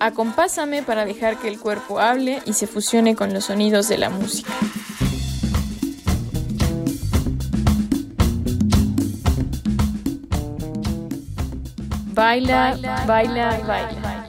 Acompásame 0.00 0.82
para 0.82 1.04
dejar 1.06 1.38
que 1.38 1.48
el 1.48 1.58
cuerpo 1.58 1.98
hable 1.98 2.42
y 2.44 2.52
se 2.52 2.66
fusione 2.66 3.16
con 3.16 3.32
los 3.32 3.46
sonidos 3.46 3.88
de 3.88 3.98
la 3.98 4.10
música. 4.10 4.52
Baila, 12.14 12.76
baila, 13.06 13.60
baila. 13.66 13.66
Bienvenidas 13.66 14.23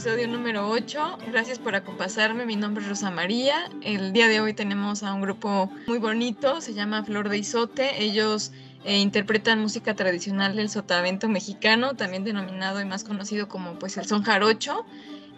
episodio 0.00 0.28
número 0.28 0.66
8. 0.66 1.18
Gracias 1.30 1.58
por 1.58 1.74
acompañarme. 1.74 2.46
Mi 2.46 2.56
nombre 2.56 2.82
es 2.82 2.88
Rosa 2.88 3.10
María. 3.10 3.70
El 3.82 4.14
día 4.14 4.28
de 4.28 4.40
hoy 4.40 4.54
tenemos 4.54 5.02
a 5.02 5.12
un 5.12 5.20
grupo 5.20 5.70
muy 5.86 5.98
bonito, 5.98 6.62
se 6.62 6.72
llama 6.72 7.04
Flor 7.04 7.28
de 7.28 7.36
Izote. 7.36 8.02
Ellos 8.02 8.50
eh, 8.86 8.98
interpretan 8.98 9.60
música 9.60 9.94
tradicional 9.94 10.56
del 10.56 10.70
sotavento 10.70 11.28
mexicano, 11.28 11.96
también 11.96 12.24
denominado 12.24 12.80
y 12.80 12.86
más 12.86 13.04
conocido 13.04 13.46
como 13.46 13.78
pues 13.78 13.98
el 13.98 14.06
son 14.06 14.22
jarocho. 14.22 14.86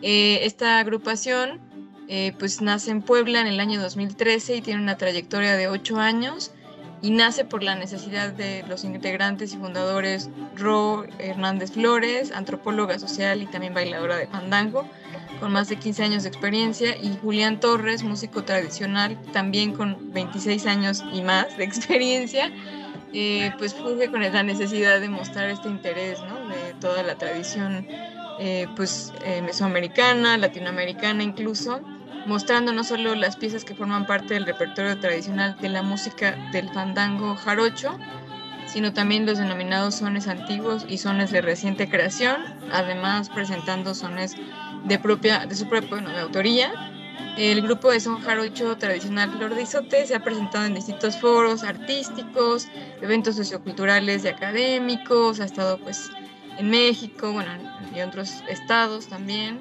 Eh, 0.00 0.38
esta 0.44 0.78
agrupación 0.78 1.58
eh, 2.06 2.33
pues 2.38 2.62
nace 2.62 2.92
en 2.92 3.02
Puebla 3.02 3.40
en 3.40 3.48
el 3.48 3.58
año 3.58 3.83
2013 3.83 4.58
y 4.58 4.62
tiene 4.62 4.80
una 4.80 4.96
trayectoria 4.96 5.56
de 5.56 5.66
8 5.66 5.98
años 5.98 6.52
y 7.03 7.11
nace 7.11 7.45
por 7.45 7.64
la 7.64 7.75
necesidad 7.75 8.33
de 8.33 8.64
los 8.69 8.84
integrantes 8.84 9.53
y 9.53 9.56
fundadores 9.56 10.31
Ro 10.56 11.05
Hernández 11.19 11.72
Flores, 11.72 12.31
antropóloga 12.31 12.98
social 13.00 13.42
y 13.42 13.47
también 13.47 13.75
bailadora 13.75 14.17
de 14.17 14.28
fandango, 14.28 14.89
con 15.41 15.53
más 15.53 15.69
de 15.69 15.77
15 15.77 16.05
años 16.05 16.23
de 16.23 16.28
experiencia, 16.28 16.97
y 16.97 17.19
Julián 17.20 17.58
Torres, 17.58 18.05
músico 18.05 18.45
tradicional, 18.45 19.20
también 19.33 19.73
con 19.73 20.12
26 20.12 20.64
años 20.67 21.03
y 21.12 21.23
más 21.23 21.56
de 21.56 21.64
experiencia, 21.64 22.53
eh, 23.12 23.50
pues 23.58 23.75
funge 23.75 24.08
con 24.08 24.23
la 24.23 24.42
necesidad 24.45 25.00
de 25.00 25.08
mostrar 25.08 25.50
este 25.50 25.69
interés 25.69 26.20
¿no? 26.20 26.47
de 26.48 26.75
toda 26.80 27.03
la 27.03 27.17
tradición 27.17 27.86
eh, 28.39 28.69
pues, 28.77 29.12
eh, 29.25 29.42
mesoamericana, 29.42 30.39
latinoamericana 30.39 31.25
incluso, 31.25 31.80
mostrando 32.26 32.72
no 32.72 32.84
solo 32.84 33.14
las 33.14 33.36
piezas 33.36 33.64
que 33.64 33.74
forman 33.74 34.06
parte 34.06 34.34
del 34.34 34.46
repertorio 34.46 34.98
tradicional 34.98 35.56
de 35.60 35.68
la 35.68 35.83
música 35.83 36.36
del 36.52 36.68
fandango 36.70 37.34
jarocho, 37.36 37.98
sino 38.66 38.92
también 38.92 39.27
los 39.27 39.38
denominados 39.38 39.96
sones 39.96 40.28
antiguos 40.28 40.86
y 40.88 40.98
sones 40.98 41.30
de 41.30 41.42
reciente 41.42 41.88
creación, 41.88 42.36
además 42.72 43.28
presentando 43.28 43.94
sones 43.94 44.34
de, 44.84 44.98
propia, 44.98 45.46
de 45.46 45.55
su 45.55 45.68
propia 45.68 45.98
de 45.98 46.20
autoría. 46.20 46.72
El 47.36 47.62
grupo 47.62 47.90
de 47.90 48.00
son 48.00 48.20
jarocho 48.20 48.77
tradicional 48.77 49.30
Flor 49.30 49.55
de 49.55 49.62
Izote 49.62 50.06
se 50.06 50.14
ha 50.14 50.22
presentado 50.22 50.66
en 50.66 50.74
distintos 50.74 51.16
foros 51.16 51.64
artísticos, 51.64 52.68
eventos 53.00 53.36
socioculturales 53.36 54.24
y 54.24 54.28
académicos, 54.28 55.40
ha 55.40 55.44
estado 55.44 55.78
pues 55.78 56.11
en 56.58 56.70
México, 56.70 57.32
bueno, 57.32 57.50
y 57.94 58.00
otros 58.00 58.42
estados 58.48 59.08
también. 59.08 59.61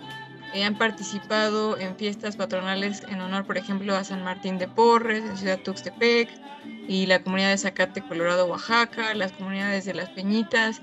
Eh, 0.53 0.65
han 0.65 0.77
participado 0.77 1.77
en 1.77 1.95
fiestas 1.95 2.35
patronales 2.35 3.03
en 3.07 3.21
honor, 3.21 3.45
por 3.45 3.57
ejemplo, 3.57 3.95
a 3.95 4.03
San 4.03 4.23
Martín 4.23 4.57
de 4.57 4.67
Porres, 4.67 5.23
en 5.23 5.37
Ciudad 5.37 5.59
Tuxtepec, 5.59 6.29
y 6.87 7.05
la 7.05 7.23
comunidad 7.23 7.51
de 7.51 7.57
Zacate, 7.57 8.01
Colorado, 8.01 8.47
Oaxaca, 8.47 9.13
las 9.13 9.31
comunidades 9.31 9.85
de 9.85 9.93
Las 9.93 10.09
Peñitas, 10.09 10.81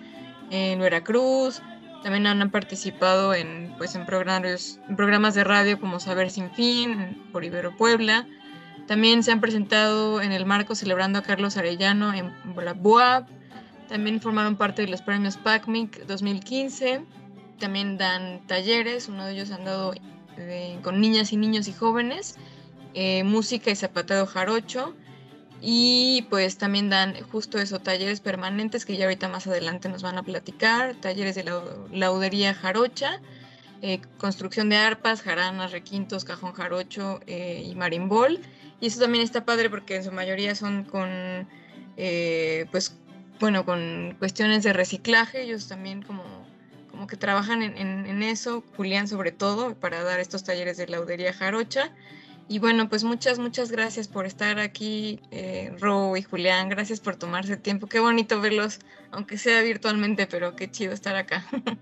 en 0.50 0.80
Veracruz. 0.80 1.60
También 2.02 2.26
han 2.26 2.50
participado 2.50 3.34
en, 3.34 3.74
pues, 3.76 3.94
en, 3.94 4.06
programas, 4.06 4.80
programas 4.96 5.34
de 5.34 5.44
radio 5.44 5.78
como 5.78 6.00
Saber 6.00 6.30
Sin 6.30 6.50
Fin, 6.52 7.22
por 7.32 7.44
Ibero 7.44 7.76
Puebla. 7.76 8.26
También 8.86 9.22
se 9.22 9.32
han 9.32 9.40
presentado 9.40 10.22
en 10.22 10.32
el 10.32 10.46
marco 10.46 10.74
celebrando 10.74 11.18
a 11.18 11.22
Carlos 11.22 11.58
Arellano 11.58 12.14
en 12.14 12.32
la. 12.56 13.26
También 13.88 14.20
formaron 14.20 14.56
parte 14.56 14.82
de 14.82 14.88
los 14.88 15.02
premios 15.02 15.36
PACMIC 15.36 16.06
2015 16.06 17.04
también 17.58 17.98
dan 17.98 18.40
talleres, 18.46 19.08
uno 19.08 19.26
de 19.26 19.32
ellos 19.32 19.50
han 19.50 19.64
dado 19.64 19.92
eh, 20.36 20.78
con 20.82 21.00
niñas 21.00 21.32
y 21.32 21.36
niños 21.36 21.68
y 21.68 21.72
jóvenes, 21.72 22.36
eh, 22.94 23.24
música 23.24 23.70
y 23.70 23.76
zapateo 23.76 24.26
jarocho, 24.26 24.94
y 25.60 26.26
pues 26.30 26.56
también 26.56 26.88
dan 26.88 27.14
justo 27.32 27.58
eso, 27.58 27.80
talleres 27.80 28.20
permanentes 28.20 28.84
que 28.84 28.96
ya 28.96 29.04
ahorita 29.06 29.28
más 29.28 29.46
adelante 29.46 29.88
nos 29.88 30.02
van 30.02 30.16
a 30.16 30.22
platicar, 30.22 30.94
talleres 30.94 31.34
de 31.34 31.44
laudería 31.92 32.54
jarocha, 32.54 33.20
eh, 33.82 34.00
construcción 34.18 34.68
de 34.68 34.76
arpas, 34.76 35.22
jaranas, 35.22 35.72
requintos, 35.72 36.24
cajón 36.24 36.52
jarocho 36.52 37.20
y 37.26 37.74
marimbol. 37.74 38.40
Y 38.80 38.86
eso 38.86 39.00
también 39.00 39.24
está 39.24 39.44
padre 39.44 39.70
porque 39.70 39.96
en 39.96 40.04
su 40.04 40.12
mayoría 40.12 40.54
son 40.54 40.84
con, 40.84 41.48
pues, 41.96 42.96
bueno, 43.40 43.64
con 43.64 44.16
cuestiones 44.18 44.62
de 44.62 44.72
reciclaje, 44.72 45.42
ellos 45.42 45.66
también 45.68 46.02
como 46.02 46.37
como 46.98 47.06
que 47.06 47.16
trabajan 47.16 47.62
en, 47.62 48.22
eso, 48.24 48.64
Julián 48.76 49.06
sobre 49.06 49.30
todo, 49.30 49.76
para 49.76 50.02
dar 50.02 50.18
estos 50.18 50.42
talleres 50.42 50.78
de 50.78 50.88
laudería 50.88 51.32
jarocha. 51.32 51.92
Y 52.48 52.58
bueno, 52.58 52.88
pues 52.88 53.04
muchas, 53.04 53.38
muchas 53.38 53.70
gracias 53.70 54.08
por 54.08 54.26
estar 54.26 54.58
aquí, 54.58 55.20
eh, 55.30 55.72
Ro 55.78 56.16
y 56.16 56.22
Julián. 56.22 56.68
Gracias 56.68 56.98
por 56.98 57.14
tomarse 57.14 57.56
tiempo. 57.56 57.86
Qué 57.86 58.00
bonito 58.00 58.40
verlos, 58.40 58.80
aunque 59.12 59.38
sea 59.38 59.62
virtualmente, 59.62 60.26
pero 60.26 60.56
qué 60.56 60.68
chido 60.68 60.92
estar 60.92 61.14
acá. 61.14 61.46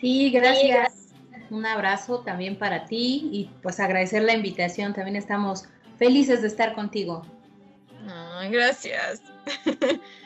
Sí, 0.00 0.30
gracias. 0.30 1.14
Un 1.48 1.64
abrazo 1.64 2.20
también 2.20 2.58
para 2.58 2.84
ti 2.84 3.30
y 3.32 3.50
pues 3.62 3.80
agradecer 3.80 4.22
la 4.24 4.34
invitación. 4.34 4.92
También 4.92 5.16
estamos 5.16 5.68
felices 5.98 6.42
de 6.42 6.48
estar 6.48 6.74
contigo. 6.74 7.24
Ay, 8.06 8.50
gracias. 8.50 9.22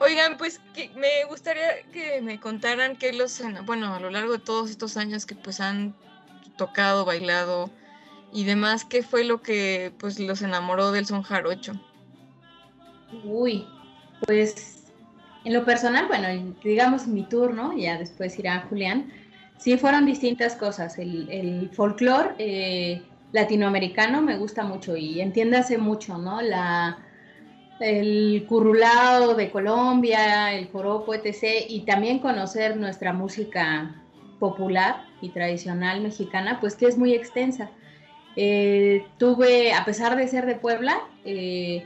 Oigan, 0.00 0.36
pues 0.36 0.60
que 0.74 0.90
me 0.96 1.24
gustaría 1.28 1.82
que 1.92 2.20
me 2.20 2.40
contaran 2.40 2.96
qué 2.96 3.12
los, 3.12 3.40
bueno, 3.64 3.94
a 3.94 4.00
lo 4.00 4.10
largo 4.10 4.32
de 4.32 4.38
todos 4.38 4.70
estos 4.70 4.96
años 4.96 5.24
que 5.24 5.34
pues 5.34 5.60
han 5.60 5.94
tocado, 6.56 7.04
bailado 7.04 7.70
y 8.32 8.44
demás, 8.44 8.84
¿qué 8.84 9.02
fue 9.02 9.24
lo 9.24 9.40
que 9.40 9.92
pues 9.98 10.18
los 10.18 10.42
enamoró 10.42 10.90
del 10.90 11.06
son 11.06 11.22
jarocho? 11.22 11.74
Uy, 13.24 13.66
pues 14.26 14.84
en 15.44 15.52
lo 15.52 15.64
personal, 15.64 16.06
bueno, 16.08 16.54
digamos 16.62 17.06
mi 17.06 17.24
turno, 17.24 17.76
ya 17.76 17.98
después 17.98 18.38
irá 18.38 18.66
Julián, 18.68 19.12
sí 19.58 19.76
fueron 19.76 20.06
distintas 20.06 20.56
cosas. 20.56 20.98
El, 20.98 21.30
el 21.30 21.70
folclore 21.70 22.34
eh, 22.38 23.02
latinoamericano 23.32 24.22
me 24.22 24.36
gusta 24.36 24.64
mucho 24.64 24.96
y 24.96 25.20
entiéndase 25.20 25.78
mucho, 25.78 26.18
¿no? 26.18 26.42
La 26.42 26.98
el 27.80 28.44
currulado 28.48 29.34
de 29.34 29.50
Colombia, 29.50 30.52
el 30.52 30.68
joropo, 30.68 31.14
etc. 31.14 31.66
Y 31.68 31.80
también 31.80 32.18
conocer 32.18 32.76
nuestra 32.76 33.12
música 33.12 33.94
popular 34.38 35.04
y 35.20 35.30
tradicional 35.30 36.00
mexicana, 36.00 36.58
pues 36.60 36.76
que 36.76 36.86
es 36.86 36.98
muy 36.98 37.14
extensa. 37.14 37.70
Eh, 38.36 39.06
tuve, 39.18 39.72
a 39.72 39.84
pesar 39.84 40.16
de 40.16 40.28
ser 40.28 40.46
de 40.46 40.56
Puebla, 40.56 41.00
eh, 41.24 41.84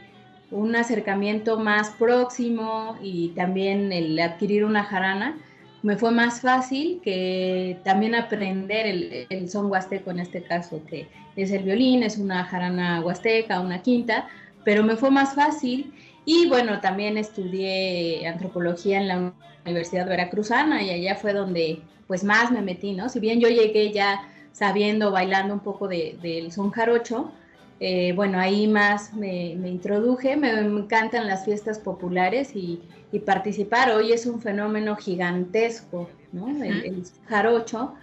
un 0.50 0.74
acercamiento 0.76 1.58
más 1.58 1.90
próximo 1.90 2.96
y 3.02 3.28
también 3.30 3.92
el 3.92 4.18
adquirir 4.18 4.64
una 4.64 4.84
jarana, 4.84 5.36
me 5.82 5.96
fue 5.96 6.10
más 6.10 6.40
fácil 6.40 7.00
que 7.04 7.78
también 7.84 8.14
aprender 8.14 8.86
el, 8.86 9.26
el 9.28 9.48
son 9.48 9.70
huasteco 9.70 10.10
en 10.10 10.20
este 10.20 10.42
caso, 10.42 10.80
que 10.88 11.06
es 11.36 11.52
el 11.52 11.62
violín, 11.62 12.02
es 12.02 12.18
una 12.18 12.44
jarana 12.44 13.00
huasteca, 13.00 13.60
una 13.60 13.80
quinta, 13.82 14.28
pero 14.68 14.82
me 14.82 14.96
fue 14.96 15.10
más 15.10 15.34
fácil 15.34 15.94
Y 16.26 16.46
bueno, 16.46 16.82
también 16.82 17.16
estudié 17.16 18.28
antropología 18.28 18.98
en 19.00 19.08
la 19.08 19.32
Universidad 19.64 20.06
Veracruzana 20.06 20.82
y 20.82 20.90
allá 20.90 21.16
fue 21.16 21.32
donde 21.32 21.80
pues 22.06 22.22
más 22.22 22.50
me 22.50 22.60
metí, 22.60 22.92
¿no? 22.92 23.08
Si 23.08 23.18
bien 23.18 23.40
yo 23.40 23.48
llegué 23.48 23.92
ya 23.92 24.28
sabiendo, 24.52 25.10
bailando 25.10 25.54
un 25.54 25.60
poco 25.60 25.88
del 25.88 26.20
de, 26.20 26.50
son 26.50 26.70
jarocho, 26.70 27.32
eh, 27.80 28.12
bueno, 28.12 28.38
ahí 28.38 28.66
más 28.66 29.14
me, 29.14 29.52
introduje, 29.52 30.36
me, 30.36 30.50
encantan 30.50 31.26
las 31.26 31.46
fiestas 31.46 31.78
populares 31.78 32.54
y, 32.54 32.82
participar. 33.24 33.92
Hoy 33.92 34.12
es 34.12 34.26
un 34.26 34.38
fenómeno 34.38 34.96
gigantesco, 34.96 36.10
¿no? 36.32 36.48
El, 36.62 37.04
jarocho, 37.26 37.94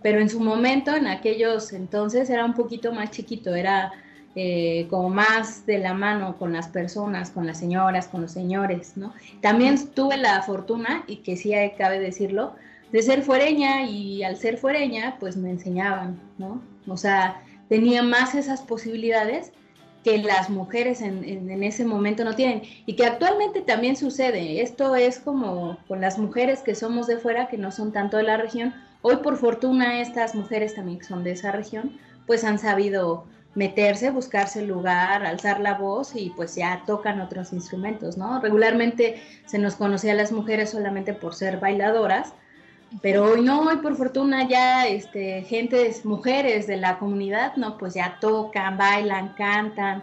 pero 0.00 0.20
en 0.20 0.28
su 0.28 0.38
momento, 0.38 0.94
en 0.94 1.08
aquellos 1.08 1.72
entonces, 1.72 2.30
era 2.30 2.44
un 2.44 2.54
poquito 2.54 2.92
más 2.92 3.10
chiquito, 3.10 3.52
era 3.52 3.92
eh, 4.36 4.86
como 4.90 5.10
más 5.10 5.64
de 5.66 5.78
la 5.78 5.94
mano 5.94 6.36
con 6.38 6.52
las 6.52 6.68
personas, 6.68 7.30
con 7.30 7.46
las 7.46 7.58
señoras, 7.58 8.08
con 8.08 8.22
los 8.22 8.32
señores, 8.32 8.96
¿no? 8.96 9.12
También 9.40 9.76
tuve 9.94 10.16
la 10.16 10.42
fortuna, 10.42 11.04
y 11.06 11.16
que 11.18 11.36
sí 11.36 11.52
cabe 11.78 12.00
decirlo, 12.00 12.54
de 12.90 13.02
ser 13.02 13.22
fuereña 13.22 13.82
y 13.82 14.22
al 14.22 14.36
ser 14.36 14.58
fuereña, 14.58 15.16
pues 15.20 15.36
me 15.36 15.50
enseñaban, 15.50 16.20
¿no? 16.38 16.60
O 16.86 16.96
sea, 16.96 17.42
tenía 17.68 18.02
más 18.02 18.34
esas 18.34 18.62
posibilidades 18.62 19.52
que 20.04 20.18
las 20.18 20.50
mujeres 20.50 21.00
en, 21.00 21.62
ese 21.62 21.84
momento 21.84 22.24
no 22.24 22.34
tienen 22.34 22.62
y 22.84 22.94
que 22.94 23.06
actualmente 23.06 23.62
también 23.62 23.96
sucede. 23.96 24.60
Esto 24.60 24.94
es 24.96 25.18
como 25.18 25.78
con 25.88 26.00
las 26.00 26.18
mujeres 26.18 26.60
que 26.60 26.74
somos 26.74 27.06
de 27.06 27.16
fuera, 27.16 27.48
que 27.48 27.56
no 27.56 27.72
son 27.72 27.90
tanto 27.90 28.18
de 28.18 28.24
la 28.24 28.36
región. 28.36 28.74
Hoy 29.00 29.16
por 29.16 29.38
fortuna 29.38 30.00
estas 30.00 30.34
mujeres 30.34 30.74
también 30.74 31.02
son 31.02 31.24
de 31.24 31.32
esa 31.32 31.52
región, 31.52 31.98
pues 32.26 32.44
han 32.44 32.58
sabido 32.58 33.24
meterse, 33.54 34.10
buscarse 34.10 34.60
el 34.60 34.68
lugar, 34.68 35.24
alzar 35.24 35.60
la 35.60 35.74
voz 35.74 36.16
y 36.16 36.30
pues 36.30 36.54
ya 36.56 36.82
tocan 36.86 37.20
otros 37.20 37.52
instrumentos, 37.52 38.16
¿no? 38.16 38.40
Regularmente 38.40 39.22
se 39.46 39.58
nos 39.58 39.76
conocía 39.76 40.12
a 40.12 40.16
las 40.16 40.32
mujeres 40.32 40.70
solamente 40.70 41.14
por 41.14 41.34
ser 41.34 41.60
bailadoras, 41.60 42.34
pero 43.02 43.24
hoy 43.24 43.42
no, 43.42 43.62
hoy 43.62 43.76
por 43.76 43.96
fortuna 43.96 44.48
ya 44.48 44.86
este, 44.86 45.42
gentes, 45.42 46.04
mujeres 46.04 46.66
de 46.66 46.76
la 46.76 46.98
comunidad, 46.98 47.56
¿no? 47.56 47.78
Pues 47.78 47.94
ya 47.94 48.18
tocan, 48.20 48.76
bailan, 48.76 49.34
cantan, 49.34 50.02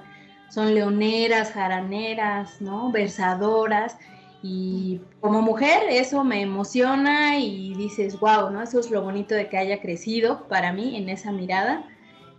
son 0.50 0.74
leoneras, 0.74 1.52
jaraneras, 1.52 2.62
¿no? 2.62 2.92
Versadoras. 2.92 3.98
Y 4.44 5.00
como 5.20 5.42
mujer 5.42 5.84
eso 5.90 6.24
me 6.24 6.42
emociona 6.42 7.38
y 7.38 7.76
dices, 7.76 8.20
wow, 8.20 8.50
¿no? 8.50 8.62
Eso 8.62 8.80
es 8.80 8.90
lo 8.90 9.02
bonito 9.02 9.36
de 9.36 9.48
que 9.50 9.58
haya 9.58 9.82
crecido 9.82 10.48
para 10.48 10.74
mí 10.74 10.98
en 10.98 11.10
esa 11.10 11.32
mirada, 11.32 11.86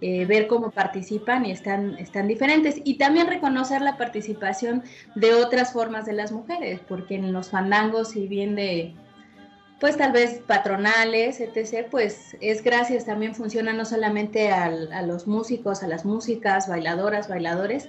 eh, 0.02 0.26
ver 0.26 0.46
cómo 0.46 0.70
participan 0.70 1.46
y 1.46 1.52
están, 1.52 1.96
están 1.99 2.28
diferentes. 2.28 2.81
Y 2.84 2.99
también 2.99 3.28
reconocer 3.28 3.81
la 3.81 3.96
participación 3.96 4.82
de 5.14 5.34
otras 5.34 5.72
formas 5.72 6.04
de 6.04 6.12
las 6.12 6.32
mujeres, 6.32 6.81
porque 6.87 7.14
en 7.14 7.32
los 7.32 7.50
fandangos, 7.50 8.10
si 8.10 8.28
bien 8.28 8.54
de 8.54 8.94
pues 9.81 9.96
tal 9.96 10.12
vez 10.12 10.40
patronales, 10.46 11.40
etc., 11.40 11.88
pues 11.90 12.37
es 12.40 12.62
gracias, 12.62 13.04
también 13.04 13.34
funciona 13.34 13.72
no 13.72 13.84
solamente 13.84 14.52
a 14.52 15.02
los 15.02 15.26
músicos, 15.26 15.82
a 15.82 15.88
las 15.88 16.05
músicas, 16.05 16.69
bailadoras, 16.69 17.28
bailadores, 17.28 17.88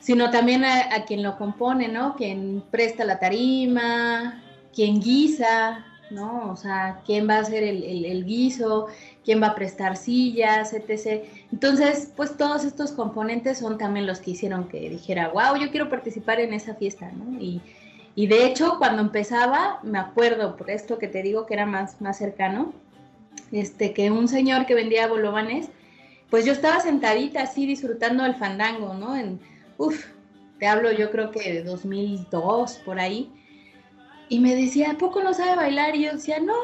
sino 0.00 0.30
también 0.30 0.64
a, 0.64 1.04
quien 1.06 1.22
lo 1.22 1.36
compone, 1.36 1.88
¿no? 1.88 2.16
Quien 2.16 2.64
presta 2.70 3.04
la 3.04 3.18
tarima, 3.18 4.42
quien 4.74 5.00
guisa, 5.00 5.84
¿no? 6.10 6.50
O 6.50 6.56
sea, 6.56 7.02
quién 7.04 7.28
va 7.28 7.36
a 7.36 7.40
hacer 7.40 7.62
el, 7.62 8.04
el, 8.04 8.24
guiso, 8.24 8.86
quién 9.24 9.42
va 9.42 9.48
a 9.48 9.54
prestar 9.54 9.96
sillas, 9.96 10.72
etc. 10.72 11.24
Entonces, 11.52 12.10
pues 12.16 12.36
todos 12.36 12.64
estos 12.64 12.92
componentes 12.92 13.58
son 13.58 13.78
también 13.78 14.06
los 14.06 14.20
que 14.20 14.32
hicieron 14.32 14.68
que 14.68 14.88
dijera, 14.88 15.28
wow, 15.28 15.56
yo 15.60 15.70
quiero 15.70 15.88
participar 15.88 16.40
en 16.40 16.54
esa 16.54 16.74
fiesta, 16.74 17.10
¿no? 17.12 17.40
Y, 17.40 17.60
y 18.14 18.26
de 18.26 18.46
hecho, 18.46 18.76
cuando 18.78 19.02
empezaba, 19.02 19.80
me 19.82 19.98
acuerdo, 19.98 20.56
por 20.56 20.70
esto 20.70 20.98
que 20.98 21.08
te 21.08 21.22
digo 21.22 21.46
que 21.46 21.54
era 21.54 21.66
más, 21.66 22.00
más 22.00 22.18
cercano, 22.18 22.72
este, 23.52 23.92
que 23.92 24.10
un 24.10 24.28
señor 24.28 24.66
que 24.66 24.74
vendía 24.74 25.08
bolovanes, 25.08 25.68
pues 26.28 26.44
yo 26.44 26.52
estaba 26.52 26.80
sentadita 26.80 27.42
así 27.42 27.66
disfrutando 27.66 28.22
del 28.22 28.36
fandango, 28.36 28.94
¿no? 28.94 29.16
En, 29.16 29.40
uf, 29.78 30.06
te 30.58 30.66
hablo 30.66 30.92
yo 30.92 31.10
creo 31.10 31.30
que 31.30 31.52
de 31.52 31.64
2002, 31.64 32.80
por 32.84 33.00
ahí. 33.00 33.32
Y 34.28 34.38
me 34.38 34.54
decía, 34.54 34.92
¿a 34.92 34.98
poco 34.98 35.22
no 35.22 35.34
sabe 35.34 35.56
bailar? 35.56 35.96
Y 35.96 36.04
yo 36.04 36.12
decía, 36.12 36.38
no, 36.38 36.54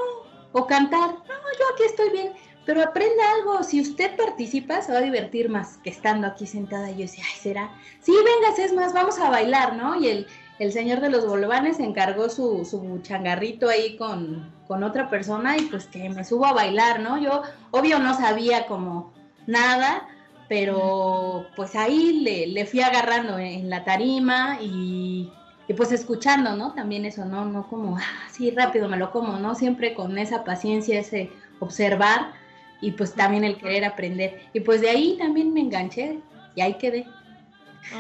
o 0.59 0.67
cantar, 0.67 1.11
no, 1.11 1.35
yo 1.59 1.65
aquí 1.75 1.83
estoy 1.85 2.11
bien, 2.11 2.33
pero 2.65 2.83
aprenda 2.83 3.23
algo, 3.39 3.63
si 3.63 3.83
usted 3.83 4.17
participa 4.17 4.81
se 4.81 4.91
va 4.91 4.99
a 4.99 5.03
divertir 5.03 5.51
más 5.51 5.77
que 5.85 5.91
estando 5.91 6.27
aquí 6.27 6.47
sentada. 6.47 6.91
Y 6.91 6.95
yo 6.95 7.01
decía, 7.01 7.25
ay, 7.31 7.39
¿será? 7.39 7.71
Sí, 8.01 8.13
venga, 8.13 8.57
es 8.57 8.73
más, 8.73 8.95
vamos 8.95 9.19
a 9.19 9.29
bailar, 9.29 9.77
¿no? 9.77 10.01
Y 10.01 10.09
el, 10.09 10.27
el 10.59 10.73
señor 10.73 11.01
de 11.01 11.11
los 11.11 11.27
bolvanes 11.27 11.79
encargó 11.79 12.31
su, 12.31 12.65
su 12.65 13.01
changarrito 13.03 13.69
ahí 13.69 13.97
con, 13.97 14.51
otra 14.69 15.11
persona 15.11 15.59
y 15.59 15.63
pues 15.67 15.87
que 15.87 16.09
me 16.09 16.25
subo 16.25 16.47
a 16.47 16.55
bailar, 16.55 17.01
¿no? 17.01 17.19
Yo 17.19 17.43
obvio 17.71 17.99
no 17.99 18.17
sabía 18.17 18.67
como 18.67 19.13
nada, 19.47 20.09
pero 20.49 21.47
pues 21.55 21.77
ahí 21.77 22.21
le, 22.23 22.47
le 22.47 22.65
fui 22.65 22.81
agarrando 22.81 23.39
en 23.39 23.69
la 23.69 23.85
tarima 23.85 24.59
y, 24.63 25.31
pues 25.75 25.93
escuchando, 25.93 26.57
¿no? 26.57 26.73
También 26.75 27.05
eso, 27.05 27.25
¿no? 27.25 27.45
No 27.45 27.67
como, 27.69 27.99
así 28.29 28.51
ah, 28.51 28.65
rápido 28.65 28.89
me 28.89 28.97
lo 28.97 29.11
como, 29.11 29.39
¿no? 29.39 29.55
Siempre 29.55 29.95
con 29.95 30.17
esa 30.19 30.45
paciencia, 30.45 31.01
ese 31.01 31.31
observar 31.59 32.33
y 32.81 32.93
pues 32.93 33.15
también 33.15 33.45
el 33.45 33.57
querer 33.57 33.85
aprender. 33.85 34.41
Y 34.53 34.61
pues 34.61 34.81
de 34.81 34.91
ahí 34.91 35.17
también 35.19 35.53
me 35.53 35.61
enganché 35.61 36.21
y 36.55 36.61
ahí 36.61 36.75
quedé. 36.75 37.07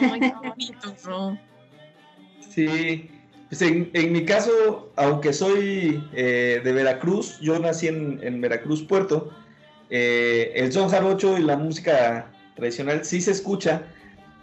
Ay, 0.00 0.20
qué 0.20 0.48
bonito, 0.48 1.36
Sí, 2.48 3.10
pues 3.48 3.62
en, 3.62 4.12
mi 4.12 4.24
caso, 4.24 4.92
aunque 4.96 5.32
soy 5.32 6.02
eh, 6.14 6.60
de 6.64 6.72
Veracruz, 6.72 7.38
yo 7.40 7.58
nací 7.58 7.88
en, 7.88 8.40
Veracruz, 8.40 8.82
Puerto, 8.82 9.30
eh, 9.90 10.52
el 10.54 10.72
son 10.72 10.88
jarocho 10.88 11.38
y 11.38 11.42
la 11.42 11.56
música 11.56 12.32
tradicional 12.56 13.04
sí 13.04 13.20
se 13.20 13.32
escucha, 13.32 13.82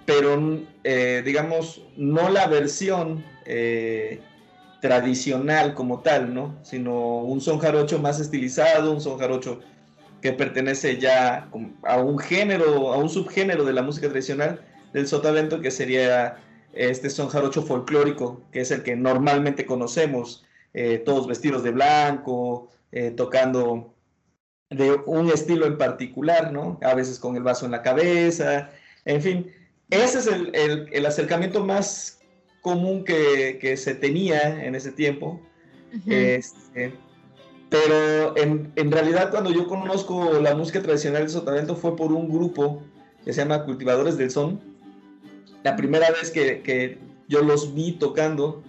pero 0.05 0.59
eh, 0.83 1.21
digamos, 1.25 1.81
no 1.97 2.29
la 2.29 2.47
versión 2.47 3.23
tradicional 4.81 5.73
como 5.73 5.99
tal, 5.99 6.33
¿no? 6.33 6.55
Sino 6.63 7.19
un 7.19 7.41
son 7.41 7.59
jarocho 7.59 7.99
más 7.99 8.19
estilizado, 8.19 8.91
un 8.91 9.01
son 9.01 9.17
jarocho 9.17 9.59
que 10.21 10.31
pertenece 10.31 10.97
ya 10.97 11.49
a 11.83 11.97
un 11.97 12.17
género, 12.17 12.93
a 12.93 12.97
un 12.97 13.09
subgénero 13.09 13.65
de 13.65 13.73
la 13.73 13.81
música 13.81 14.07
tradicional 14.07 14.61
del 14.93 15.07
sotavento 15.07 15.59
que 15.59 15.71
sería 15.71 16.37
este 16.73 17.09
son 17.09 17.27
jarocho 17.27 17.61
folclórico, 17.61 18.41
que 18.51 18.61
es 18.61 18.71
el 18.71 18.83
que 18.83 18.95
normalmente 18.95 19.65
conocemos, 19.65 20.45
eh, 20.73 20.97
todos 20.97 21.27
vestidos 21.27 21.63
de 21.63 21.71
blanco, 21.71 22.69
eh, 22.91 23.11
tocando 23.11 23.93
de 24.69 24.93
un 25.05 25.29
estilo 25.29 25.65
en 25.65 25.77
particular, 25.77 26.51
¿no? 26.51 26.79
A 26.81 26.95
veces 26.95 27.19
con 27.19 27.35
el 27.35 27.43
vaso 27.43 27.65
en 27.65 27.71
la 27.71 27.81
cabeza, 27.81 28.71
en 29.05 29.21
fin, 29.21 29.51
ese 29.93 30.19
es 30.19 30.27
el, 30.27 31.05
acercamiento 31.05 31.63
más 31.65 32.19
común 32.61 33.03
que, 33.03 33.75
se 33.77 33.95
tenía 33.95 34.65
en 34.65 34.75
ese 34.75 34.91
tiempo. 34.91 35.41
Este, 36.07 36.93
pero 37.69 38.35
en, 38.35 38.71
en, 38.75 38.91
realidad 38.91 39.29
cuando 39.29 39.51
yo 39.51 39.67
conozco 39.67 40.39
la 40.39 40.55
música 40.55 40.81
tradicional 40.81 41.23
de 41.23 41.29
Sotavento 41.29 41.75
fue 41.75 41.95
por 41.95 42.11
un 42.11 42.27
grupo 42.29 42.81
que 43.23 43.31
se 43.31 43.41
llama 43.41 43.63
Cultivadores 43.63 44.17
del 44.17 44.31
Son, 44.31 44.59
la 45.63 45.75
primera 45.75 46.09
vez 46.11 46.29
que, 46.29 46.97
yo 47.29 47.41
los 47.41 47.73
vi 47.73 47.93
tocando, 47.93 48.61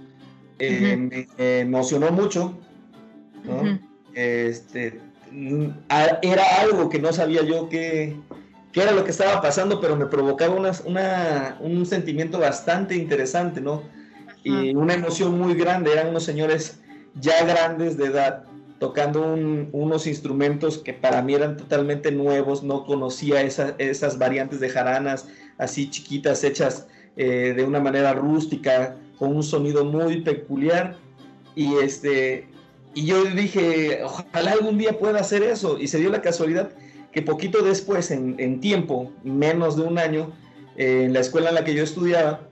eh, 0.59 0.97
me 0.97 1.61
emocionó 1.61 2.11
mucho, 2.12 2.57
este, 4.14 5.00
era 6.23 6.45
algo 6.61 6.88
que 6.88 7.00
no 7.00 7.12
sabía 7.12 7.43
yo 7.43 7.69
qué, 8.75 8.83
era 8.83 8.93
lo 8.93 9.04
que 9.04 9.12
estaba 9.12 9.40
pasando, 9.40 9.81
pero 9.81 9.97
me 9.97 10.07
provocaba 10.07 10.54
un 11.61 11.87
sentimiento 11.87 12.38
bastante 12.38 12.95
interesante, 12.95 13.61
¿no? 13.61 13.83
Y 14.43 14.75
una 14.75 14.93
emoción 14.93 15.38
muy 15.38 15.54
grande, 15.54 15.93
eran 15.93 16.09
unos 16.09 16.25
señores 16.25 16.81
ya 17.19 17.45
grandes 17.47 17.97
de 17.97 18.07
edad, 18.07 18.45
tocando 18.78 19.23
unos 19.73 20.07
instrumentos 20.07 20.76
que 20.76 20.93
para 20.93 21.23
mí 21.23 21.33
eran 21.33 21.57
totalmente 21.57 22.12
nuevos, 22.12 22.62
no 22.62 22.85
conocía 22.85 23.40
esas 23.40 24.19
variantes 24.19 24.61
de 24.61 24.69
jaranas 24.69 25.26
así 25.59 25.88
chiquitas, 25.88 26.45
hechas 26.45 26.87
eh, 27.16 27.54
de 27.57 27.64
una 27.64 27.81
manera 27.81 28.12
rústica, 28.12 28.97
con 29.19 29.35
un 29.37 29.43
sonido 29.43 29.85
muy 29.85 30.23
peculiar. 30.23 30.97
Y, 31.54 31.75
este, 31.76 32.49
y 32.95 33.07
yo 33.07 33.25
dije, 33.25 34.00
ojalá 34.04 34.52
algún 34.52 34.78
día 34.78 34.99
pueda 34.99 35.21
hacer 35.21 35.43
eso. 35.43 35.78
Y 35.78 35.88
se 35.88 35.99
dio 35.99 36.11
la 36.11 36.23
casualidad 36.23 36.71
que 37.14 37.23
poquito 37.23 37.62
después, 37.62 38.11
en, 38.11 38.61
tiempo, 38.61 39.12
menos 39.23 39.76
de 39.76 39.83
un 39.83 39.99
año, 39.99 40.33
en 40.76 41.12
la 41.12 41.21
escuela 41.21 41.50
en 41.50 41.54
la 41.54 41.64
que 41.64 41.73
yo 41.73 41.85
estudiaba, 41.85 42.49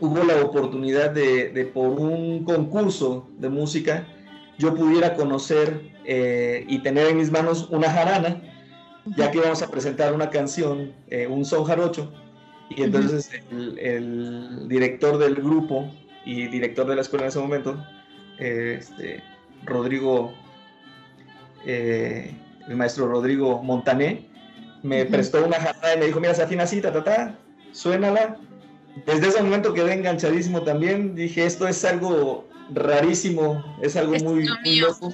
hubo 0.00 0.24
la 0.24 0.42
oportunidad 0.42 1.10
de, 1.10 1.70
por 1.72 1.90
un 2.00 2.44
concurso 2.44 3.28
de 3.38 3.50
música, 3.50 4.08
yo 4.58 4.74
pudiera 4.74 5.14
conocer 5.14 5.92
eh, 6.06 6.64
y 6.66 6.78
tener 6.78 7.08
en 7.08 7.18
mis 7.18 7.30
manos 7.30 7.68
una 7.70 7.90
jarana, 7.90 8.40
ya 9.18 9.30
que 9.30 9.36
íbamos 9.36 9.60
a 9.60 9.70
presentar 9.70 10.14
una 10.14 10.30
canción, 10.30 10.94
eh, 11.10 11.26
un 11.26 11.44
son 11.44 11.64
jarocho, 11.64 12.10
Y 12.70 12.84
entonces 12.84 13.30
el, 13.50 14.66
director 14.66 15.18
del 15.18 15.34
grupo 15.34 15.92
y 16.24 16.46
director 16.46 16.86
de 16.86 16.94
la 16.94 17.02
escuela 17.02 17.26
en 17.26 17.28
ese 17.28 17.38
momento, 17.38 17.84
este, 18.38 19.22
Rodrigo, 19.66 20.32
eh, 21.66 22.34
el 22.68 22.76
maestro 22.76 23.08
Rodrigo 23.08 23.62
Montané, 23.62 24.28
me 24.82 25.04
prestó 25.06 25.44
una 25.44 25.58
jarra 25.58 25.94
y 25.94 25.98
me 25.98 26.06
dijo, 26.06 26.20
mira, 26.20 26.34
se 26.34 26.42
afina 26.42 26.64
así, 26.64 26.80
ta, 26.80 26.92
ta, 26.92 27.02
ta, 27.02 27.38
suénala. 27.72 28.36
Desde 29.06 29.28
ese 29.28 29.42
momento 29.42 29.74
quedé 29.74 29.94
enganchadísimo 29.94 30.62
también, 30.62 31.14
dije, 31.14 31.44
esto 31.46 31.66
es 31.66 31.84
algo 31.84 32.46
rarísimo, 32.72 33.64
es 33.82 33.96
algo 33.96 34.14
muy, 34.22 34.46
loco. 34.78 35.12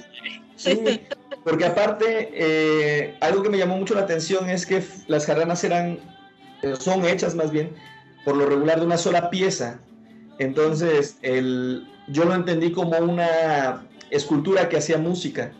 Sí, 0.55 1.01
porque 1.43 1.65
aparte, 1.65 2.29
eh, 2.33 3.17
algo 3.21 3.41
que 3.41 3.49
me 3.49 3.57
llamó 3.57 3.77
mucho 3.77 3.95
la 3.95 4.01
atención 4.01 4.49
es 4.49 4.65
que 4.65 4.83
las 5.07 5.25
jarranas 5.25 5.63
eran, 5.63 5.99
eh, 6.61 6.75
son 6.77 7.05
hechas 7.05 7.33
más 7.33 7.51
bien, 7.51 7.71
por 8.23 8.35
lo 8.35 8.45
regular 8.45 8.79
de 8.79 8.85
una 8.85 8.97
sola 8.97 9.29
pieza. 9.29 9.79
Entonces, 10.37 11.17
el, 11.21 11.87
yo 12.07 12.25
lo 12.25 12.35
entendí 12.35 12.71
como 12.71 12.97
una 12.97 13.85
escultura 14.11 14.69
que 14.69 14.77
hacía 14.77 14.97
música. 14.97 15.51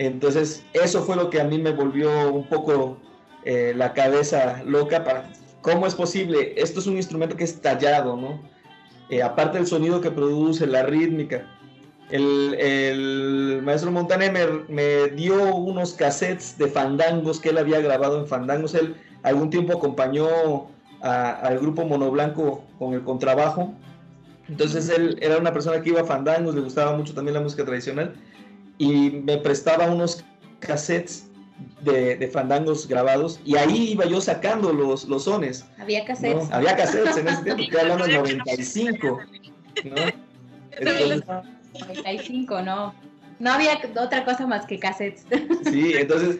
Entonces, 0.00 0.64
eso 0.72 1.02
fue 1.02 1.14
lo 1.14 1.28
que 1.28 1.42
a 1.42 1.44
mí 1.44 1.58
me 1.58 1.72
volvió 1.72 2.32
un 2.32 2.48
poco 2.48 2.96
eh, 3.44 3.74
la 3.76 3.92
cabeza 3.92 4.62
loca 4.64 5.04
para 5.04 5.30
cómo 5.60 5.86
es 5.86 5.94
posible. 5.94 6.54
Esto 6.56 6.80
es 6.80 6.86
un 6.86 6.96
instrumento 6.96 7.36
que 7.36 7.44
es 7.44 7.60
tallado, 7.60 8.16
¿no? 8.16 8.40
Eh, 9.10 9.22
aparte 9.22 9.58
del 9.58 9.66
sonido 9.66 10.00
que 10.00 10.10
produce, 10.10 10.66
la 10.66 10.84
rítmica. 10.84 11.46
El, 12.08 13.60
maestro 13.62 13.90
Montané 13.90 14.30
me, 14.30 15.08
dio 15.08 15.54
unos 15.54 15.92
cassettes 15.92 16.56
de 16.56 16.68
fandangos 16.68 17.38
que 17.38 17.50
él 17.50 17.58
había 17.58 17.82
grabado 17.82 18.20
en 18.20 18.26
fandangos. 18.26 18.74
Él 18.74 18.96
algún 19.22 19.50
tiempo 19.50 19.76
acompañó 19.76 20.70
al 21.02 21.58
grupo 21.58 21.84
Mono 21.84 22.10
Blanco 22.10 22.64
con 22.78 22.94
el 22.94 23.02
contrabajo. 23.02 23.74
Entonces 24.48 24.88
él 24.88 25.18
era 25.20 25.36
una 25.36 25.52
persona 25.52 25.82
que 25.82 25.90
iba 25.90 26.00
a 26.00 26.04
fandangos, 26.04 26.54
le 26.54 26.62
gustaba 26.62 26.96
mucho 26.96 27.12
también 27.12 27.34
la 27.34 27.42
música 27.42 27.66
tradicional 27.66 28.14
y 28.80 29.10
me 29.10 29.36
prestaba 29.36 29.90
unos 29.90 30.24
cassettes 30.58 31.28
de, 31.82 32.28
fandangos 32.32 32.88
grabados 32.88 33.38
y 33.44 33.56
ahí 33.56 33.92
iba 33.92 34.06
yo 34.06 34.22
sacando 34.22 34.72
los, 34.72 35.04
los 35.04 35.24
sones. 35.24 35.66
Había 35.78 36.06
cassettes. 36.06 36.50
Había 36.50 36.76
cassettes 36.76 37.18
en 37.18 37.28
ese 37.28 37.42
tiempo, 37.42 37.62
estoy 37.62 37.78
hablando 37.78 38.06
del 38.06 38.38
95. 38.38 39.20
¿no? 39.84 39.96
95, 41.78 42.62
no. 42.62 42.94
No 43.38 43.52
había 43.52 43.78
otra 44.02 44.24
cosa 44.24 44.46
más 44.46 44.64
que 44.64 44.78
cassettes. 44.78 45.26
Sí, 45.70 45.92
entonces 45.94 46.38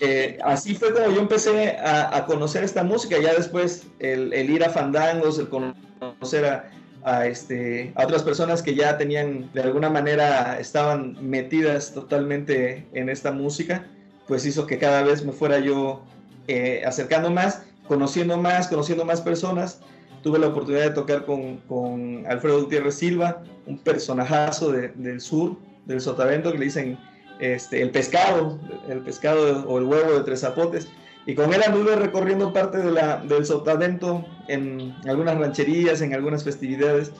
eh, 0.00 0.38
así 0.44 0.74
fue 0.74 0.94
como 0.94 1.10
yo 1.14 1.20
empecé 1.20 1.76
a, 1.78 2.24
conocer 2.26 2.64
esta 2.64 2.82
música. 2.82 3.18
Ya 3.20 3.34
después 3.34 3.86
el, 3.98 4.32
el, 4.32 4.48
ir 4.48 4.64
a 4.64 4.70
fandangos, 4.70 5.38
el 5.38 5.50
conocer 5.50 6.46
a, 6.46 6.70
a, 7.04 7.26
este, 7.26 7.92
a 7.96 8.04
otras 8.04 8.22
personas 8.22 8.62
que 8.62 8.74
ya 8.74 8.96
tenían, 8.96 9.50
de 9.52 9.62
alguna 9.62 9.90
manera, 9.90 10.58
estaban 10.58 11.16
metidas 11.20 11.92
totalmente 11.92 12.86
en 12.92 13.08
esta 13.08 13.32
música, 13.32 13.86
pues 14.28 14.46
hizo 14.46 14.66
que 14.66 14.78
cada 14.78 15.02
vez 15.02 15.24
me 15.24 15.32
fuera 15.32 15.58
yo 15.58 16.02
eh, 16.48 16.82
acercando 16.86 17.30
más, 17.30 17.62
conociendo 17.86 18.36
más, 18.36 18.68
conociendo 18.68 19.04
más 19.04 19.20
personas. 19.20 19.80
Tuve 20.22 20.38
la 20.38 20.48
oportunidad 20.48 20.84
de 20.84 20.90
tocar 20.90 21.24
con, 21.24 21.58
con 21.68 22.24
Alfredo 22.28 22.62
Gutiérrez 22.62 22.94
Silva, 22.94 23.42
un 23.66 23.78
personajazo 23.78 24.70
del 24.70 25.20
sur, 25.20 25.56
del 25.86 26.00
Sotavento, 26.00 26.52
que 26.52 26.58
le 26.58 26.64
dicen 26.66 26.98
este, 27.40 27.82
el 27.82 27.90
pescado, 27.90 28.60
el 28.88 29.00
pescado 29.00 29.68
o 29.68 29.78
el 29.78 29.84
huevo 29.84 30.12
de 30.12 30.20
tres 30.20 30.40
zapotes. 30.40 30.88
Y 31.26 31.34
con 31.34 31.54
él 31.54 31.62
anduve 31.64 31.94
recorriendo 31.96 32.52
parte 32.52 32.78
de 32.78 32.90
la, 32.90 33.18
del 33.18 33.46
sotavento 33.46 34.24
en 34.48 34.94
algunas 35.06 35.38
rancherías, 35.38 36.00
en 36.00 36.14
algunas 36.14 36.42
festividades. 36.42 37.12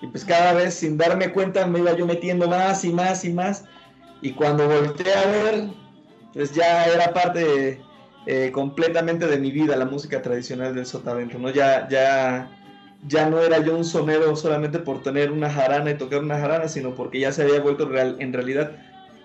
Y 0.00 0.06
pues 0.06 0.24
cada 0.24 0.54
vez 0.54 0.74
sin 0.74 0.96
darme 0.96 1.30
cuenta 1.30 1.66
me 1.66 1.80
iba 1.80 1.94
yo 1.94 2.06
metiendo 2.06 2.48
más 2.48 2.84
y 2.84 2.92
más 2.92 3.24
y 3.24 3.32
más. 3.32 3.64
Y 4.22 4.32
cuando 4.32 4.66
volteé 4.66 5.12
a 5.12 5.26
ver, 5.26 5.68
pues 6.32 6.52
ya 6.52 6.86
era 6.86 7.12
parte 7.12 7.80
eh, 8.26 8.50
completamente 8.52 9.26
de 9.26 9.38
mi 9.38 9.50
vida 9.50 9.76
la 9.76 9.84
música 9.84 10.22
tradicional 10.22 10.74
del 10.74 10.86
sotavento. 10.86 11.38
¿no? 11.38 11.50
Ya, 11.50 11.86
ya, 11.88 12.50
ya 13.08 13.28
no 13.28 13.40
era 13.40 13.62
yo 13.62 13.76
un 13.76 13.84
sonero 13.84 14.34
solamente 14.36 14.78
por 14.78 15.02
tener 15.02 15.30
una 15.30 15.50
jarana 15.50 15.90
y 15.90 15.98
tocar 15.98 16.20
una 16.22 16.38
jarana, 16.38 16.66
sino 16.68 16.94
porque 16.94 17.20
ya 17.20 17.32
se 17.32 17.42
había 17.42 17.60
vuelto 17.60 17.86
real, 17.86 18.16
en 18.20 18.32
realidad 18.32 18.72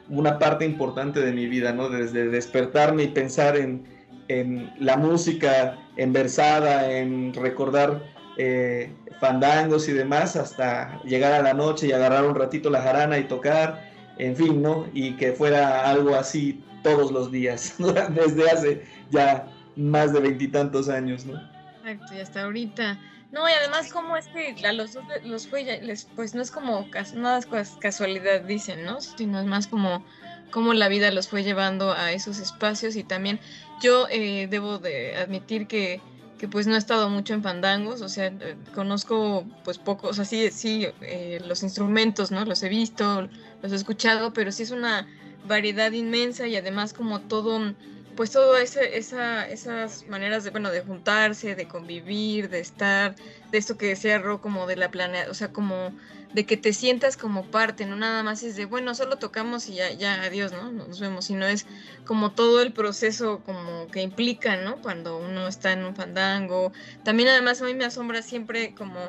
una 0.10 0.39
parte 0.39 0.65
importante 0.65 1.22
de 1.22 1.32
mi 1.32 1.48
vida, 1.48 1.72
¿no? 1.72 1.89
Desde 1.89 2.27
despertarme 2.27 3.04
y 3.04 3.08
pensar 3.08 3.58
en, 3.58 3.95
en 4.27 4.74
la 4.79 4.98
música, 4.98 5.77
en 5.98 6.13
versada, 6.13 6.91
en 6.91 7.34
recordar 7.34 8.01
eh, 8.38 8.91
fandangos 9.20 9.88
y 9.88 9.94
demás, 9.94 10.36
hasta 10.36 11.01
llegar 11.03 11.34
a 11.34 11.41
la 11.41 11.53
noche 11.53 11.88
y 11.88 11.91
agarrar 11.91 12.25
un 12.25 12.36
ratito 12.36 12.70
la 12.70 12.82
jarana 12.82 13.17
y 13.17 13.25
tocar, 13.25 13.89
en 14.17 14.36
fin, 14.36 14.62
¿no? 14.62 14.88
Y 14.94 15.15
que 15.17 15.34
fuera 15.34 15.89
algo 15.89 16.15
así 16.15 16.63
todos 16.84 17.12
los 17.12 17.32
días, 17.32 17.75
desde 18.10 18.50
hace 18.50 18.84
ya 19.10 19.48
más 19.75 20.13
de 20.13 20.20
veintitantos 20.20 20.89
años, 20.89 21.25
¿no? 21.25 21.39
Exacto, 21.84 22.13
y 22.15 22.20
hasta 22.20 22.44
ahorita. 22.44 23.00
No, 23.32 23.50
y 23.50 23.51
además, 23.51 23.91
como 23.91 24.15
es 24.15 24.27
que 24.27 24.55
a 24.65 24.72
los 24.72 24.98
los 25.25 25.48
fue, 25.48 25.82
pues 26.15 26.36
no 26.36 26.41
es 26.41 26.51
como 26.51 26.88
nada 27.15 27.41
casualidad, 27.79 28.41
dicen, 28.41 28.86
¿no? 28.86 29.01
Sino 29.01 29.39
es 29.39 29.46
más 29.46 29.67
como 29.67 30.05
cómo 30.51 30.74
la 30.74 30.88
vida 30.88 31.12
los 31.12 31.27
fue 31.27 31.44
llevando 31.44 31.91
a 31.91 32.13
esos 32.13 32.39
espacios 32.39 32.96
y 32.96 33.03
también 33.03 33.39
yo 33.82 34.08
eh, 34.10 34.48
debo 34.50 34.79
de 34.79 35.15
admitir 35.17 35.67
que, 35.67 36.01
que, 36.38 36.48
pues 36.48 36.67
no 36.67 36.75
he 36.75 36.77
estado 36.77 37.10
mucho 37.10 37.34
en 37.34 37.44
fandangos, 37.44 38.01
o 38.01 38.10
sea, 38.10 38.27
eh, 38.27 38.55
conozco 38.74 39.46
pues 39.63 39.77
pocos, 39.77 40.12
o 40.12 40.13
sea, 40.13 40.25
sí, 40.25 40.50
sí 40.51 40.88
eh, 41.01 41.41
los 41.46 41.63
instrumentos, 41.63 42.32
¿no? 42.32 42.46
Los 42.46 42.63
he 42.63 42.70
visto, 42.70 43.27
los 43.62 43.72
he 43.72 43.75
escuchado, 43.75 44.34
pero 44.34 44.51
sí 44.51 44.63
es 44.63 44.72
una 44.72 45.08
variedad 45.48 45.91
inmensa 45.91 46.48
y 46.48 46.55
además 46.55 46.94
como 46.94 47.22
todo 47.22 47.74
pues 48.15 48.31
todo 48.31 48.57
ese, 48.57 48.98
esa, 48.98 49.48
esas 49.48 50.07
maneras 50.07 50.43
de, 50.43 50.50
bueno, 50.50 50.72
de 50.72 50.81
juntarse, 50.81 51.55
de 51.55 51.67
convivir, 51.67 52.50
de 52.50 52.60
estar, 52.60 53.15
de 53.51 53.57
esto 53.57 53.77
que 53.77 53.88
decía 53.88 54.17
Ro, 54.19 54.41
como 54.41 54.67
de 54.67 54.75
la 54.75 54.89
planea, 54.89 55.29
o 55.29 55.34
sea, 55.34 55.51
como 55.51 55.93
de 56.34 56.45
que 56.45 56.57
te 56.57 56.74
sientas 56.74 57.15
como 57.15 57.50
parte, 57.50 57.86
no 57.86 57.95
nada 57.95 58.22
más 58.22 58.43
es 58.43 58.57
de, 58.57 58.65
bueno, 58.65 58.93
solo 58.93 59.15
tocamos 59.17 59.69
y 59.69 59.75
ya, 59.75 59.91
ya, 59.91 60.22
adiós, 60.22 60.51
¿no? 60.51 60.69
Nos 60.72 61.00
vemos, 61.00 61.25
sino 61.25 61.45
es 61.45 61.65
como 62.05 62.34
todo 62.34 62.62
el 62.62 62.74
proceso 62.74 63.41
como 63.45 63.88
que 63.88 64.01
implica, 64.01 64.57
¿no? 64.57 64.81
Cuando 64.81 65.17
uno 65.17 65.48
está 65.48 65.72
en 65.72 65.86
un 65.86 65.95
fandango. 65.95 66.74
También 67.03 67.29
además 67.29 67.62
a 67.62 67.65
mí 67.65 67.74
me 67.74 67.86
asombra 67.86 68.22
siempre 68.22 68.75
como, 68.75 69.00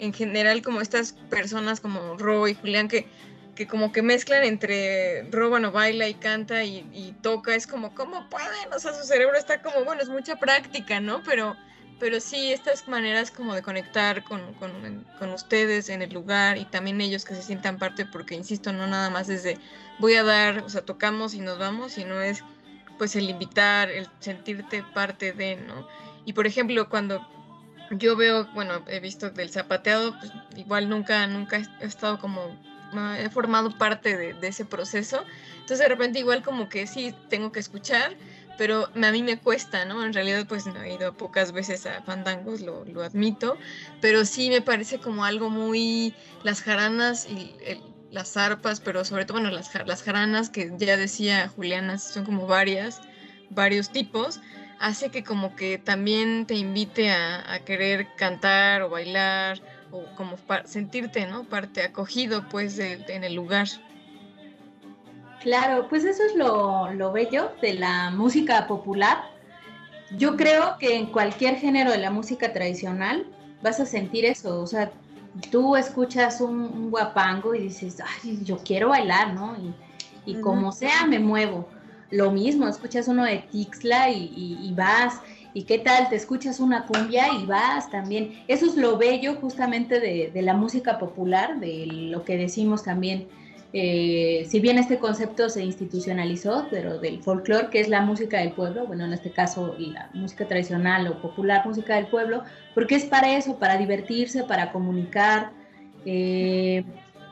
en 0.00 0.12
general, 0.12 0.62
como 0.62 0.80
estas 0.80 1.12
personas 1.30 1.80
como 1.80 2.16
Ro 2.16 2.48
y 2.48 2.54
Julián 2.54 2.88
que 2.88 3.06
que 3.54 3.66
como 3.66 3.92
que 3.92 4.02
mezclan 4.02 4.44
entre 4.44 5.22
Róbano 5.30 5.72
baila 5.72 6.08
y 6.08 6.14
canta 6.14 6.64
y, 6.64 7.14
toca, 7.22 7.54
es 7.54 7.66
como, 7.66 7.94
¿cómo 7.94 8.28
pueden? 8.28 8.72
O 8.74 8.78
sea, 8.78 8.92
su 8.92 9.04
cerebro 9.04 9.36
está 9.36 9.62
como, 9.62 9.84
bueno, 9.84 10.02
es 10.02 10.08
mucha 10.08 10.36
práctica, 10.36 11.00
¿no? 11.00 11.22
Pero, 11.22 11.56
pero 12.00 12.20
sí, 12.20 12.52
estas 12.52 12.88
maneras 12.88 13.30
como 13.30 13.54
de 13.54 13.62
conectar 13.62 14.24
con, 14.24 14.42
ustedes 15.32 15.88
en 15.88 16.02
el 16.02 16.12
lugar 16.12 16.58
y 16.58 16.64
también 16.64 17.00
ellos 17.00 17.24
que 17.24 17.34
se 17.34 17.42
sientan 17.42 17.78
parte, 17.78 18.04
porque 18.04 18.34
insisto, 18.34 18.72
no 18.72 18.86
nada 18.86 19.10
más 19.10 19.28
es 19.28 19.42
de 19.42 19.58
voy 19.98 20.14
a 20.14 20.24
dar, 20.24 20.58
o 20.58 20.68
sea, 20.68 20.82
tocamos 20.82 21.34
y 21.34 21.40
nos 21.40 21.58
vamos, 21.58 21.92
sino 21.92 22.20
es 22.20 22.42
pues 22.98 23.16
el 23.16 23.28
invitar, 23.28 23.90
el 23.90 24.08
sentirte 24.20 24.84
parte 24.94 25.32
de, 25.32 25.56
¿no? 25.56 25.86
Y 26.24 26.32
por 26.32 26.46
ejemplo, 26.46 26.88
cuando 26.88 27.26
yo 27.90 28.16
veo, 28.16 28.46
bueno, 28.54 28.84
he 28.88 29.00
visto 29.00 29.30
del 29.30 29.50
zapateado, 29.50 30.18
pues 30.18 30.32
igual 30.56 30.88
nunca, 30.88 31.26
nunca 31.26 31.60
he 31.80 31.86
estado 31.86 32.18
como 32.18 32.56
he 33.16 33.28
formado 33.30 33.76
parte 33.76 34.16
de, 34.16 34.46
ese 34.46 34.64
proceso. 34.64 35.24
Entonces 35.54 35.78
de 35.78 35.88
repente 35.88 36.18
igual 36.18 36.42
como 36.42 36.68
que 36.68 36.86
sí, 36.86 37.14
tengo 37.28 37.52
que 37.52 37.60
escuchar, 37.60 38.16
pero 38.58 38.88
a 38.94 39.10
mí 39.10 39.22
me 39.22 39.38
cuesta, 39.38 39.84
¿no? 39.84 40.04
En 40.04 40.12
realidad 40.12 40.46
pues 40.48 40.66
no 40.66 40.80
he 40.82 40.94
ido 40.94 41.14
pocas 41.14 41.52
veces 41.52 41.86
a 41.86 42.02
fandangos, 42.02 42.60
lo, 42.60 42.84
admito, 43.02 43.56
pero 44.00 44.24
sí 44.24 44.50
me 44.50 44.60
parece 44.60 44.98
como 44.98 45.24
algo 45.24 45.50
muy, 45.50 46.14
las 46.42 46.62
jaranas 46.62 47.26
y 47.28 47.56
las 48.10 48.36
arpas, 48.36 48.80
pero 48.80 49.04
sobre 49.04 49.24
todo, 49.24 49.40
bueno, 49.40 49.54
las, 49.54 49.74
las 49.86 50.02
jaranas 50.02 50.50
que 50.50 50.72
ya 50.78 50.96
decía 50.96 51.48
Juliana, 51.48 51.98
son 51.98 52.24
como 52.24 52.46
varias, 52.46 53.00
varios 53.50 53.90
tipos, 53.90 54.40
hace 54.78 55.10
que 55.10 55.24
como 55.24 55.56
que 55.56 55.78
también 55.78 56.46
te 56.46 56.54
invite 56.54 57.10
a, 57.10 57.52
a 57.52 57.60
querer 57.60 58.06
cantar 58.16 58.82
o 58.82 58.90
bailar 58.90 59.60
o 59.94 60.04
como 60.16 60.36
sentirte, 60.64 61.26
¿no? 61.26 61.44
Parte 61.44 61.82
acogido, 61.82 62.48
pues, 62.48 62.78
en 62.78 63.24
el 63.24 63.34
lugar. 63.34 63.68
Claro, 65.40 65.88
pues 65.88 66.04
eso 66.04 66.22
es 66.24 66.34
lo, 66.34 66.90
lo 66.92 67.12
bello 67.12 67.52
de 67.62 67.74
la 67.74 68.10
música 68.10 68.66
popular. 68.66 69.18
Yo 70.16 70.36
creo 70.36 70.76
que 70.78 70.96
en 70.96 71.06
cualquier 71.06 71.56
género 71.56 71.92
de 71.92 71.98
la 71.98 72.10
música 72.10 72.52
tradicional 72.52 73.26
vas 73.62 73.78
a 73.78 73.86
sentir 73.86 74.24
eso, 74.24 74.60
o 74.60 74.66
sea, 74.66 74.90
tú 75.50 75.76
escuchas 75.76 76.40
un, 76.40 76.90
guapango 76.90 77.54
y 77.54 77.62
dices, 77.62 77.98
ay, 78.00 78.40
yo 78.42 78.58
quiero 78.58 78.90
bailar, 78.90 79.34
¿no? 79.34 79.56
Y, 79.56 80.32
y 80.32 80.40
como 80.40 80.72
sea, 80.72 81.06
me 81.06 81.18
muevo. 81.18 81.68
Lo 82.10 82.30
mismo, 82.30 82.68
escuchas 82.68 83.08
uno 83.08 83.24
de 83.24 83.38
Tixla 83.38 84.10
y, 84.10 84.58
y, 84.62 84.72
vas 84.74 85.20
¿Y 85.54 85.62
qué 85.62 85.78
tal? 85.78 86.08
Te 86.08 86.16
escuchas 86.16 86.60
una 86.60 86.84
cumbia 86.84 87.28
y 87.32 87.46
vas 87.46 87.90
también. 87.90 88.42
Eso 88.48 88.66
es 88.66 88.76
lo 88.76 88.98
bello 88.98 89.36
justamente 89.36 90.00
de, 90.00 90.30
de 90.34 90.42
la 90.42 90.54
música 90.54 90.98
popular, 90.98 91.60
de 91.60 91.86
lo 91.86 92.24
que 92.24 92.36
decimos 92.36 92.82
también 92.82 93.28
eh, 93.76 94.46
si 94.48 94.60
bien 94.60 94.78
este 94.78 95.00
concepto 95.00 95.48
se 95.48 95.64
institucionalizó, 95.64 96.68
pero 96.70 97.00
del 97.00 97.20
folclore, 97.24 97.70
que 97.70 97.80
es 97.80 97.88
la 97.88 98.02
música 98.02 98.38
del 98.38 98.52
pueblo, 98.52 98.86
bueno, 98.86 99.04
en 99.04 99.12
este 99.12 99.32
caso 99.32 99.74
la 99.76 100.10
música 100.14 100.46
tradicional 100.46 101.08
o 101.08 101.20
popular, 101.20 101.66
música 101.66 101.96
del 101.96 102.06
pueblo, 102.06 102.44
porque 102.72 102.94
es 102.94 103.04
para 103.04 103.36
eso, 103.36 103.58
para 103.58 103.76
divertirse, 103.76 104.44
para 104.44 104.70
comunicar, 104.70 105.50
eh, 106.06 106.84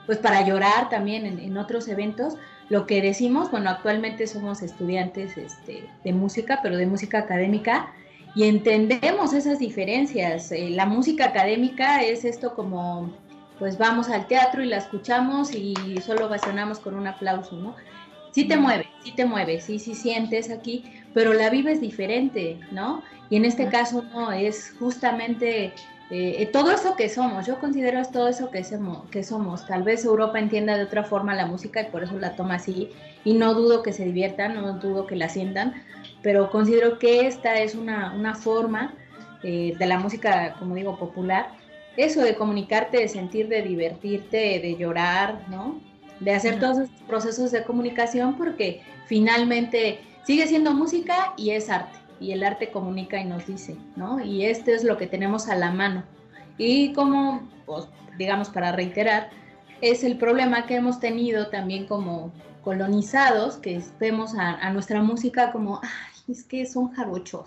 pues 0.05 0.19
para 0.19 0.45
llorar 0.45 0.89
también 0.89 1.27
en, 1.27 1.57
otros 1.57 1.87
eventos. 1.87 2.35
Lo 2.69 2.89
que 2.89 3.01
decimos, 3.01 3.49
bueno, 3.53 3.71
actualmente 3.71 4.27
somos 4.27 4.63
estudiantes 4.63 5.37
este, 5.37 5.85
de 6.03 6.13
música, 6.13 6.59
pero 6.61 6.77
de 6.77 6.87
música 6.87 7.21
académica, 7.21 7.93
y 8.35 8.45
entendemos 8.45 9.33
esas 9.33 9.59
diferencias. 9.59 10.53
Eh, 10.53 10.71
la 10.71 10.87
música 10.87 11.27
académica 11.27 12.03
es 12.03 12.25
esto 12.25 12.55
como 12.55 13.11
pues 13.59 13.79
vamos 13.79 14.09
al 14.09 14.27
teatro 14.27 14.65
y 14.65 14.67
la 14.67 14.79
escuchamos 14.79 15.55
y 15.55 15.75
solo 16.05 16.27
ovacionamos 16.27 16.81
con 16.81 16.95
un 16.95 17.07
aplauso, 17.07 17.55
¿no? 17.55 17.77
Sí 18.33 18.45
te 18.45 18.57
mueve, 18.57 18.89
sí 19.05 19.13
te 19.13 19.27
mueve, 19.27 19.61
sí, 19.61 19.79
sí 19.79 19.95
sientes 19.95 20.51
aquí, 20.51 20.85
pero 21.13 21.35
la 21.35 21.51
vives 21.51 21.81
diferente, 21.81 22.59
¿no? 22.71 23.03
Y 23.29 23.37
en 23.37 23.45
este 23.45 23.69
caso 23.69 24.03
no, 24.03 24.33
es 24.33 24.75
justamente 24.79 25.75
eh, 26.11 26.49
todo 26.53 26.73
eso 26.73 26.97
que 26.97 27.11
somos, 27.11 27.47
yo 27.47 27.59
considero 27.61 28.01
es 28.01 28.11
todo 28.11 28.29
eso 28.29 28.51
que 28.51 28.65
somos, 28.65 29.09
que 29.11 29.23
somos. 29.23 29.67
Tal 29.67 29.83
vez 29.83 30.05
Europa 30.05 30.39
entienda 30.39 30.77
de 30.77 30.85
otra 30.85 31.05
forma 31.05 31.35
la 31.35 31.47
música 31.47 31.83
y 31.83 31.91
por 31.91 32.03
eso 32.03 32.19
la 32.19 32.35
toma 32.35 32.55
así, 32.55 32.91
y 33.25 33.35
no 33.35 33.55
dudo 33.55 33.83
que 33.83 33.93
se 33.93 34.07
diviertan, 34.07 34.55
no 34.55 34.75
dudo 34.79 35.07
que 35.07 35.17
la 35.17 35.29
sientan, 35.29 35.75
pero 36.23 36.51
considero 36.51 36.99
que 36.99 37.27
esta 37.27 37.61
es 37.61 37.75
una, 37.75 38.13
una 38.15 38.35
forma 38.35 38.95
eh, 39.43 39.75
de 39.79 39.87
la 39.87 39.99
música, 39.99 40.55
como 40.59 40.75
digo, 40.75 40.99
popular, 40.99 41.51
eso 41.97 42.23
de 42.23 42.37
comunicarte, 42.37 42.99
de 42.99 43.09
sentir, 43.09 43.49
de 43.49 43.63
divertirte, 43.63 44.61
de 44.61 44.77
llorar, 44.79 45.45
¿no? 45.49 45.81
De 46.21 46.33
hacer 46.33 46.59
todos 46.59 46.79
esos 46.79 47.03
procesos 47.03 47.51
de 47.51 47.65
comunicación 47.65 48.37
porque 48.37 48.83
finalmente 49.07 50.01
sigue 50.25 50.47
siendo 50.47 50.73
música 50.73 51.35
y 51.37 51.51
es 51.51 51.69
arte. 51.69 51.99
Y 52.21 52.33
el 52.33 52.45
arte 52.45 52.71
comunica 52.71 53.21
y 53.21 53.25
nos 53.25 53.47
dice, 53.47 53.77
¿no? 53.97 54.25
Y 54.25 54.47
este 54.47 54.75
es 54.75 54.85
lo 54.85 54.97
que 54.97 55.09
tenemos 55.09 55.49
a 55.49 55.57
la 55.57 55.73
mano. 55.73 56.05
Y 56.57 56.93
como, 56.93 57.49
pues, 57.67 57.89
digamos, 58.17 58.49
para 58.49 58.73
reiterar, 58.73 59.31
es 59.81 60.05
el 60.05 60.17
problema 60.17 60.65
que 60.67 60.77
hemos 60.77 61.01
tenido 61.01 61.49
también 61.49 61.87
como 61.87 62.33
colonizados, 62.63 63.57
que 63.57 63.83
vemos 63.99 64.35
a, 64.37 64.71
nuestra 64.71 65.03
música 65.03 65.51
como, 65.51 65.81
ay, 65.83 66.12
es 66.29 66.45
que 66.45 66.67
son 66.67 66.93
jarochos, 66.93 67.47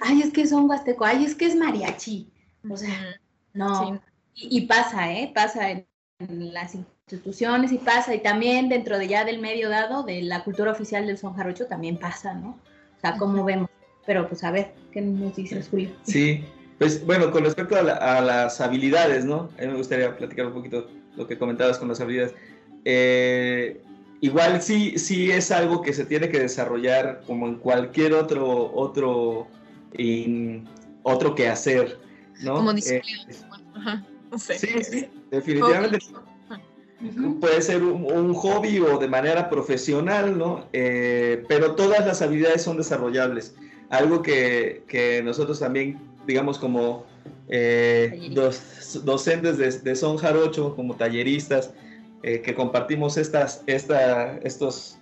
ay, 0.00 0.22
es 0.22 0.32
que 0.32 0.46
son 0.46 0.68
huasteco, 0.68 1.04
ay, 1.04 1.24
es 1.24 1.34
que 1.34 1.46
es 1.46 1.56
mariachi. 1.56 2.30
O 2.68 2.76
sea, 2.76 3.20
no, 3.54 4.00
y, 4.34 4.62
pasa, 4.62 5.12
¿eh? 5.12 5.32
Pasa 5.34 5.70
en, 5.70 5.86
las 6.18 6.74
instituciones 6.74 7.70
y 7.72 7.78
pasa, 7.78 8.14
y 8.14 8.20
también 8.20 8.68
dentro 8.68 8.98
de 8.98 9.06
ya 9.06 9.24
del 9.24 9.40
medio 9.40 9.68
dado, 9.68 10.02
de 10.02 10.22
la 10.22 10.42
cultura 10.42 10.72
oficial 10.72 11.06
del 11.06 11.16
son 11.16 11.34
jarocho, 11.34 11.66
también 11.66 11.96
pasa, 11.96 12.34
¿no? 12.34 12.58
O 12.96 13.00
sea, 13.00 13.16
como 13.16 13.44
vemos. 13.44 13.70
Pero 14.04 14.26
pues 14.26 14.42
a 14.42 14.50
ver, 14.50 14.72
¿qué 14.92 15.00
nos 15.00 15.36
dices, 15.36 15.68
Julio? 15.68 15.90
Sí, 16.02 16.44
pues 16.78 17.04
bueno, 17.04 17.30
con 17.30 17.44
respecto 17.44 17.76
a, 17.76 17.82
las 18.20 18.60
habilidades, 18.60 19.24
¿no? 19.24 19.50
A 19.58 19.62
mí 19.62 19.68
me 19.68 19.76
gustaría 19.76 20.16
platicar 20.16 20.46
un 20.46 20.54
poquito 20.54 20.88
lo 21.16 21.26
que 21.26 21.38
comentabas 21.38 21.78
con 21.78 21.88
las 21.88 22.00
habilidades. 22.00 22.34
Eh, 22.84 23.82
igual 24.20 24.62
sí, 24.62 24.98
sí 24.98 25.30
es 25.30 25.50
algo 25.50 25.82
que 25.82 25.92
se 25.92 26.04
tiene 26.04 26.28
que 26.28 26.40
desarrollar 26.40 27.22
como 27.26 27.46
en 27.46 27.56
cualquier 27.56 28.14
otro, 28.14 28.72
otro, 28.74 29.48
otro 31.02 31.34
que 31.34 31.48
hacer, 31.48 31.98
¿no? 32.42 32.54
Como 32.54 32.72
disciplina. 32.72 33.22
Eh, 33.30 34.18
Sí, 34.36 34.68
sí, 34.82 35.08
definitivamente. 35.30 35.98
Puede 37.40 37.62
ser 37.62 37.82
un, 37.84 38.34
hobby 38.34 38.80
o 38.80 38.98
de 38.98 39.06
manera 39.06 39.48
profesional, 39.48 40.36
¿no? 40.36 40.66
Eh, 40.72 41.44
pero 41.48 41.76
todas 41.76 42.04
las 42.04 42.20
habilidades 42.22 42.62
son 42.62 42.76
desarrollables. 42.76 43.54
Algo 43.88 44.20
que, 44.20 44.82
que 44.88 45.22
nosotros 45.22 45.60
también, 45.60 45.98
digamos, 46.26 46.58
como 46.58 47.06
eh, 47.48 48.34
docentes 49.04 49.58
de, 49.58 49.70
de, 49.70 49.96
Son 49.96 50.16
Jarocho, 50.16 50.74
como 50.74 50.96
talleristas, 50.96 51.72
eh, 52.22 52.40
que 52.40 52.54
compartimos 52.54 53.16
estas, 53.16 53.62
esta, 53.66 54.38
estos 54.38 54.98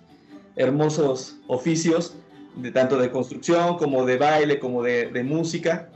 hermosos 0.55 1.37
oficios, 1.47 2.15
de, 2.55 2.71
tanto 2.71 2.97
de 2.97 3.09
construcción 3.11 3.77
como 3.77 4.05
de 4.05 4.17
baile, 4.17 4.59
como 4.59 4.83
de, 4.83 5.07
de 5.07 5.23
música, 5.23 5.89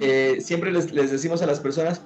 eh, 0.00 0.38
siempre 0.40 0.72
les, 0.72 0.92
decimos 0.92 1.42
a 1.42 1.46
las 1.46 1.60
personas 1.60 2.02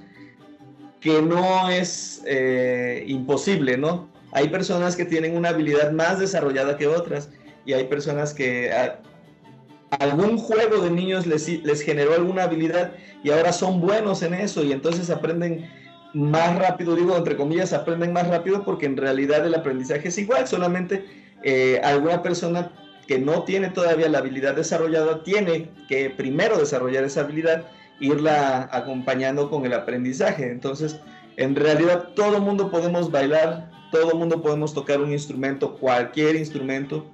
que 1.01 1.23
no 1.23 1.71
es 1.71 2.23
eh, 2.27 3.05
imposible, 3.07 3.77
¿no? 3.77 4.09
Hay 4.33 4.49
personas 4.49 4.97
que 4.97 5.05
tienen 5.05 5.37
una 5.37 5.49
habilidad 5.49 5.91
más 5.93 6.21
desarrollada 6.21 6.77
que 6.77 6.87
otras 6.87 7.31
y 7.65 7.73
hay 7.73 7.85
personas 7.85 8.35
que 8.35 8.71
algún 9.91 10.39
juego 10.39 10.83
de 10.83 10.91
niños 10.91 11.27
les, 11.27 11.49
les 11.49 11.83
generó 11.83 12.15
alguna 12.15 12.45
habilidad 12.45 12.93
y 13.25 13.31
ahora 13.31 13.53
son 13.53 13.81
buenos 13.81 14.23
en 14.23 14.35
eso 14.35 14.63
y 14.63 14.73
entonces 14.73 15.11
aprenden 15.11 15.69
más 16.15 16.59
rápido, 16.59 16.97
digo 16.97 17.17
entre 17.17 17.37
comillas, 17.37 17.73
aprenden 17.73 18.13
más 18.13 18.27
rápido 18.29 18.65
porque 18.65 18.87
en 18.87 18.97
realidad 18.97 19.47
el 19.47 19.55
aprendizaje 19.55 20.09
es 20.09 20.19
igual, 20.19 20.47
solamente 20.47 21.05
eh, 21.43 21.81
alguna 21.85 22.23
persona 22.23 22.73
que 23.07 23.19
no 23.19 23.45
tiene 23.45 23.69
todavía 23.71 24.09
la 24.09 24.19
habilidad 24.19 24.55
desarrollada 24.55 25.23
tiene 25.25 25.69
que 25.89 26.11
primero 26.11 26.59
desarrollar 26.59 27.05
esa 27.05 27.23
habilidad 27.23 27.65
irla 27.99 28.69
acompañando 28.73 29.51
con 29.51 29.67
el 29.67 29.73
aprendizaje. 29.73 30.51
Entonces, 30.51 30.99
en 31.37 31.55
realidad 31.57 32.09
todo 32.15 32.41
mundo 32.41 32.71
podemos 32.71 33.11
bailar, 33.11 33.71
todo 33.91 34.15
mundo 34.15 34.43
podemos 34.43 34.75
tocar 34.75 35.01
un 35.01 35.13
instrumento, 35.13 35.77
cualquier 35.77 36.37
instrumento, 36.37 37.05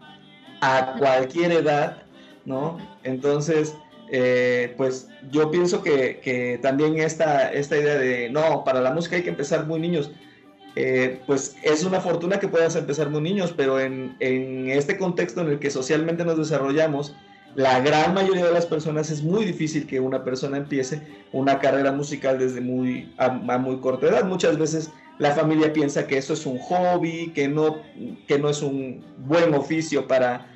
a 0.61 0.97
cualquier 0.99 1.53
edad, 1.53 2.03
¿no? 2.45 2.79
Entonces, 3.03 3.75
eh, 4.11 4.75
pues 4.77 5.09
yo 5.31 5.51
pienso 5.51 5.83
que, 5.83 6.59
también 6.63 6.99
esta, 6.99 7.53
esta 7.53 7.77
idea 7.77 7.97
de, 7.97 8.31
no, 8.31 8.65
para 8.65 8.81
la 8.81 8.93
música 8.93 9.17
hay 9.17 9.23
que 9.23 9.31
empezar 9.31 9.67
muy 9.67 9.81
niños, 9.81 10.11
eh, 10.75 11.21
pues 11.27 11.57
es 11.63 11.85
una 11.85 12.01
fortuna 12.01 12.39
que 12.39 12.49
puedas 12.49 12.77
empezar 12.77 13.09
muy 13.11 13.23
niños, 13.23 13.55
pero 13.57 13.81
en, 13.81 14.17
en 14.21 14.69
este 14.69 14.99
contexto 14.99 15.41
en 15.41 15.49
el 15.49 15.59
que 15.59 15.71
socialmente 15.71 16.25
nos 16.25 16.37
desarrollamos, 16.37 17.15
la 17.57 17.81
gran 17.81 18.13
mayoría 18.13 18.45
de 18.45 18.53
las 18.53 18.67
personas 18.67 19.11
es 19.11 19.23
muy 19.23 19.47
difícil 19.47 19.87
que 19.87 19.99
una 19.99 20.23
persona 20.23 20.59
empiece 20.59 21.01
una 21.33 21.59
carrera 21.59 21.91
musical 21.91 22.39
desde 22.39 22.61
muy 22.61 23.15
a, 23.17 23.31
muy 23.31 23.79
corta 23.79 24.09
edad. 24.09 24.25
Muchas 24.25 24.59
veces 24.59 24.93
la 25.19 25.31
familia 25.31 25.73
piensa 25.73 26.07
que 26.07 26.19
eso 26.19 26.35
es 26.35 26.45
un 26.45 26.59
hobby, 26.59 27.33
que 27.35 27.49
no, 27.49 27.79
que 28.29 28.39
no 28.39 28.51
es 28.51 28.61
un 28.61 29.03
buen 29.27 29.55
oficio 29.55 30.07
para, 30.07 30.47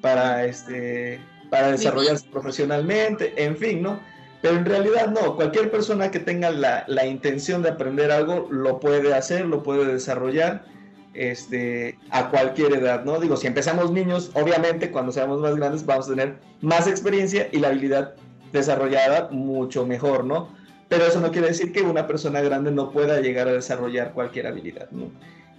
para, 0.00 0.44
este, 0.44 1.20
para 1.50 1.72
desarrollarse 1.72 2.28
profesionalmente, 2.30 3.34
en 3.36 3.56
fin, 3.56 3.82
¿no? 3.82 4.00
Pero 4.40 4.56
en 4.56 4.64
realidad 4.64 5.08
no, 5.08 5.36
cualquier 5.36 5.70
persona 5.70 6.10
que 6.10 6.20
tenga 6.20 6.50
la, 6.50 6.84
la 6.86 7.04
intención 7.04 7.62
de 7.62 7.70
aprender 7.70 8.10
algo 8.10 8.48
lo 8.50 8.80
puede 8.80 9.12
hacer, 9.12 9.44
lo 9.44 9.62
puede 9.62 9.84
desarrollar 9.92 10.64
este, 11.12 11.98
a 12.10 12.30
cualquier 12.30 12.74
edad, 12.74 13.04
¿no? 13.04 13.20
Digo, 13.20 13.36
si 13.36 13.46
empezamos 13.46 13.90
niños, 13.90 14.30
obviamente 14.34 14.90
cuando 14.90 15.12
seamos 15.12 15.40
más 15.40 15.56
grandes 15.56 15.84
vamos 15.84 16.06
a 16.06 16.10
tener 16.10 16.36
más 16.60 16.86
experiencia 16.86 17.48
y 17.52 17.58
la 17.58 17.68
habilidad 17.68 18.14
desarrollada 18.52 19.28
mucho 19.30 19.86
mejor, 19.86 20.24
¿no? 20.24 20.48
Pero 20.88 21.06
eso 21.06 21.20
no 21.20 21.30
quiere 21.30 21.48
decir 21.48 21.72
que 21.72 21.82
una 21.82 22.06
persona 22.06 22.40
grande 22.40 22.70
no 22.70 22.90
pueda 22.90 23.20
llegar 23.20 23.48
a 23.48 23.52
desarrollar 23.52 24.12
cualquier 24.12 24.46
habilidad, 24.46 24.90
¿no? 24.90 25.10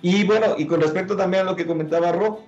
Y 0.01 0.23
bueno, 0.23 0.55
y 0.57 0.65
con 0.65 0.81
respecto 0.81 1.15
también 1.15 1.43
a 1.43 1.51
lo 1.51 1.55
que 1.55 1.67
comentaba 1.67 2.11
Ro, 2.11 2.43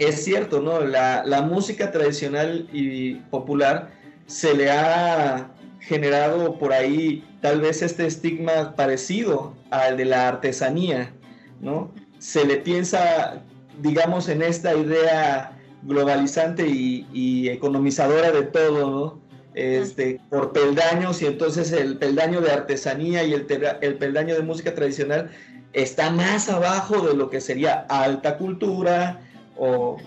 es 0.00 0.24
cierto, 0.24 0.60
¿no? 0.60 0.80
La, 0.80 1.22
la 1.24 1.42
música 1.42 1.92
tradicional 1.92 2.68
y 2.72 3.14
popular 3.30 3.92
se 4.26 4.54
le 4.54 4.70
ha 4.70 5.50
generado 5.80 6.58
por 6.58 6.72
ahí 6.72 7.24
tal 7.40 7.60
vez 7.60 7.82
este 7.82 8.06
estigma 8.06 8.74
parecido 8.76 9.54
al 9.70 9.96
de 9.96 10.04
la 10.04 10.28
artesanía, 10.28 11.12
¿no? 11.60 11.92
se 12.20 12.44
le 12.44 12.58
piensa, 12.58 13.42
digamos, 13.80 14.28
en 14.28 14.42
esta 14.42 14.76
idea 14.76 15.58
globalizante 15.82 16.68
y, 16.68 17.48
economizadora 17.48 18.30
de 18.30 18.42
todo, 18.42 18.90
¿no? 18.90 19.20
Este, 19.54 20.20
por 20.30 20.52
peldaños 20.52 21.20
y 21.22 21.26
entonces 21.26 21.72
el 21.72 21.96
peldaño 21.96 22.40
de 22.40 22.52
artesanía 22.52 23.24
y 23.24 23.32
el, 23.32 23.46
el 23.80 23.94
peldaño 23.96 24.36
de 24.36 24.42
música 24.42 24.76
tradicional 24.76 25.30
está 25.72 26.10
más 26.10 26.48
abajo 26.48 27.00
de 27.00 27.14
lo 27.14 27.30
que 27.30 27.40
sería 27.40 27.84
alta 27.88 28.36
cultura 28.38 29.20
o 29.60 29.98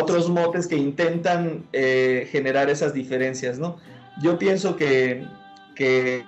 otros 0.00 0.28
motes 0.28 0.66
que 0.66 0.76
intentan 0.76 1.64
eh, 1.72 2.28
generar 2.30 2.68
esas 2.68 2.92
diferencias, 2.92 3.58
¿no? 3.58 3.76
Yo 4.22 4.38
pienso 4.38 4.76
que, 4.76 5.24
que 5.76 6.24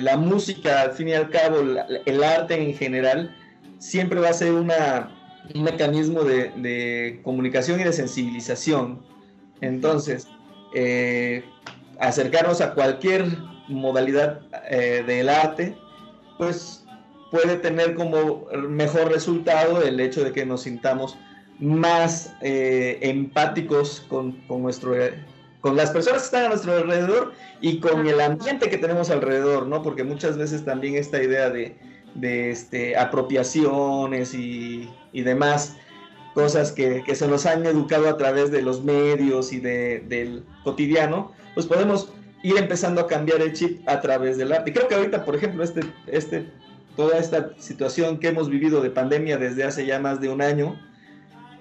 la 0.00 0.16
música, 0.16 0.82
al 0.82 0.92
fin 0.92 1.08
y 1.08 1.12
al 1.14 1.30
cabo, 1.30 1.60
el 2.04 2.24
arte 2.24 2.54
en 2.62 2.74
general, 2.74 3.34
siempre 3.78 4.20
va 4.20 4.28
a 4.28 4.32
ser 4.32 4.52
un 4.52 4.70
mecanismo 5.54 6.24
de, 6.24 7.20
comunicación 7.22 7.80
y 7.80 7.84
de 7.84 7.92
sensibilización. 7.92 9.00
Entonces, 9.60 10.28
eh, 10.74 11.44
acercarnos 11.98 12.60
a 12.60 12.74
cualquier 12.74 13.26
modalidad 13.68 14.40
eh, 14.70 15.02
del 15.06 15.28
arte, 15.28 15.76
pues 16.36 16.84
puede 17.30 17.56
tener 17.56 17.94
como 17.94 18.46
mejor 18.68 19.12
resultado 19.12 19.82
el 19.82 20.00
hecho 20.00 20.24
de 20.24 20.32
que 20.32 20.46
nos 20.46 20.62
sintamos 20.62 21.18
más 21.58 22.34
eh, 22.40 22.98
empáticos 23.02 24.04
con, 24.08 24.32
con, 24.46 24.62
nuestro, 24.62 24.94
con 25.60 25.76
las 25.76 25.90
personas 25.90 26.22
que 26.22 26.26
están 26.26 26.44
a 26.44 26.48
nuestro 26.48 26.72
alrededor 26.72 27.32
y 27.60 27.80
con 27.80 28.06
el 28.06 28.20
ambiente 28.20 28.70
que 28.70 28.78
tenemos 28.78 29.10
alrededor, 29.10 29.66
¿no? 29.66 29.82
Porque 29.82 30.04
muchas 30.04 30.36
veces 30.36 30.64
también 30.64 30.94
esta 30.94 31.22
idea 31.22 31.50
de, 31.50 31.76
de 32.14 32.50
este, 32.50 32.96
apropiaciones 32.96 34.34
y, 34.34 34.88
y 35.12 35.22
demás 35.22 35.76
cosas 36.34 36.70
que, 36.70 37.02
que, 37.04 37.14
se 37.16 37.26
nos 37.26 37.46
han 37.46 37.66
educado 37.66 38.08
a 38.08 38.16
través 38.16 38.52
de 38.52 38.62
los 38.62 38.84
medios 38.84 39.52
y 39.52 39.58
de, 39.58 40.04
del 40.08 40.44
cotidiano, 40.62 41.32
pues 41.54 41.66
podemos 41.66 42.12
ir 42.44 42.56
empezando 42.56 43.00
a 43.00 43.06
cambiar 43.08 43.40
el 43.40 43.52
chip 43.52 43.80
a 43.88 44.00
través 44.00 44.36
del 44.38 44.52
arte. 44.52 44.72
Creo 44.72 44.86
que 44.86 44.94
ahorita, 44.94 45.24
por 45.24 45.34
ejemplo, 45.34 45.64
este, 45.64 45.80
este 46.06 46.46
toda 46.94 47.18
esta 47.18 47.50
situación 47.58 48.18
que 48.18 48.28
hemos 48.28 48.50
vivido 48.50 48.80
de 48.80 48.90
pandemia 48.90 49.38
desde 49.38 49.62
hace 49.62 49.86
ya 49.86 50.00
más 50.00 50.20
de 50.20 50.28
un 50.30 50.42
año, 50.42 50.80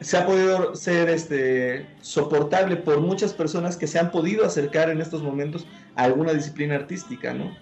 se 0.02 0.18
ha 0.18 0.26
podido 0.26 0.76
ser 0.76 1.10
este, 1.10 1.88
soportable 2.02 2.76
por 2.76 3.00
muchas 3.02 3.34
personas 3.34 3.78
que 3.78 3.88
se 3.88 4.00
han 4.00 4.12
podido 4.12 4.46
acercar 4.46 4.90
en 4.90 5.02
estos 5.02 5.24
momentos 5.24 5.66
a 5.96 6.04
alguna 6.04 6.34
disciplina 6.34 6.76
artística, 6.76 7.34
¿no? 7.34 7.58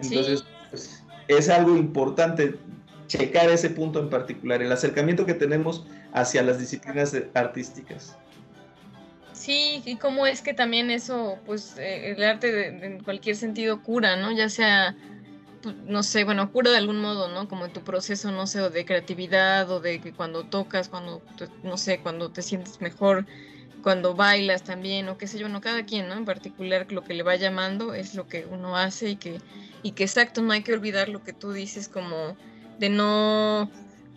Entonces, 0.00 0.44
pues, 0.70 1.02
es 1.28 1.48
algo 1.48 1.76
importante 1.76 2.58
checar 3.06 3.50
ese 3.50 3.70
punto 3.70 4.00
en 4.00 4.10
particular, 4.10 4.62
el 4.62 4.72
acercamiento 4.72 5.26
que 5.26 5.34
tenemos 5.34 5.86
hacia 6.12 6.42
las 6.42 6.58
disciplinas 6.58 7.16
artísticas. 7.34 8.16
Sí, 9.32 9.82
y 9.84 9.96
cómo 9.96 10.26
es 10.26 10.40
que 10.40 10.54
también 10.54 10.90
eso, 10.90 11.38
pues 11.46 11.76
eh, 11.78 12.12
el 12.12 12.22
arte 12.22 12.52
de, 12.52 12.66
en 12.86 13.02
cualquier 13.02 13.34
sentido 13.34 13.82
cura, 13.82 14.16
¿no? 14.16 14.30
Ya 14.30 14.48
sea 14.48 14.94
no 15.86 16.02
sé, 16.02 16.24
bueno, 16.24 16.50
cura 16.52 16.70
de 16.70 16.76
algún 16.78 17.00
modo, 17.00 17.28
¿no? 17.28 17.48
Como 17.48 17.66
en 17.66 17.72
tu 17.72 17.82
proceso, 17.82 18.30
no 18.32 18.46
sé, 18.46 18.60
o 18.60 18.70
de 18.70 18.84
creatividad, 18.84 19.70
o 19.70 19.80
de 19.80 20.00
que 20.00 20.12
cuando 20.12 20.44
tocas, 20.44 20.88
cuando, 20.88 21.22
no 21.62 21.76
sé, 21.76 22.00
cuando 22.00 22.30
te 22.32 22.42
sientes 22.42 22.80
mejor, 22.80 23.26
cuando 23.82 24.14
bailas 24.14 24.64
también, 24.64 25.08
o 25.08 25.18
qué 25.18 25.26
sé 25.26 25.38
yo, 25.38 25.48
no, 25.48 25.60
cada 25.60 25.84
quien, 25.84 26.08
¿no? 26.08 26.14
En 26.14 26.24
particular, 26.24 26.90
lo 26.90 27.02
que 27.04 27.14
le 27.14 27.22
va 27.22 27.36
llamando 27.36 27.94
es 27.94 28.14
lo 28.14 28.28
que 28.28 28.46
uno 28.46 28.76
hace 28.76 29.10
y 29.10 29.16
que, 29.16 29.42
y 29.82 29.92
que 29.92 30.04
exacto, 30.04 30.42
no 30.42 30.52
hay 30.52 30.62
que 30.62 30.72
olvidar 30.72 31.08
lo 31.08 31.22
que 31.22 31.32
tú 31.32 31.52
dices 31.52 31.88
como 31.88 32.36
de 32.78 32.88
no, 32.88 33.70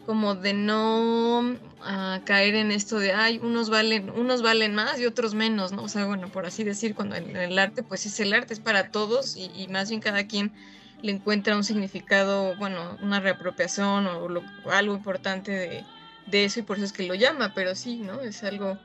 como 0.06 0.36
de 0.36 0.54
no 0.54 1.40
uh, 1.42 2.24
caer 2.26 2.56
en 2.56 2.72
esto 2.72 3.00
de, 3.00 3.14
ay, 3.14 3.40
unos 3.42 3.70
valen, 3.70 4.10
unos 4.12 4.42
valen 4.42 4.76
más 4.76 5.00
y 5.00 5.06
otros 5.06 5.34
menos, 5.34 5.72
¿no? 5.72 5.84
O 5.84 5.90
sea, 5.90 6.06
bueno, 6.06 6.32
por 6.32 6.46
así 6.46 6.64
decir, 6.64 6.96
cuando 6.96 7.16
el 7.16 7.58
arte, 7.60 7.84
pues 7.84 8.06
es 8.06 8.20
el 8.20 8.34
arte, 8.34 8.54
es 8.54 8.60
para 8.60 8.92
todos 8.92 9.36
y, 9.36 9.52
y 9.54 9.68
más 9.68 9.90
bien 9.90 10.02
cada 10.02 10.28
quien 10.28 10.54
le 11.02 11.12
encuentra 11.12 11.56
un 11.56 11.64
significado, 11.64 12.56
bueno, 12.56 12.98
una 13.02 13.20
reapropiación 13.20 14.08
o, 14.08 14.28
lo, 14.28 14.44
algo 14.72 14.96
importante 14.96 15.52
de, 15.52 15.86
de, 16.28 16.46
eso 16.46 16.60
y 16.60 16.64
por 16.64 16.78
eso 16.78 16.86
es 16.86 16.94
que 16.94 17.04
lo 17.04 17.16
llama, 17.16 17.54
pero 17.54 17.76
sí, 17.76 17.98
¿no? 17.98 18.22
Es 18.22 18.44
algo, 18.44 18.78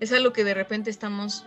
es 0.00 0.12
algo 0.12 0.32
que 0.32 0.44
de 0.44 0.54
repente 0.54 0.90
estamos 0.90 1.44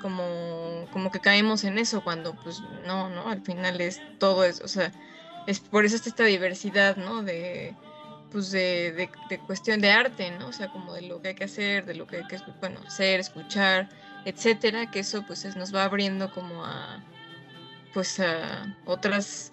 como, 0.00 0.86
como 0.92 1.10
que 1.10 1.20
caemos 1.20 1.64
en 1.64 1.78
eso 1.78 2.02
cuando 2.02 2.34
pues 2.34 2.62
no, 2.86 3.08
¿no? 3.10 3.28
Al 3.28 3.42
final 3.42 3.80
es 3.80 4.00
todo 4.18 4.44
eso, 4.44 4.64
o 4.64 4.68
sea, 4.68 4.92
es 5.46 5.60
por 5.60 5.84
eso 5.84 5.96
está 5.96 6.08
esta 6.08 6.24
diversidad, 6.24 6.96
¿no? 6.96 7.22
De, 7.22 7.74
pues 8.30 8.50
de, 8.50 8.92
de, 8.92 9.10
de, 9.28 9.38
cuestión 9.40 9.80
de 9.80 9.90
arte, 9.90 10.30
¿no? 10.32 10.48
O 10.48 10.52
sea, 10.52 10.68
como 10.68 10.94
de 10.94 11.02
lo 11.02 11.20
que 11.20 11.28
hay 11.28 11.34
que 11.34 11.44
hacer, 11.44 11.84
de 11.84 11.94
lo 11.94 12.06
que 12.06 12.18
hay 12.18 12.26
que, 12.26 12.38
bueno, 12.60 12.80
hacer, 12.86 13.20
escuchar, 13.20 13.88
etcétera, 14.24 14.90
que 14.90 15.00
eso 15.00 15.24
pues 15.26 15.44
es, 15.44 15.56
nos 15.56 15.74
va 15.74 15.84
abriendo 15.84 16.32
como 16.32 16.64
a, 16.64 17.02
pues 17.92 18.20
a 18.20 18.76
otras 18.84 19.50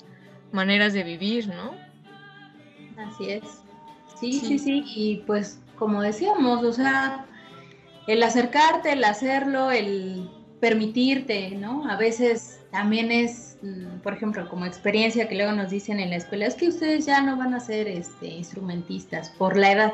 maneras 0.57 0.91
de 0.93 1.03
vivir, 1.03 1.47
¿no? 1.47 1.75
Así 2.97 3.29
es. 3.29 3.43
Sí, 4.19 4.33
sí, 4.33 4.57
sí, 4.57 4.59
sí, 4.59 4.83
y 4.95 5.17
pues 5.27 5.61
como 5.75 6.01
decíamos, 6.01 6.63
o 6.63 6.73
sea, 6.73 7.27
el 8.07 8.23
acercarte, 8.23 8.93
el 8.93 9.03
hacerlo, 9.03 9.69
el 9.69 10.27
permitirte, 10.59 11.51
¿no? 11.51 11.87
A 11.87 11.95
veces 11.95 12.59
también 12.71 13.11
es, 13.11 13.59
mm, 13.61 13.99
por 14.01 14.13
ejemplo, 14.13 14.49
como 14.49 14.65
experiencia 14.65 15.27
que 15.29 15.35
luego 15.35 15.51
nos 15.51 15.69
dicen 15.69 15.99
en 15.99 16.09
la 16.09 16.15
escuela, 16.15 16.47
es 16.47 16.55
que 16.55 16.69
ustedes 16.69 17.05
ya 17.05 17.21
no 17.21 17.37
van 17.37 17.53
a 17.53 17.59
ser 17.59 17.87
este, 17.87 18.25
instrumentistas 18.27 19.29
por 19.29 19.55
la 19.55 19.71
edad. 19.71 19.93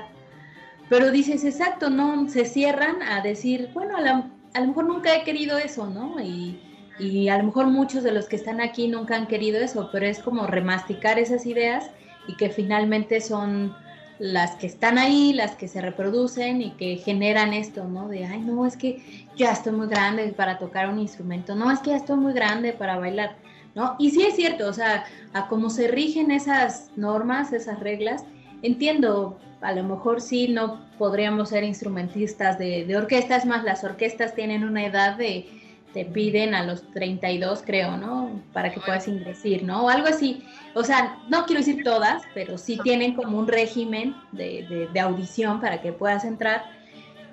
Pero 0.87 1.11
dices, 1.11 1.43
exacto, 1.43 1.89
no 1.89 2.29
se 2.29 2.45
cierran 2.45 3.01
a 3.01 3.21
decir, 3.21 3.69
bueno, 3.73 3.97
a, 3.97 4.01
la, 4.01 4.31
a 4.53 4.59
lo 4.61 4.67
mejor 4.67 4.85
nunca 4.85 5.13
he 5.13 5.23
querido 5.23 5.57
eso, 5.57 5.89
¿no? 5.89 6.17
Y, 6.21 6.61
y 6.99 7.29
a 7.29 7.37
lo 7.37 7.45
mejor 7.45 7.67
muchos 7.67 8.03
de 8.03 8.11
los 8.11 8.27
que 8.27 8.35
están 8.35 8.61
aquí 8.61 8.87
nunca 8.87 9.15
han 9.15 9.27
querido 9.27 9.59
eso, 9.59 9.89
pero 9.91 10.05
es 10.05 10.19
como 10.19 10.45
remasticar 10.47 11.17
esas 11.19 11.45
ideas 11.45 11.89
y 12.27 12.35
que 12.35 12.49
finalmente 12.49 13.19
son 13.21 13.75
las 14.19 14.55
que 14.55 14.67
están 14.67 14.97
ahí, 14.97 15.33
las 15.33 15.55
que 15.55 15.67
se 15.67 15.81
reproducen 15.81 16.61
y 16.61 16.71
que 16.71 16.97
generan 16.97 17.53
esto, 17.53 17.85
¿no? 17.85 18.07
De, 18.07 18.25
ay, 18.25 18.41
no, 18.41 18.65
es 18.65 18.77
que 18.77 19.27
ya 19.35 19.51
estoy 19.51 19.73
muy 19.73 19.87
grande 19.87 20.31
para 20.33 20.59
tocar 20.59 20.89
un 20.89 20.99
instrumento, 20.99 21.55
no, 21.55 21.71
es 21.71 21.79
que 21.79 21.89
ya 21.91 21.97
estoy 21.97 22.17
muy 22.17 22.33
grande 22.33 22.73
para 22.73 22.97
bailar, 22.97 23.35
¿no? 23.73 23.95
Y 23.97 24.11
sí 24.11 24.23
es 24.23 24.35
cierto, 24.35 24.69
o 24.69 24.73
sea, 24.73 25.05
a 25.33 25.47
cómo 25.47 25.69
se 25.69 25.87
rigen 25.87 26.29
esas 26.31 26.91
normas, 26.95 27.53
esas 27.53 27.79
reglas, 27.79 28.23
entiendo, 28.61 29.39
a 29.61 29.73
lo 29.73 29.83
mejor 29.83 30.21
sí 30.21 30.47
no 30.47 30.85
podríamos 30.99 31.49
ser 31.49 31.63
instrumentistas 31.63 32.59
de, 32.59 32.85
de 32.85 32.95
orquestas, 32.95 33.45
más 33.45 33.63
las 33.63 33.83
orquestas 33.83 34.35
tienen 34.35 34.63
una 34.63 34.85
edad 34.85 35.17
de 35.17 35.47
te 35.93 36.05
piden 36.05 36.55
a 36.55 36.63
los 36.63 36.89
32, 36.91 37.61
creo, 37.65 37.95
¿no? 37.97 38.41
Para 38.51 38.71
que 38.71 38.79
puedas 38.79 39.07
ingresar, 39.07 39.63
¿no? 39.63 39.85
O 39.85 39.89
algo 39.89 40.07
así. 40.07 40.43
O 40.73 40.83
sea, 40.83 41.19
no 41.29 41.45
quiero 41.45 41.59
decir 41.59 41.83
todas, 41.83 42.23
pero 42.33 42.57
sí 42.57 42.79
tienen 42.83 43.13
como 43.13 43.37
un 43.37 43.47
régimen 43.47 44.15
de, 44.31 44.65
de, 44.67 44.87
de 44.87 44.99
audición 44.99 45.61
para 45.61 45.81
que 45.81 45.93
puedas 45.93 46.25
entrar. 46.25 46.63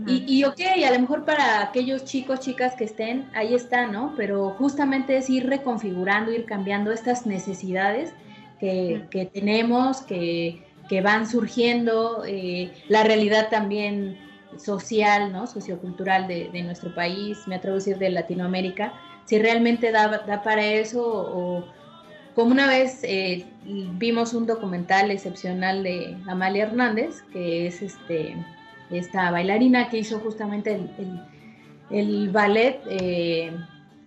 Y, 0.07 0.25
y, 0.27 0.45
ok, 0.45 0.61
a 0.87 0.91
lo 0.93 1.01
mejor 1.01 1.25
para 1.25 1.63
aquellos 1.63 2.05
chicos, 2.05 2.41
chicas 2.41 2.75
que 2.75 2.85
estén, 2.85 3.29
ahí 3.35 3.55
está, 3.55 3.87
¿no? 3.87 4.15
Pero 4.17 4.51
justamente 4.51 5.17
es 5.17 5.29
ir 5.29 5.47
reconfigurando, 5.47 6.33
ir 6.33 6.45
cambiando 6.47 6.93
estas 6.93 7.27
necesidades 7.27 8.15
que, 8.59 9.07
que 9.11 9.27
tenemos, 9.27 10.03
que, 10.03 10.63
que, 10.89 11.01
van 11.01 11.27
surgiendo. 11.27 12.25
Eh, 12.27 12.73
la 12.89 13.03
realidad 13.03 13.49
también 13.51 14.19
social, 14.57 15.33
¿no? 15.33 15.47
sociocultural 15.47 16.27
de, 16.27 16.51
de, 16.51 16.63
nuestro 16.63 16.95
país, 16.95 17.39
me 17.47 17.57
atrevo 17.57 17.77
a 17.77 17.79
decir 17.79 17.99
de 17.99 18.11
Latinoamérica, 18.11 18.93
si 19.25 19.39
realmente 19.39 19.93
da, 19.93 20.09
da 20.27 20.43
para 20.43 20.65
eso 20.65 21.03
o 21.05 21.65
como 22.35 22.53
una 22.53 22.69
vez 22.69 23.01
eh, 23.03 23.45
vimos 23.65 24.35
un 24.35 24.47
documental 24.47 25.11
excepcional 25.11 25.83
de 25.83 26.17
Amalia 26.29 26.65
Hernández, 26.65 27.23
que 27.33 27.67
es 27.67 27.83
este, 27.83 28.37
esta 28.91 29.31
bailarina 29.31 29.89
que 29.89 29.99
hizo 29.99 30.21
justamente 30.21 30.75
el, 30.75 30.91
el, 30.99 31.99
el 31.99 32.31
ballet 32.31 32.81
eh, 32.89 33.53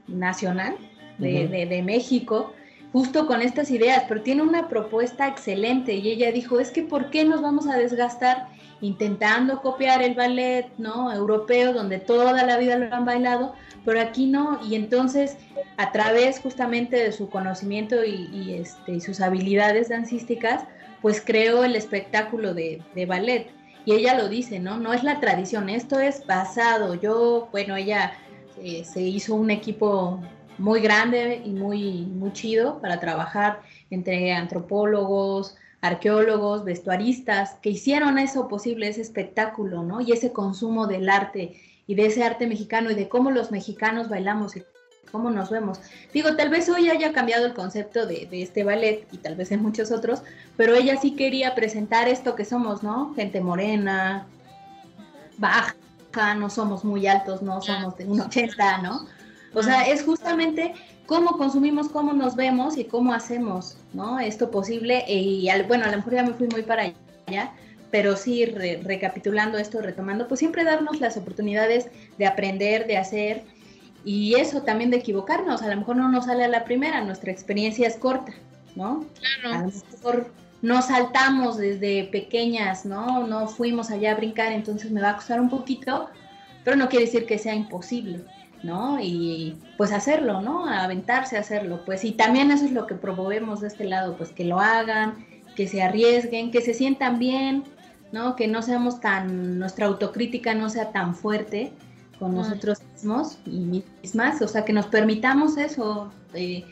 nacional 0.07 0.75
de, 1.17 1.33
uh 1.33 1.37
-huh. 1.37 1.49
de, 1.49 1.65
de 1.65 1.81
México, 1.83 2.53
justo 2.93 3.27
con 3.27 3.41
estas 3.41 3.71
ideas, 3.71 4.03
pero 4.07 4.21
tiene 4.21 4.41
una 4.41 4.69
propuesta 4.69 5.27
excelente 5.27 5.93
y 5.93 6.09
ella 6.09 6.31
dijo, 6.31 6.59
es 6.59 6.71
que 6.71 6.83
¿por 6.83 7.09
qué 7.09 7.25
nos 7.25 7.41
vamos 7.41 7.67
a 7.67 7.77
desgastar 7.77 8.47
intentando 8.81 9.61
copiar 9.61 10.01
el 10.01 10.15
ballet, 10.15 10.67
¿no? 10.77 11.11
Europeo, 11.11 11.73
donde 11.73 11.99
toda 11.99 12.43
la 12.43 12.57
vida 12.57 12.77
lo 12.77 12.93
han 12.93 13.05
bailado, 13.05 13.53
pero 13.85 14.01
aquí 14.01 14.27
no, 14.27 14.59
y 14.63 14.75
entonces 14.75 15.37
a 15.77 15.91
través 15.91 16.39
justamente 16.39 16.97
de 16.97 17.11
su 17.11 17.29
conocimiento 17.29 18.03
y, 18.03 18.53
este, 18.53 18.99
sus 18.99 19.21
habilidades 19.21 19.89
dancísticas, 19.89 20.65
pues 21.01 21.21
creó 21.21 21.63
el 21.63 21.75
espectáculo 21.75 22.53
de, 22.53 22.81
de, 22.95 23.05
ballet. 23.05 23.47
Y 23.85 23.93
ella 23.93 24.17
lo 24.17 24.29
dice, 24.29 24.59
¿no? 24.59 24.77
No 24.77 24.93
es 24.93 25.03
la 25.03 25.19
tradición, 25.19 25.67
esto 25.69 25.99
es 25.99 26.25
basado. 26.25 26.95
Yo, 26.95 27.49
bueno, 27.51 27.75
ella 27.75 28.13
eh, 28.61 28.85
se 28.85 29.01
hizo 29.01 29.35
un 29.35 29.51
equipo 29.51 30.21
muy 30.57 30.81
grande 30.81 31.41
y 31.43 31.49
muy, 31.51 32.05
muy 32.05 32.31
chido 32.31 32.79
para 32.79 32.99
trabajar 32.99 33.61
entre 33.89 34.31
antropólogos, 34.31 35.57
arqueólogos, 35.83 36.63
vestuaristas, 36.63 37.55
que 37.61 37.69
hicieron 37.69 38.17
eso 38.17 38.47
posible, 38.47 38.87
ese 38.87 39.01
espectáculo, 39.01 39.83
¿no? 39.83 39.99
Y 39.99 40.13
ese 40.13 40.31
consumo 40.31 40.87
del 40.87 41.09
arte 41.09 41.59
y 41.85 41.95
de 41.95 42.05
ese 42.05 42.23
arte 42.23 42.47
mexicano 42.47 42.89
y 42.89 42.95
de 42.95 43.09
cómo 43.09 43.31
los 43.31 43.51
mexicanos 43.51 44.07
bailamos 44.07 44.55
y 44.55 44.63
cómo 45.11 45.29
nos 45.29 45.49
vemos. 45.49 45.79
Digo, 46.13 46.37
tal 46.37 46.49
vez 46.49 46.69
hoy 46.69 46.89
haya 46.89 47.11
cambiado 47.11 47.45
el 47.45 47.53
concepto 47.53 48.05
de, 48.05 48.27
de, 48.31 48.41
este 48.41 48.63
ballet 48.63 49.05
y 49.11 49.17
tal 49.17 49.35
vez 49.35 49.51
en 49.51 49.61
muchos 49.61 49.91
otros, 49.91 50.23
pero 50.55 50.73
ella 50.73 50.95
sí 51.01 51.17
quería 51.17 51.53
presentar 51.53 52.07
esto 52.07 52.33
que 52.33 52.45
somos, 52.45 52.81
¿no? 52.81 53.13
Gente 53.15 53.41
morena, 53.41 54.25
baja, 55.37 55.75
no 56.37 56.49
somos 56.49 56.85
muy 56.85 57.07
altos, 57.07 57.41
no 57.41 57.61
somos 57.61 57.97
de 57.97 58.05
un 58.05 58.21
80, 58.21 58.77
¿no? 58.77 59.05
O 59.53 59.61
sea, 59.61 59.83
es 59.83 60.03
justamente 60.03 60.73
cómo 61.05 61.37
consumimos, 61.37 61.89
cómo 61.89 62.13
nos 62.13 62.35
vemos 62.35 62.77
y 62.77 62.85
cómo 62.85 63.13
hacemos, 63.13 63.77
¿no? 63.93 64.19
Esto 64.19 64.51
posible. 64.51 65.03
Y 65.07 65.49
al, 65.49 65.63
bueno, 65.63 65.85
a 65.85 65.91
lo 65.91 65.97
mejor 65.97 66.13
ya 66.13 66.23
me 66.23 66.33
fui 66.33 66.47
muy 66.47 66.63
para 66.63 66.93
allá, 67.27 67.51
pero 67.91 68.15
sí, 68.15 68.45
re, 68.45 68.81
recapitulando 68.83 69.57
esto, 69.57 69.81
retomando, 69.81 70.27
pues 70.27 70.39
siempre 70.39 70.63
darnos 70.63 70.99
las 70.99 71.17
oportunidades 71.17 71.87
de 72.17 72.25
aprender, 72.25 72.87
de 72.87 72.97
hacer 72.97 73.43
y 74.05 74.35
eso 74.35 74.63
también 74.63 74.91
de 74.91 74.97
equivocarnos, 74.97 75.61
a 75.61 75.67
lo 75.69 75.77
mejor 75.77 75.95
no 75.95 76.09
nos 76.09 76.25
sale 76.25 76.43
a 76.43 76.49
la 76.49 76.65
primera, 76.65 77.01
nuestra 77.01 77.31
experiencia 77.31 77.87
es 77.87 77.95
corta, 77.95 78.33
¿no? 78.75 79.05
Claro. 79.41 79.57
A 79.57 79.61
lo 79.61 79.67
mejor 79.67 80.31
no 80.61 80.81
saltamos 80.81 81.57
desde 81.57 82.05
pequeñas, 82.05 82.85
¿no? 82.85 83.25
No 83.27 83.47
fuimos 83.47 83.91
allá 83.91 84.11
a 84.11 84.15
brincar, 84.15 84.51
entonces 84.51 84.91
me 84.91 85.01
va 85.01 85.11
a 85.11 85.15
costar 85.15 85.39
un 85.39 85.49
poquito, 85.49 86.09
pero 86.63 86.75
no 86.75 86.89
quiere 86.89 87.05
decir 87.05 87.25
que 87.25 87.37
sea 87.37 87.55
imposible, 87.55 88.21
¿no? 88.63 88.99
Y 88.99 89.57
pues 89.77 89.91
hacerlo, 89.91 90.41
¿no? 90.41 90.65
Aventarse 90.65 91.37
a 91.37 91.41
hacerlo, 91.41 91.81
pues 91.85 92.03
y 92.03 92.13
también 92.13 92.49
eso 92.51 92.65
es 92.65 92.71
lo 92.71 92.87
que 92.87 92.95
promovemos 92.95 93.61
de 93.61 93.67
este 93.67 93.85
lado, 93.85 94.17
pues 94.17 94.31
que 94.31 94.45
lo 94.45 94.59
hagan, 94.59 95.25
que 95.55 95.67
se 95.67 95.83
arriesguen, 95.83 96.51
que 96.51 96.61
se 96.61 96.73
sientan 96.73 97.19
bien, 97.19 97.63
¿no? 98.11 98.35
Que 98.35 98.47
no 98.47 98.61
seamos 98.61 99.01
tan, 99.01 99.59
nuestra 99.59 99.87
autocrítica 99.87 100.53
no 100.53 100.69
sea 100.69 100.91
tan 100.91 101.15
fuerte 101.15 101.73
con 102.19 102.35
nosotros 102.35 102.79
mismos 102.93 103.37
y 103.45 103.83
mismas, 104.01 104.41
o 104.41 104.47
sea, 104.47 104.63
que 104.63 104.71
nos 104.71 104.85
permitamos 104.87 105.57
eso. 105.57 106.11
Eh, 106.33 106.63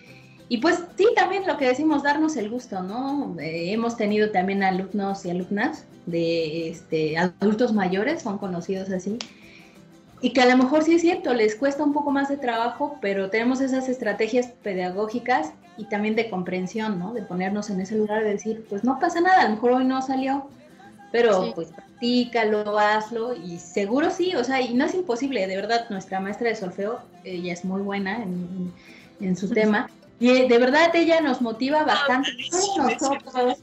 y 0.47 0.57
pues 0.57 0.83
sí, 0.97 1.07
también 1.15 1.47
lo 1.47 1.57
que 1.57 1.67
decimos, 1.67 2.03
darnos 2.03 2.37
el 2.37 2.49
gusto, 2.49 2.81
¿no? 2.83 3.35
Eh, 3.39 3.73
hemos 3.73 3.97
tenido 3.97 4.31
también 4.31 4.63
alumnos 4.63 5.25
y 5.25 5.29
alumnas 5.29 5.85
de 6.05 6.69
este, 6.69 7.17
adultos 7.17 7.73
mayores, 7.73 8.21
son 8.21 8.37
conocidos 8.37 8.89
así, 8.89 9.17
y 10.21 10.33
que 10.33 10.41
a 10.41 10.45
lo 10.45 10.55
mejor 10.55 10.83
sí 10.83 10.93
es 10.93 11.01
cierto, 11.01 11.33
les 11.33 11.55
cuesta 11.55 11.83
un 11.83 11.93
poco 11.93 12.11
más 12.11 12.29
de 12.29 12.37
trabajo, 12.37 12.97
pero 13.01 13.29
tenemos 13.29 13.59
esas 13.59 13.89
estrategias 13.89 14.47
pedagógicas 14.61 15.53
y 15.77 15.85
también 15.85 16.15
de 16.15 16.29
comprensión, 16.29 16.99
¿no? 16.99 17.13
De 17.13 17.23
ponernos 17.23 17.69
en 17.71 17.81
ese 17.81 17.95
lugar 17.95 18.23
de 18.23 18.31
decir, 18.31 18.65
pues 18.69 18.83
no 18.83 18.99
pasa 18.99 19.19
nada, 19.19 19.41
a 19.41 19.45
lo 19.45 19.55
mejor 19.55 19.71
hoy 19.71 19.85
no 19.85 20.01
salió, 20.01 20.47
pero 21.11 21.51
pues 21.55 21.69
practícalo, 21.69 22.77
hazlo 22.77 23.33
y 23.35 23.57
seguro 23.57 24.11
sí, 24.11 24.35
o 24.35 24.43
sea, 24.43 24.61
y 24.61 24.75
no 24.75 24.85
es 24.85 24.93
imposible, 24.93 25.47
de 25.47 25.55
verdad, 25.55 25.89
nuestra 25.89 26.19
maestra 26.19 26.49
de 26.49 26.55
solfeo, 26.55 26.99
ella 27.23 27.53
es 27.53 27.65
muy 27.65 27.81
buena 27.81 28.23
en, 29.19 29.35
su 29.35 29.49
tema. 29.49 29.89
Y 30.21 30.47
de 30.47 30.57
verdad 30.59 30.95
ella 30.95 31.19
nos 31.19 31.41
motiva 31.41 31.83
bastante, 31.83 32.29
no 32.51 32.89
nosotros, 32.89 33.57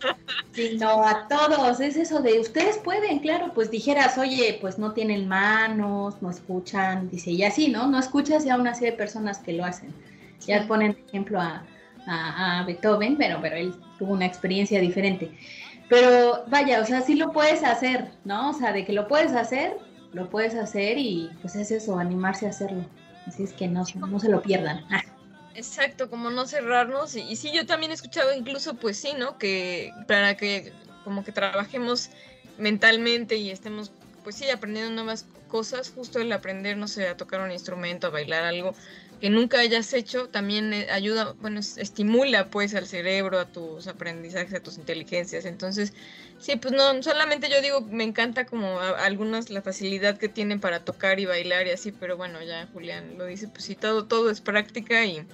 sino 0.53 1.05
a 1.05 1.29
todos. 1.29 1.79
Es 1.79 1.97
eso 1.97 2.21
de 2.21 2.41
ustedes 2.41 2.79
pueden, 2.79 3.21
claro, 3.21 3.53
pues 3.55 3.71
dijeras, 3.71 4.19
oye, 4.19 4.59
pues 4.61 4.77
no 4.77 4.91
tienen 4.91 5.29
manos, 5.29 6.21
no 6.21 6.31
escuchan, 6.31 7.09
dice, 7.11 7.31
y 7.31 7.45
así, 7.45 7.69
¿no? 7.69 7.87
No 7.87 8.01
escuchas 8.01 8.45
y 8.45 8.51
aún 8.51 8.67
así 8.67 8.87
hay 8.87 8.97
personas 8.97 9.39
que 9.39 9.53
lo 9.53 9.65
hacen. 9.65 9.95
Ya 10.49 10.67
ponen 10.67 10.99
ejemplo 11.07 11.41
a, 11.41 11.63
a, 12.09 12.59
a 12.59 12.65
Beethoven, 12.65 13.17
pero, 13.17 13.39
pero 13.41 13.55
él 13.55 13.77
tuvo 13.97 14.15
una 14.15 14.27
experiencia 14.27 14.81
diferente. 14.81 15.31
Pero 15.89 16.43
vaya, 16.49 16.81
o 16.81 16.85
sea, 16.85 17.03
sí 17.03 17.15
lo 17.15 17.31
puedes 17.31 17.63
hacer, 17.63 18.11
¿no? 18.25 18.51
O 18.51 18.53
sea, 18.53 18.73
de 18.73 18.85
que 18.85 18.93
lo 18.93 19.07
puedes 19.07 19.33
hacer, 19.33 19.77
lo 20.13 20.29
puedes 20.29 20.57
hacer 20.57 20.99
y 20.99 21.31
pues 21.41 21.55
es 21.55 21.71
eso, 21.71 22.01
animarse 22.01 22.47
a 22.47 22.51
hacerlo. 22.51 22.85
Así 23.29 23.45
es 23.45 23.53
que 23.53 23.69
no, 23.69 23.85
no 23.95 24.19
se 24.19 24.29
lo 24.29 24.43
pierdan. 24.43 24.85
Exacto, 25.59 26.09
como 26.09 26.31
no 26.31 26.47
cerrarnos. 26.47 27.17
Y, 27.17 27.23
y, 27.23 27.35
sí, 27.35 27.51
yo 27.53 27.67
también 27.67 27.91
he 27.91 27.95
escuchado 27.95 28.33
incluso, 28.33 28.75
pues 28.75 28.97
sí, 28.97 29.15
¿no? 29.19 29.39
Que 29.39 29.93
para 30.07 30.37
que 30.37 30.73
como 31.03 31.25
que 31.25 31.33
trabajemos 31.33 32.11
mentalmente 32.59 33.35
y 33.37 33.51
estemos, 33.51 33.91
pues 34.23 34.37
sí, 34.37 34.49
aprendiendo 34.51 34.93
nuevas 34.93 35.27
cosas, 35.49 35.91
justo 35.91 36.21
el 36.21 36.31
aprender, 36.31 36.77
no 36.77 36.87
sé, 36.87 37.09
a 37.09 37.17
tocar 37.17 37.41
un 37.41 37.51
instrumento, 37.51 38.07
a 38.07 38.11
bailar 38.11 38.45
algo, 38.45 38.73
que 39.21 39.31
nunca 39.31 39.59
hayas 39.59 39.93
hecho 39.95 40.29
también 40.29 40.73
eh, 40.73 40.89
ayuda, 40.93 41.35
bueno, 41.41 41.59
estimula 41.59 42.51
pues 42.51 42.75
al 42.77 42.87
cerebro, 42.87 43.41
a 43.41 43.47
tus 43.47 43.89
aprendizajes, 43.89 44.55
a 44.55 44.61
tus 44.61 44.79
inteligencias. 44.79 45.45
Entonces, 45.45 45.93
sí, 46.39 46.55
pues 46.57 46.73
no, 46.73 47.03
solamente 47.03 47.51
yo 47.51 47.61
digo, 47.61 47.81
me 47.81 48.05
encanta 48.05 48.47
como 48.47 48.79
algunas 48.79 49.51
la 49.51 49.63
facilidad 49.63 50.19
que 50.19 50.29
tienen 50.29 50.61
para 50.61 50.85
tocar 50.85 51.19
y 51.19 51.27
bailar 51.27 51.67
y 51.67 51.71
así, 51.71 51.91
pero 51.91 52.17
bueno, 52.17 52.41
ya 52.43 52.69
Julián 52.73 53.19
lo 53.19 53.25
dice, 53.27 53.49
pues 53.49 53.65
sí, 53.65 53.75
todo, 53.75 54.05
todo 54.05 54.31
es 54.31 54.41
práctica 54.41 55.05
y, 55.05 55.27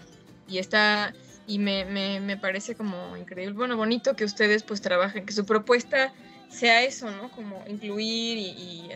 y 0.48 0.58
está, 0.58 1.14
y 1.46 1.58
me, 1.58 1.84
me, 1.84 2.20
me 2.20 2.36
parece 2.36 2.74
como 2.74 3.16
increíble, 3.16 3.54
bueno, 3.54 3.76
bonito 3.76 4.16
que 4.16 4.24
ustedes 4.24 4.62
pues 4.62 4.80
trabajen, 4.80 5.26
que 5.26 5.32
su 5.32 5.44
propuesta 5.44 6.12
sea 6.48 6.82
eso, 6.82 7.10
¿no? 7.10 7.30
Como 7.30 7.64
incluir 7.66 8.38
y, 8.38 8.46
y 8.46 8.90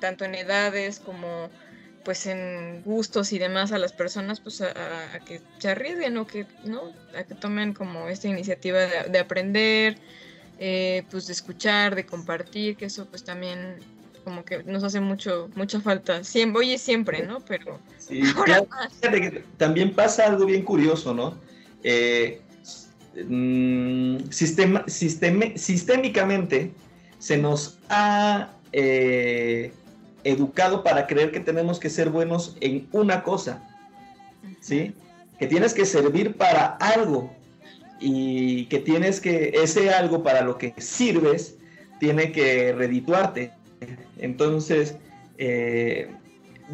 tanto 0.00 0.24
en 0.24 0.34
edades 0.34 0.98
como 0.98 1.50
pues 2.04 2.26
en 2.26 2.82
gustos 2.82 3.32
y 3.32 3.38
demás 3.38 3.72
a 3.72 3.78
las 3.78 3.92
personas 3.92 4.40
pues 4.40 4.60
a, 4.60 4.72
que 5.24 5.40
se 5.58 5.68
arriesguen 5.70 6.16
o 6.18 6.26
que 6.26 6.46
no 6.64 6.92
a 7.16 7.24
que 7.24 7.34
tomen 7.34 7.72
como 7.72 8.08
esta 8.08 8.28
iniciativa 8.28 8.80
de, 8.80 9.18
aprender 9.18 9.96
eh, 10.58 11.04
pues 11.10 11.26
de 11.26 11.32
escuchar 11.32 11.94
de 11.94 12.04
compartir 12.04 12.76
que 12.76 12.84
eso 12.84 13.06
pues 13.06 13.24
también 13.24 13.78
como 14.24 14.44
que 14.44 14.64
nos 14.64 14.82
hace 14.82 15.00
mucho 15.00 15.50
mucha 15.54 15.80
falta. 15.80 16.24
Siempre 16.24 16.60
oye 16.60 16.78
siempre 16.78 17.26
no 17.26 17.40
pero 17.40 17.78
sí, 17.98 18.22
también 19.58 19.94
pasa 19.94 20.26
algo 20.26 20.46
bien 20.46 20.62
curioso 20.62 21.14
no 21.14 21.34
eh, 21.84 22.40
mm, 23.28 24.30
sistema, 24.30 24.84
sistémicamente 24.86 26.72
se 27.18 27.36
nos 27.36 27.78
ha 27.88 28.50
eh, 28.72 29.72
educado 30.24 30.82
para 30.82 31.06
creer 31.06 31.30
que 31.30 31.40
tenemos 31.40 31.78
que 31.78 31.90
ser 31.90 32.10
buenos 32.10 32.56
en 32.60 32.88
una 32.92 33.22
cosa, 33.22 33.62
¿sí? 34.60 34.94
Que 35.38 35.46
tienes 35.46 35.74
que 35.74 35.84
servir 35.84 36.36
para 36.36 36.66
algo 36.66 37.30
y 38.00 38.66
que 38.66 38.78
tienes 38.78 39.20
que, 39.20 39.52
ese 39.54 39.90
algo 39.90 40.22
para 40.22 40.42
lo 40.42 40.58
que 40.58 40.74
sirves, 40.78 41.56
tiene 42.00 42.32
que 42.32 42.72
redituarte. 42.72 43.52
Entonces, 44.18 44.96
eh, 45.38 46.10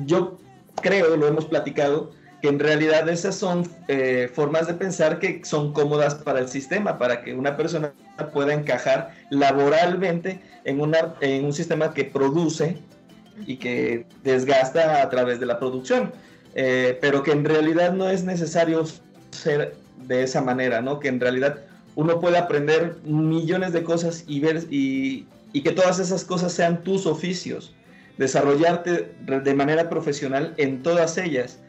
yo 0.06 0.38
creo, 0.82 1.16
lo 1.16 1.26
hemos 1.26 1.46
platicado, 1.46 2.12
que 2.40 2.48
en 2.48 2.58
realidad 2.58 3.08
esas 3.08 3.34
son 3.34 3.68
eh, 3.88 4.30
formas 4.32 4.66
de 4.66 4.74
pensar 4.74 5.18
que 5.18 5.42
son 5.44 5.72
cómodas 5.72 6.14
para 6.14 6.40
el 6.40 6.48
sistema, 6.48 6.98
para 6.98 7.22
que 7.22 7.34
una 7.34 7.56
persona 7.56 7.92
pueda 8.32 8.54
encajar 8.54 9.14
laboralmente 9.30 10.40
en, 10.64 10.80
una, 10.80 11.14
en 11.20 11.44
un 11.44 11.52
sistema 11.52 11.92
que 11.92 12.04
produce 12.04 12.78
y 13.46 13.56
que 13.56 14.06
desgasta 14.22 15.02
a 15.02 15.10
través 15.10 15.40
de 15.40 15.46
la 15.46 15.58
producción, 15.58 16.12
eh, 16.54 16.98
pero 17.00 17.22
que 17.22 17.32
en 17.32 17.44
realidad 17.44 17.92
no 17.92 18.08
es 18.08 18.24
necesario 18.24 18.84
ser 19.30 19.74
de 20.06 20.22
esa 20.22 20.40
manera, 20.40 20.80
¿no? 20.80 20.98
Que 20.98 21.08
en 21.08 21.20
realidad 21.20 21.60
uno 21.94 22.20
puede 22.20 22.38
aprender 22.38 22.96
millones 23.04 23.72
de 23.72 23.82
cosas 23.82 24.24
y 24.26 24.40
ver 24.40 24.64
y, 24.70 25.26
y 25.52 25.62
que 25.62 25.72
todas 25.72 25.98
esas 25.98 26.24
cosas 26.24 26.52
sean 26.52 26.82
tus 26.82 27.06
oficios, 27.06 27.74
desarrollarte 28.18 29.12
de 29.22 29.54
manera 29.54 29.88
profesional 29.88 30.54
en 30.56 30.82
todas 30.82 31.18
ellas. 31.18 31.60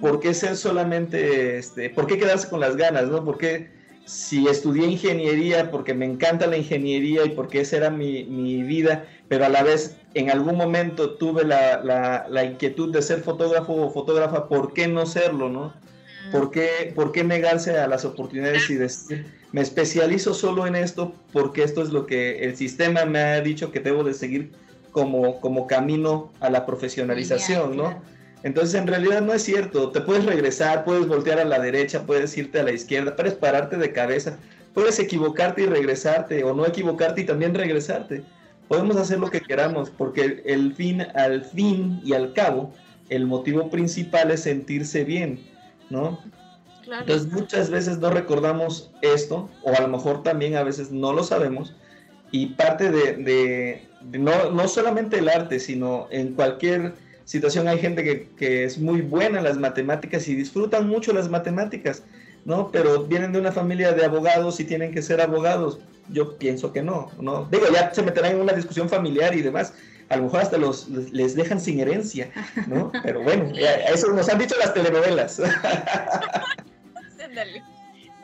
¿Por 0.00 0.20
qué 0.20 0.32
ser 0.32 0.56
solamente, 0.56 1.58
este, 1.58 1.90
por 1.90 2.06
qué 2.06 2.18
quedarse 2.18 2.48
con 2.48 2.60
las 2.60 2.76
ganas, 2.76 3.08
¿no? 3.08 3.24
¿Por 3.24 3.36
qué 3.36 3.70
si 4.10 4.48
estudié 4.48 4.86
ingeniería 4.86 5.70
porque 5.70 5.94
me 5.94 6.04
encanta 6.04 6.46
la 6.46 6.56
ingeniería 6.56 7.24
y 7.24 7.30
porque 7.30 7.60
esa 7.60 7.76
era 7.76 7.90
mi, 7.90 8.24
mi 8.24 8.62
vida, 8.62 9.04
pero 9.28 9.44
a 9.44 9.48
la 9.48 9.62
vez 9.62 9.96
en 10.14 10.30
algún 10.30 10.56
momento 10.56 11.12
tuve 11.14 11.44
la, 11.44 11.82
la, 11.84 12.26
la, 12.28 12.44
inquietud 12.44 12.92
de 12.92 13.02
ser 13.02 13.20
fotógrafo 13.20 13.72
o 13.74 13.90
fotógrafa, 13.90 14.48
¿por 14.48 14.72
qué 14.72 14.88
no 14.88 15.06
serlo, 15.06 15.48
no? 15.48 15.74
¿Por 16.30 16.50
qué, 16.50 16.92
¿Por 16.94 17.12
qué 17.12 17.24
negarse 17.24 17.76
a 17.78 17.86
las 17.86 18.04
oportunidades 18.04 18.68
y 18.70 18.74
decir, 18.74 19.26
me 19.52 19.60
especializo 19.60 20.34
solo 20.34 20.66
en 20.66 20.76
esto 20.76 21.14
porque 21.32 21.62
esto 21.62 21.82
es 21.82 21.90
lo 21.90 22.06
que 22.06 22.44
el 22.44 22.56
sistema 22.56 23.04
me 23.04 23.20
ha 23.20 23.40
dicho 23.40 23.72
que 23.72 23.80
debo 23.80 24.04
de 24.04 24.14
seguir 24.14 24.52
como, 24.92 25.40
como 25.40 25.66
camino 25.66 26.32
a 26.40 26.50
la 26.50 26.66
profesionalización, 26.66 27.76
¿no? 27.76 28.02
Entonces 28.42 28.74
en 28.74 28.86
realidad 28.86 29.20
no 29.20 29.34
es 29.34 29.42
cierto, 29.42 29.90
te 29.90 30.00
puedes 30.00 30.24
regresar, 30.24 30.84
puedes 30.84 31.06
voltear 31.06 31.38
a 31.38 31.44
la 31.44 31.58
derecha, 31.58 32.06
puedes 32.06 32.36
irte 32.38 32.60
a 32.60 32.62
la 32.62 32.72
izquierda, 32.72 33.14
puedes 33.14 33.34
pararte 33.34 33.76
de 33.76 33.92
cabeza, 33.92 34.38
puedes 34.72 34.98
equivocarte 34.98 35.62
y 35.62 35.66
regresarte 35.66 36.42
o 36.44 36.54
no 36.54 36.66
equivocarte 36.66 37.20
y 37.22 37.26
también 37.26 37.54
regresarte. 37.54 38.22
Podemos 38.68 38.96
hacer 38.96 39.18
lo 39.18 39.30
que 39.30 39.40
queramos 39.40 39.90
porque 39.90 40.42
el 40.46 40.74
fin, 40.74 41.02
al 41.14 41.44
fin 41.44 42.00
y 42.04 42.14
al 42.14 42.32
cabo, 42.32 42.72
el 43.10 43.26
motivo 43.26 43.68
principal 43.68 44.30
es 44.30 44.44
sentirse 44.44 45.04
bien, 45.04 45.40
¿no? 45.90 46.18
Entonces 46.86 47.30
muchas 47.30 47.70
veces 47.70 47.98
no 47.98 48.10
recordamos 48.10 48.90
esto 49.02 49.50
o 49.62 49.74
a 49.74 49.80
lo 49.80 49.88
mejor 49.88 50.22
también 50.22 50.56
a 50.56 50.62
veces 50.62 50.90
no 50.90 51.12
lo 51.12 51.22
sabemos 51.22 51.76
y 52.32 52.46
parte 52.46 52.90
de, 52.90 53.14
de, 53.14 53.88
de 54.00 54.18
no, 54.18 54.50
no 54.50 54.66
solamente 54.66 55.18
el 55.18 55.28
arte, 55.28 55.60
sino 55.60 56.08
en 56.10 56.34
cualquier 56.34 56.94
situación 57.30 57.68
hay 57.68 57.78
gente 57.78 58.28
que, 58.36 58.64
es 58.64 58.76
muy 58.76 59.02
buena 59.02 59.38
en 59.38 59.44
las 59.44 59.56
matemáticas 59.56 60.26
y 60.26 60.34
disfrutan 60.34 60.88
mucho 60.88 61.12
las 61.12 61.28
matemáticas, 61.28 62.02
¿no? 62.44 62.72
Pero 62.72 63.04
vienen 63.04 63.30
de 63.32 63.38
una 63.38 63.52
familia 63.52 63.92
de 63.92 64.04
abogados 64.04 64.58
y 64.58 64.64
tienen 64.64 64.90
que 64.90 65.00
ser 65.00 65.20
abogados. 65.20 65.78
Yo 66.08 66.36
pienso 66.38 66.72
que 66.72 66.82
no, 66.82 67.08
¿no? 67.20 67.46
Digo, 67.48 67.66
ya 67.72 67.94
se 67.94 68.02
meterán 68.02 68.32
en 68.32 68.40
una 68.40 68.52
discusión 68.52 68.88
familiar 68.88 69.32
y 69.36 69.42
demás. 69.42 69.74
A 70.10 70.16
lo 70.16 70.24
mejor 70.24 70.40
hasta 70.40 70.58
los 70.58 70.88
les 70.88 71.34
dejan 71.34 71.60
sin 71.60 71.80
herencia, 71.80 72.30
¿no? 72.66 72.92
Pero 73.02 73.22
bueno, 73.22 73.50
eso 73.54 74.12
nos 74.12 74.28
han 74.28 74.38
dicho 74.38 74.56
las 74.58 74.74
telenovelas. 74.74 75.40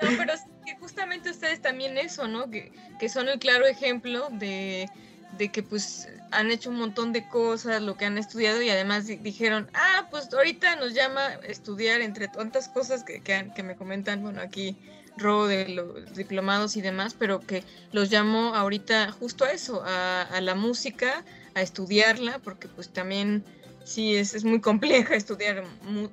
No, 0.02 0.08
pero 0.18 0.34
justamente 0.80 1.30
ustedes 1.30 1.62
también 1.62 1.96
eso, 1.96 2.28
¿no? 2.28 2.50
Que, 2.50 2.70
que 2.98 3.08
son 3.08 3.28
el 3.28 3.38
claro 3.38 3.66
ejemplo 3.66 4.28
de, 4.30 4.90
de 5.38 5.48
que 5.48 5.62
pues 5.62 6.08
han 6.30 6.50
hecho 6.50 6.70
un 6.70 6.76
montón 6.76 7.12
de 7.12 7.28
cosas, 7.28 7.82
lo 7.82 7.96
que 7.96 8.04
han 8.04 8.18
estudiado 8.18 8.60
y 8.62 8.70
además 8.70 9.06
dijeron, 9.06 9.68
ah, 9.74 10.08
pues 10.10 10.32
ahorita 10.32 10.76
nos 10.76 10.94
llama 10.94 11.34
estudiar 11.46 12.00
entre 12.00 12.28
tantas 12.28 12.68
cosas 12.68 13.04
que, 13.04 13.20
que, 13.20 13.62
me 13.62 13.76
comentan, 13.76 14.22
bueno, 14.22 14.40
aquí 14.40 14.76
Ro 15.16 15.46
de 15.46 15.68
los 15.70 16.14
diplomados 16.14 16.76
y 16.76 16.82
demás, 16.82 17.14
pero 17.18 17.40
que 17.40 17.64
los 17.92 18.10
llamo 18.10 18.54
ahorita 18.54 19.12
justo 19.12 19.44
a 19.44 19.52
eso, 19.52 19.82
a, 19.84 20.40
la 20.42 20.54
música, 20.54 21.24
a 21.56 21.62
estudiarla, 21.62 22.38
porque 22.40 22.68
pues 22.68 22.90
también 22.90 23.42
sí 23.82 24.14
es, 24.14 24.34
es 24.34 24.44
muy 24.44 24.60
compleja 24.60 25.14
estudiar 25.16 25.64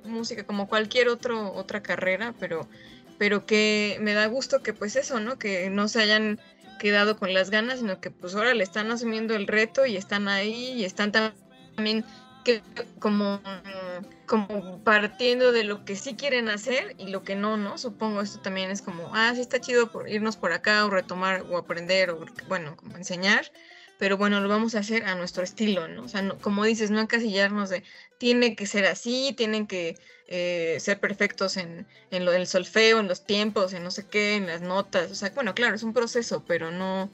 música 0.04 0.44
como 0.44 0.68
cualquier 0.68 1.08
otro, 1.08 1.52
otra 1.52 1.82
carrera, 1.82 2.34
pero, 2.40 2.66
pero 3.18 3.44
que 3.44 3.98
me 4.00 4.14
da 4.14 4.26
gusto 4.26 4.62
que 4.62 4.72
pues 4.72 4.96
eso, 4.96 5.20
¿no? 5.20 5.38
Que 5.38 5.68
no 5.68 5.86
se 5.88 6.00
hayan 6.00 6.40
quedado 6.78 7.18
con 7.18 7.34
las 7.34 7.50
ganas, 7.50 7.80
sino 7.80 8.00
que 8.00 8.10
pues 8.10 8.34
ahora 8.34 8.54
le 8.54 8.64
están 8.64 8.90
asumiendo 8.90 9.34
el 9.34 9.46
reto 9.46 9.84
y 9.84 9.96
están 9.96 10.28
ahí 10.28 10.72
y 10.72 10.84
están 10.84 11.12
también 11.12 12.06
que 12.42 12.62
como, 12.98 13.40
como 14.26 14.82
partiendo 14.82 15.52
de 15.52 15.64
lo 15.64 15.84
que 15.84 15.94
sí 15.94 16.14
quieren 16.14 16.48
hacer 16.48 16.94
y 16.96 17.08
lo 17.08 17.22
que 17.22 17.34
no, 17.34 17.58
¿no? 17.58 17.76
Supongo 17.76 18.22
esto 18.22 18.40
también 18.40 18.70
es 18.70 18.80
como, 18.80 19.14
ah, 19.14 19.32
sí 19.34 19.42
está 19.42 19.60
chido 19.60 19.92
por 19.92 20.08
irnos 20.08 20.38
por 20.38 20.52
acá 20.52 20.86
o 20.86 20.90
retomar 20.90 21.42
o 21.50 21.58
aprender 21.58 22.10
o, 22.10 22.24
bueno, 22.48 22.76
como 22.76 22.96
enseñar, 22.96 23.44
pero 23.98 24.16
bueno, 24.16 24.40
lo 24.40 24.48
vamos 24.48 24.74
a 24.74 24.80
hacer 24.80 25.04
a 25.04 25.14
nuestro 25.14 25.44
estilo, 25.44 25.88
¿no? 25.88 26.04
O 26.04 26.08
sea, 26.08 26.28
como 26.40 26.64
dices, 26.64 26.90
no 26.90 27.00
encasillarnos 27.00 27.70
de, 27.70 27.82
tiene 28.18 28.56
que 28.56 28.66
ser 28.66 28.86
así, 28.86 29.34
tienen 29.36 29.66
que 29.66 29.96
eh, 30.26 30.78
ser 30.80 30.98
perfectos 31.00 31.56
en, 31.56 31.86
lo 32.10 32.30
del 32.30 32.46
solfeo, 32.46 33.00
en 33.00 33.08
los 33.08 33.24
tiempos, 33.24 33.72
en 33.72 33.84
no 33.84 33.90
sé 33.90 34.06
qué, 34.06 34.36
en 34.36 34.46
las 34.46 34.62
notas. 34.62 35.10
O 35.10 35.14
sea, 35.14 35.30
bueno, 35.34 35.54
claro, 35.54 35.76
es 35.76 35.82
un 35.82 35.92
proceso, 35.92 36.44
pero 36.46 36.70
no, 36.70 37.10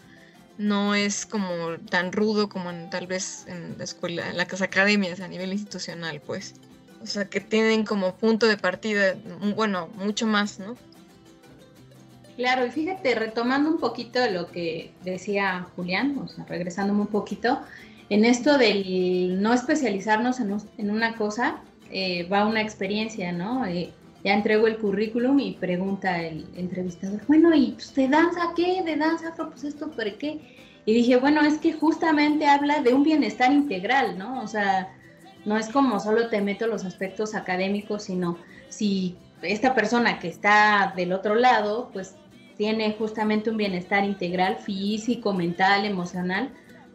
no 0.59 0.95
es 0.95 1.27
como 1.27 1.79
tan 1.91 2.13
rudo 2.13 2.49
como 2.49 2.71
en, 2.71 2.91
tal 2.91 3.07
vez 3.07 3.45
en 3.47 3.77
la 3.79 3.85
escuela, 3.85 4.31
en 4.31 4.37
las 4.37 4.63
academias 4.63 5.21
a 5.21 5.29
nivel 5.29 5.53
institucional, 5.53 6.21
pues. 6.21 6.55
O 7.03 7.07
sea, 7.07 7.25
que 7.25 7.41
tienen 7.41 7.85
como 7.85 8.17
punto 8.17 8.47
de 8.47 8.59
partida, 8.59 9.17
bueno, 9.57 9.89
mucho 9.95 10.27
más, 10.27 10.59
¿no? 10.59 10.77
Claro, 12.41 12.65
y 12.65 12.71
fíjate, 12.71 13.15
retomando 13.15 13.69
un 13.69 13.77
poquito 13.77 14.19
lo 14.31 14.51
que 14.51 14.93
decía 15.05 15.67
Julián, 15.77 16.17
o 16.17 16.27
sea, 16.27 16.47
regresándome 16.47 17.03
un 17.03 17.09
poquito, 17.09 17.61
en 18.09 18.25
esto 18.25 18.57
del 18.57 19.43
no 19.43 19.53
especializarnos 19.53 20.41
en, 20.41 20.91
una 20.91 21.17
cosa, 21.17 21.61
eh, 21.91 22.27
va 22.33 22.47
una 22.47 22.63
experiencia, 22.63 23.31
¿no? 23.31 23.67
Eh, 23.67 23.93
ya 24.25 24.33
entrego 24.33 24.69
el 24.69 24.79
currículum 24.79 25.39
y 25.39 25.53
pregunta 25.53 26.23
el 26.23 26.47
entrevistador, 26.57 27.21
bueno, 27.29 27.55
¿y 27.55 27.75
usted 27.77 28.09
danza 28.09 28.55
qué? 28.57 28.83
¿De 28.87 28.97
danza 28.97 29.35
Pues 29.37 29.65
esto, 29.65 29.91
¿por 29.91 30.11
qué? 30.17 30.41
Y 30.87 30.95
dije, 30.95 31.17
bueno, 31.17 31.43
es 31.43 31.59
que 31.59 31.75
justamente 31.75 32.47
habla 32.47 32.81
de 32.81 32.95
un 32.95 33.03
bienestar 33.03 33.53
integral, 33.53 34.17
¿no? 34.17 34.41
O 34.43 34.47
sea, 34.47 34.89
no 35.45 35.59
es 35.59 35.69
como 35.69 36.01
solo 36.01 36.31
te 36.31 36.41
meto 36.41 36.67
los 36.67 36.87
aspectos 36.87 37.35
académicos, 37.35 38.05
sino 38.05 38.39
si 38.71 39.19
esta 39.43 39.75
persona 39.75 40.19
que 40.19 40.29
está 40.29 40.95
del 40.97 41.13
otro 41.13 41.35
lado, 41.35 41.91
pues 41.93 42.15
tiene 42.61 42.93
justamente 42.93 43.49
un 43.49 43.57
bienestar 43.57 44.05
integral 44.05 44.59
físico, 44.59 45.33
mental, 45.33 45.87
emocional, 45.87 46.51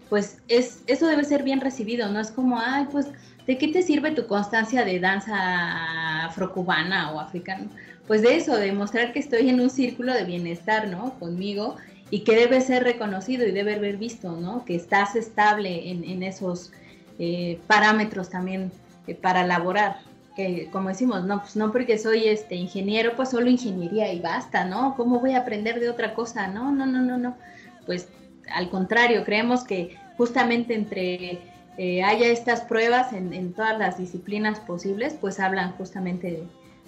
pues 0.10 0.38
es, 0.48 0.84
eso 0.86 1.08
debe 1.08 1.24
ser 1.24 1.42
bien 1.42 1.60
recibido, 1.60 2.08
no 2.12 2.20
es 2.20 2.30
como, 2.30 2.60
ay, 2.60 2.86
pues, 2.92 3.08
¿de 3.48 3.58
qué 3.58 3.70
te 3.70 3.82
sirve 3.82 4.12
tu 4.12 4.28
constancia 4.28 4.86
de 4.86 5.00
danza 5.00 6.26
afrocubana 6.26 7.12
o 7.14 7.20
africana? 7.20 7.66
Pues 8.06 8.22
de 8.22 8.36
eso, 8.36 8.56
de 8.58 8.74
mostrar 8.74 9.12
que 9.12 9.18
estoy 9.18 9.50
en 9.50 9.60
un 9.60 9.72
círculo 9.72 10.14
de 10.14 10.26
bienestar, 10.26 10.88
¿no? 10.88 11.18
Conmigo 11.18 11.78
y 12.12 12.20
que 12.20 12.36
debe 12.36 12.62
ser 12.62 12.84
reconocido 12.84 13.44
y 13.48 13.52
debe 13.52 13.74
haber 13.74 13.98
visto, 13.98 14.34
¿no? 14.34 14.66
Que 14.66 14.76
estás 14.76 15.16
estable 15.16 15.90
en, 15.90 16.22
esos 16.22 16.74
eh, 17.18 17.60
parámetros 17.66 18.30
también 18.30 18.72
eh, 19.08 19.16
para 19.16 19.44
laborar. 19.44 19.98
Que 20.36 20.70
como 20.72 20.90
decimos, 20.90 21.24
no, 21.24 21.42
pues 21.42 21.56
no 21.56 21.72
porque 21.72 21.98
soy 21.98 22.28
este 22.28 22.56
ingeniero, 22.56 23.16
pues 23.16 23.30
solo 23.30 23.50
ingeniería 23.50 24.12
y 24.12 24.20
basta, 24.20 24.66
¿no? 24.66 24.96
¿Cómo 24.96 25.20
voy 25.20 25.32
a 25.32 25.40
aprender 25.40 25.80
de 25.80 25.90
otra 25.90 26.14
cosa? 26.14 26.48
No, 26.48 26.72
no, 26.72 26.86
no, 26.86 27.02
no, 27.02 27.18
no. 27.18 27.38
Pues 27.86 28.10
al 28.52 28.70
contrario, 28.70 29.24
creemos 29.24 29.64
que 29.64 29.98
justamente 30.18 30.76
entre 30.76 31.40
eh, 31.78 32.04
haya 32.04 32.28
estas 32.28 32.62
pruebas 32.62 33.12
en, 33.14 33.54
todas 33.54 33.78
las 33.78 33.98
disciplinas 33.98 34.60
posibles, 34.60 35.16
pues 35.20 35.40
hablan 35.40 35.74
justamente 35.74 36.48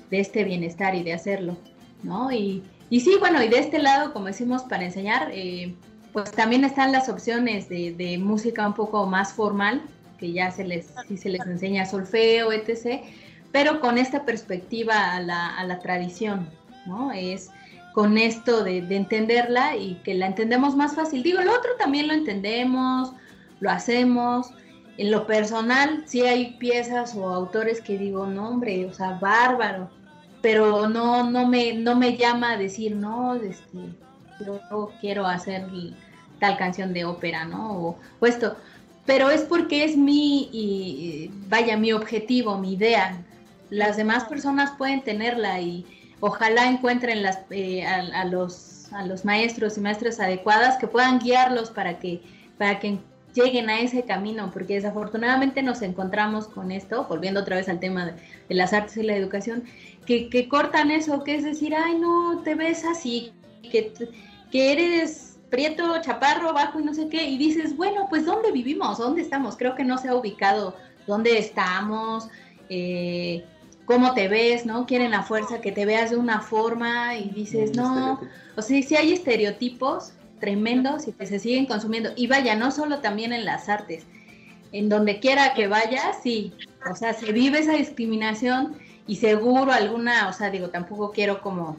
de, 0.10 0.20
este 0.20 0.46
bienestar 0.46 0.96
y 0.96 1.04
de 1.04 1.14
hacerlo, 1.14 1.58
¿no? 2.04 2.32
Y, 2.32 2.64
y, 2.90 3.02
sí, 3.02 3.16
bueno, 3.20 3.44
y 3.44 3.50
de 3.50 3.60
este 3.60 3.80
lado, 3.80 4.14
como 4.14 4.28
decimos, 4.28 4.64
para 4.64 4.86
enseñar, 4.86 5.30
eh, 5.34 5.76
pues 6.14 6.32
también 6.32 6.64
están 6.64 6.94
las 6.94 7.10
opciones 7.10 7.68
de, 7.68 8.18
música 8.18 8.66
un 8.66 8.74
poco 8.74 9.06
más 9.06 9.34
formal, 9.34 9.82
que 10.18 10.32
ya 10.32 10.52
se 10.52 10.64
les, 10.64 10.94
sí 11.08 11.18
se 11.18 11.30
les 11.30 11.46
enseña 11.46 11.86
solfeo, 11.86 12.54
etc., 12.54 13.04
pero 13.58 13.80
con 13.80 13.98
esta 13.98 14.24
perspectiva 14.24 15.16
a 15.16 15.20
la, 15.20 15.58
a 15.58 15.64
la 15.64 15.80
tradición, 15.80 16.48
¿no? 16.86 17.12
Es 17.12 17.50
con 17.92 18.20
esto 18.20 18.64
de, 18.64 18.78
entenderla 18.78 19.76
y 19.76 19.96
que 20.04 20.14
la 20.14 20.28
entendemos 20.28 20.76
más 20.76 20.94
fácil. 20.94 21.24
Digo, 21.24 21.42
lo 21.42 21.56
otro 21.56 21.72
también 21.80 22.08
lo 22.08 22.14
entendemos, 22.14 23.14
lo 23.60 23.72
hacemos. 23.72 24.52
En 25.00 25.10
lo 25.10 25.26
personal, 25.26 26.04
sí 26.06 26.22
hay 26.22 26.52
piezas 26.60 27.16
o 27.16 27.28
autores 27.34 27.82
que 27.82 27.98
digo, 27.98 28.28
no, 28.28 28.48
hombre, 28.48 28.86
o 28.86 28.94
sea, 28.94 29.18
bárbaro, 29.20 29.90
pero 30.44 30.88
no, 30.88 31.28
no, 31.28 31.48
me, 31.48 31.74
no 31.74 31.96
me 31.96 32.16
llama 32.16 32.52
a 32.52 32.58
decir, 32.58 32.96
no, 32.96 33.34
este, 33.34 33.80
yo 34.46 34.92
quiero 35.02 35.26
hacer 35.26 35.66
tal 36.40 36.58
canción 36.58 36.94
de 36.94 37.06
ópera, 37.06 37.46
¿no? 37.46 37.98
O, 38.20 38.28
esto. 38.28 38.56
Pero 39.08 39.32
es 39.32 39.42
porque 39.42 39.84
es 39.84 39.98
mi, 39.98 40.48
y, 40.54 41.32
vaya, 41.50 41.76
mi 41.76 41.92
objetivo, 41.92 42.60
mi 42.60 42.74
idea. 42.74 43.24
Las 43.70 43.98
demás 43.98 44.26
personas 44.26 44.72
pueden 44.78 45.04
tenerla 45.04 45.60
y, 45.60 45.86
ojalá 46.20 46.68
encuentren 46.68 47.24
las, 47.24 47.40
eh, 47.50 47.86
a, 47.86 48.26
los, 48.26 48.92
a 48.92 49.06
los 49.06 49.26
maestros 49.26 49.78
y 49.78 49.82
maestras 49.82 50.20
adecuadas 50.20 50.78
que 50.78 50.88
puedan 50.88 51.20
guiarlos 51.20 51.70
para 51.70 52.00
que, 52.00 52.22
para 52.58 52.80
que 52.80 53.00
lleguen 53.34 53.70
a 53.70 53.80
ese 53.80 54.04
camino, 54.04 54.50
porque 54.52 54.76
desafortunadamente 54.76 55.62
nos 55.62 55.82
encontramos 55.82 56.48
con 56.48 56.72
esto, 56.72 57.06
volviendo 57.08 57.42
otra 57.42 57.58
vez 57.58 57.70
al 57.70 57.80
tema 57.80 58.14
de, 58.50 58.56
las 58.56 58.74
artes 58.74 58.98
y 58.98 59.04
la 59.04 59.16
educación, 59.16 59.64
que, 60.06 60.30
que, 60.30 60.48
cortan 60.48 60.90
eso, 60.90 61.24
que 61.24 61.36
es 61.36 61.44
decir, 61.44 61.76
ay, 61.76 62.00
no, 62.00 62.42
te 62.44 62.56
ves 62.56 62.84
así, 62.86 63.32
que, 63.72 63.94
que 64.52 64.72
eres 64.72 65.38
prieto, 65.52 66.02
chaparro, 66.02 66.54
bajo 66.54 66.80
y 66.80 66.84
no 66.84 66.94
sé 66.94 67.10
qué, 67.10 67.30
y 67.30 67.38
dices, 67.38 67.78
bueno, 67.78 68.08
pues 68.10 68.26
¿dónde 68.26 68.52
vivimos? 68.52 68.98
¿Dónde 68.98 69.22
estamos? 69.22 69.56
Creo 69.56 69.76
que 69.76 69.84
no 69.84 69.98
se 70.00 70.10
ha 70.10 70.16
ubicado 70.16 70.76
dónde 71.06 71.38
estamos, 71.38 72.30
eh, 72.70 73.46
cómo 73.88 74.14
te 74.14 74.28
ves, 74.28 74.66
¿no? 74.66 74.86
Quieren 74.86 75.12
la 75.12 75.24
fuerza 75.24 75.62
que 75.62 75.72
te 75.72 75.86
veas 75.86 76.12
de 76.12 76.18
una 76.18 76.42
forma 76.42 77.16
y 77.16 77.30
dices, 77.30 77.76
no, 77.76 78.20
o 78.56 78.62
sea, 78.62 78.84
si 78.84 78.96
hay 78.96 79.14
estereotipos 79.14 80.12
tremendos 80.40 81.08
y 81.08 81.14
que 81.14 81.26
se 81.26 81.40
siguen 81.40 81.66
consumiendo. 81.66 82.12
Y 82.16 82.28
vaya, 82.28 82.56
no 82.56 82.70
solo 82.72 83.00
también 83.00 83.32
en 83.32 83.46
las 83.46 83.70
artes, 83.70 84.06
en 84.74 84.90
donde 84.90 85.20
quiera 85.20 85.54
que 85.54 85.68
vaya, 85.68 86.12
sí, 86.22 86.54
o 86.92 86.96
sea, 86.96 87.14
se 87.14 87.32
vive 87.32 87.60
esa 87.60 87.74
discriminación 87.74 88.76
y 89.08 89.16
seguro 89.16 89.72
alguna, 89.72 90.28
o 90.28 90.34
sea, 90.34 90.50
digo, 90.50 90.70
tampoco 90.70 91.12
quiero 91.14 91.42
como 91.42 91.78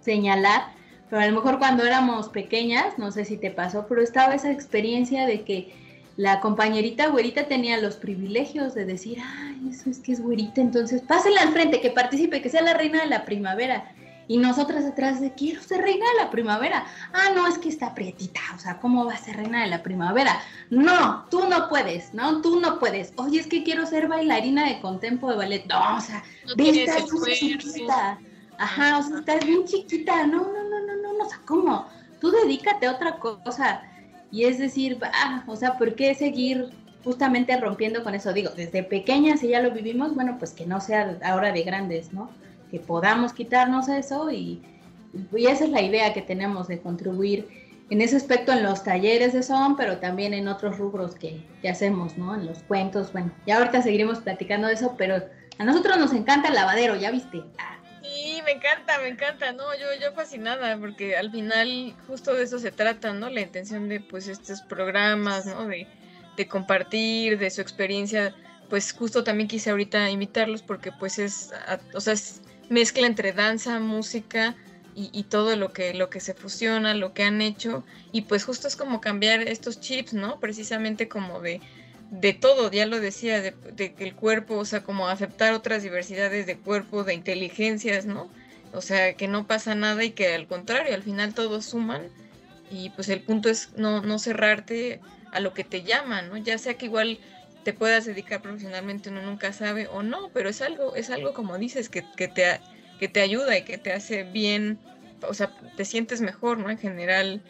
señalar, 0.00 0.72
pero 1.10 1.20
a 1.20 1.26
lo 1.26 1.34
mejor 1.34 1.58
cuando 1.58 1.84
éramos 1.84 2.30
pequeñas, 2.30 2.98
no 2.98 3.12
sé 3.12 3.26
si 3.26 3.36
te 3.36 3.50
pasó, 3.50 3.86
pero 3.86 4.00
estaba 4.00 4.34
esa 4.34 4.50
experiencia 4.50 5.26
de 5.26 5.42
que 5.42 5.74
la 6.18 6.40
compañerita 6.40 7.06
güerita 7.06 7.46
tenía 7.46 7.78
los 7.78 7.94
privilegios 7.94 8.74
de 8.74 8.84
decir, 8.84 9.18
ay, 9.24 9.68
eso 9.70 9.88
es 9.88 10.00
que 10.00 10.10
es 10.10 10.20
güerita, 10.20 10.60
entonces 10.60 11.00
pásenla 11.00 11.42
al 11.42 11.52
frente, 11.52 11.80
que 11.80 11.90
participe, 11.90 12.42
que 12.42 12.50
sea 12.50 12.60
la 12.60 12.74
reina 12.74 13.00
de 13.00 13.06
la 13.06 13.24
primavera. 13.24 13.92
Y 14.26 14.38
nosotras 14.38 14.84
atrás 14.84 15.20
de, 15.20 15.32
quiero 15.32 15.62
ser 15.62 15.80
reina 15.80 16.04
de 16.04 16.24
la 16.24 16.30
primavera. 16.32 16.84
Ah, 17.12 17.30
no, 17.36 17.46
es 17.46 17.56
que 17.56 17.68
está 17.68 17.94
prietita, 17.94 18.40
o 18.56 18.58
sea, 18.58 18.80
¿cómo 18.80 19.06
va 19.06 19.14
a 19.14 19.16
ser 19.16 19.36
reina 19.36 19.62
de 19.62 19.68
la 19.68 19.84
primavera? 19.84 20.42
No, 20.70 21.24
tú 21.30 21.48
no 21.48 21.68
puedes, 21.68 22.12
¿no? 22.12 22.42
Tú 22.42 22.58
no 22.58 22.80
puedes. 22.80 23.12
Oye, 23.14 23.38
es 23.38 23.46
que 23.46 23.62
quiero 23.62 23.86
ser 23.86 24.08
bailarina 24.08 24.66
de 24.66 24.80
contempo 24.80 25.30
de 25.30 25.36
ballet. 25.36 25.66
No, 25.66 25.98
o 25.98 26.00
sea, 26.00 26.24
no 26.56 26.64
estás 26.64 27.06
chiquita. 27.38 28.18
Ajá, 28.58 28.98
o 28.98 29.02
sea, 29.04 29.20
estás 29.20 29.46
bien 29.46 29.64
chiquita. 29.66 30.26
No, 30.26 30.38
no, 30.38 30.64
no, 30.64 30.80
no, 30.80 30.96
no, 30.96 31.12
no, 31.12 31.24
o 31.24 31.28
sea, 31.28 31.40
¿cómo? 31.46 31.86
Tú 32.20 32.32
dedícate 32.32 32.86
a 32.86 32.92
otra 32.92 33.20
cosa. 33.20 33.87
Y 34.30 34.44
es 34.44 34.58
decir, 34.58 34.98
ah, 35.02 35.44
o 35.46 35.56
sea, 35.56 35.78
¿por 35.78 35.94
qué 35.94 36.14
seguir 36.14 36.70
justamente 37.04 37.58
rompiendo 37.58 38.02
con 38.02 38.14
eso? 38.14 38.32
Digo, 38.32 38.50
desde 38.56 38.82
pequeñas, 38.82 39.40
si 39.40 39.48
ya 39.48 39.60
lo 39.60 39.70
vivimos, 39.70 40.14
bueno, 40.14 40.36
pues 40.38 40.52
que 40.52 40.66
no 40.66 40.80
sea 40.80 41.18
ahora 41.24 41.52
de 41.52 41.62
grandes, 41.62 42.12
¿no? 42.12 42.30
Que 42.70 42.80
podamos 42.80 43.32
quitarnos 43.32 43.88
eso 43.88 44.30
y, 44.30 44.62
y 45.34 45.46
esa 45.46 45.64
es 45.64 45.70
la 45.70 45.82
idea 45.82 46.12
que 46.12 46.22
tenemos 46.22 46.68
de 46.68 46.80
contribuir 46.80 47.48
en 47.90 48.02
ese 48.02 48.16
aspecto 48.16 48.52
en 48.52 48.62
los 48.62 48.84
talleres 48.84 49.32
de 49.32 49.42
son, 49.42 49.76
pero 49.76 49.98
también 49.98 50.34
en 50.34 50.46
otros 50.48 50.76
rubros 50.76 51.14
que, 51.14 51.42
que, 51.62 51.70
hacemos, 51.70 52.18
¿no? 52.18 52.34
En 52.34 52.46
los 52.46 52.58
cuentos, 52.64 53.12
bueno, 53.12 53.32
ya 53.46 53.56
ahorita 53.56 53.80
seguiremos 53.80 54.18
platicando 54.18 54.68
de 54.68 54.74
eso, 54.74 54.94
pero 54.98 55.22
a 55.58 55.64
nosotros 55.64 55.96
nos 55.96 56.12
encanta 56.12 56.48
el 56.48 56.54
lavadero, 56.54 56.96
¿ya 56.96 57.10
viste? 57.10 57.42
Sí, 58.14 58.40
me 58.44 58.52
encanta, 58.52 58.98
me 59.00 59.08
encanta, 59.08 59.52
no, 59.52 59.64
yo, 59.74 59.86
yo 60.00 60.12
fascinada, 60.12 60.78
porque 60.78 61.16
al 61.16 61.30
final 61.30 61.94
justo 62.06 62.32
de 62.34 62.44
eso 62.44 62.58
se 62.58 62.70
trata, 62.70 63.12
¿no? 63.12 63.28
La 63.28 63.40
intención 63.40 63.88
de 63.88 64.00
pues 64.00 64.28
estos 64.28 64.62
programas, 64.62 65.46
¿no? 65.46 65.66
De, 65.66 65.86
de 66.36 66.48
compartir, 66.48 67.38
de 67.38 67.50
su 67.50 67.60
experiencia, 67.60 68.34
pues 68.70 68.92
justo 68.92 69.24
también 69.24 69.48
quise 69.48 69.70
ahorita 69.70 70.10
invitarlos 70.10 70.62
porque 70.62 70.92
pues 70.92 71.18
es, 71.18 71.52
o 71.94 72.00
sea, 72.00 72.14
es 72.14 72.40
mezcla 72.70 73.06
entre 73.06 73.32
danza, 73.32 73.78
música, 73.80 74.56
y, 75.00 75.22
todo 75.24 75.54
lo 75.54 75.72
que, 75.72 75.94
lo 75.94 76.10
que 76.10 76.18
se 76.18 76.34
fusiona, 76.34 76.92
lo 76.92 77.14
que 77.14 77.22
han 77.22 77.40
hecho, 77.40 77.84
y 78.10 78.22
pues 78.22 78.44
justo 78.44 78.66
es 78.66 78.74
como 78.74 79.00
cambiar 79.00 79.42
estos 79.42 79.78
chips, 79.78 80.12
¿no? 80.12 80.40
Precisamente 80.40 81.08
como 81.08 81.40
de, 81.40 81.60
de 82.10 82.32
todo, 82.32 82.70
ya 82.70 82.86
lo 82.86 83.00
decía, 83.00 83.40
de, 83.40 83.52
que 83.92 84.04
el 84.04 84.14
cuerpo, 84.14 84.56
o 84.56 84.64
sea, 84.64 84.82
como 84.82 85.08
aceptar 85.08 85.52
otras 85.52 85.82
diversidades 85.82 86.46
de 86.46 86.56
cuerpo, 86.56 87.04
de 87.04 87.14
inteligencias, 87.14 88.06
¿no? 88.06 88.30
O 88.72 88.80
sea, 88.80 89.14
que 89.14 89.28
no 89.28 89.46
pasa 89.46 89.74
nada 89.74 90.04
y 90.04 90.10
que 90.10 90.34
al 90.34 90.46
contrario, 90.46 90.94
al 90.94 91.02
final 91.02 91.34
todos 91.34 91.64
suman 91.64 92.02
y 92.70 92.90
pues 92.90 93.08
el 93.08 93.22
punto 93.22 93.48
es 93.48 93.70
no, 93.76 94.02
no 94.02 94.18
cerrarte 94.18 95.00
a 95.32 95.40
lo 95.40 95.54
que 95.54 95.64
te 95.64 95.82
llama, 95.82 96.22
¿no? 96.22 96.36
Ya 96.36 96.58
sea 96.58 96.74
que 96.74 96.86
igual 96.86 97.18
te 97.64 97.72
puedas 97.72 98.04
dedicar 98.04 98.42
profesionalmente, 98.42 99.10
uno 99.10 99.22
nunca 99.22 99.52
sabe 99.52 99.86
o 99.88 100.02
no, 100.02 100.30
pero 100.32 100.48
es 100.48 100.62
algo, 100.62 100.94
es 100.96 101.10
algo 101.10 101.34
como 101.34 101.58
dices, 101.58 101.88
que, 101.88 102.04
que 102.16 102.28
te 102.28 102.60
que 102.98 103.08
te 103.08 103.20
ayuda 103.20 103.56
y 103.56 103.62
que 103.62 103.78
te 103.78 103.92
hace 103.92 104.24
bien, 104.24 104.78
o 105.22 105.32
sea, 105.32 105.52
te 105.76 105.84
sientes 105.84 106.20
mejor, 106.20 106.58
¿no? 106.58 106.68
En 106.68 106.78
general, 106.78 107.40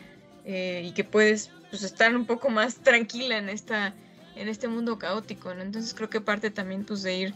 eh, 0.45 0.83
y 0.85 0.93
que 0.93 1.05
puedes 1.05 1.51
pues, 1.71 1.83
estar 1.83 2.15
un 2.15 2.27
poco 2.27 2.51
más 2.51 2.77
tranquila 2.77 3.39
en, 3.39 3.49
esta, 3.49 3.95
en 4.39 4.49
este 4.49 4.69
mundo 4.69 4.99
caótico. 4.99 5.51
Entonces 5.51 5.95
creo 5.95 6.11
que 6.11 6.21
parte 6.21 6.51
también 6.51 6.85
pues 6.85 7.03
de 7.03 7.17
ir 7.17 7.35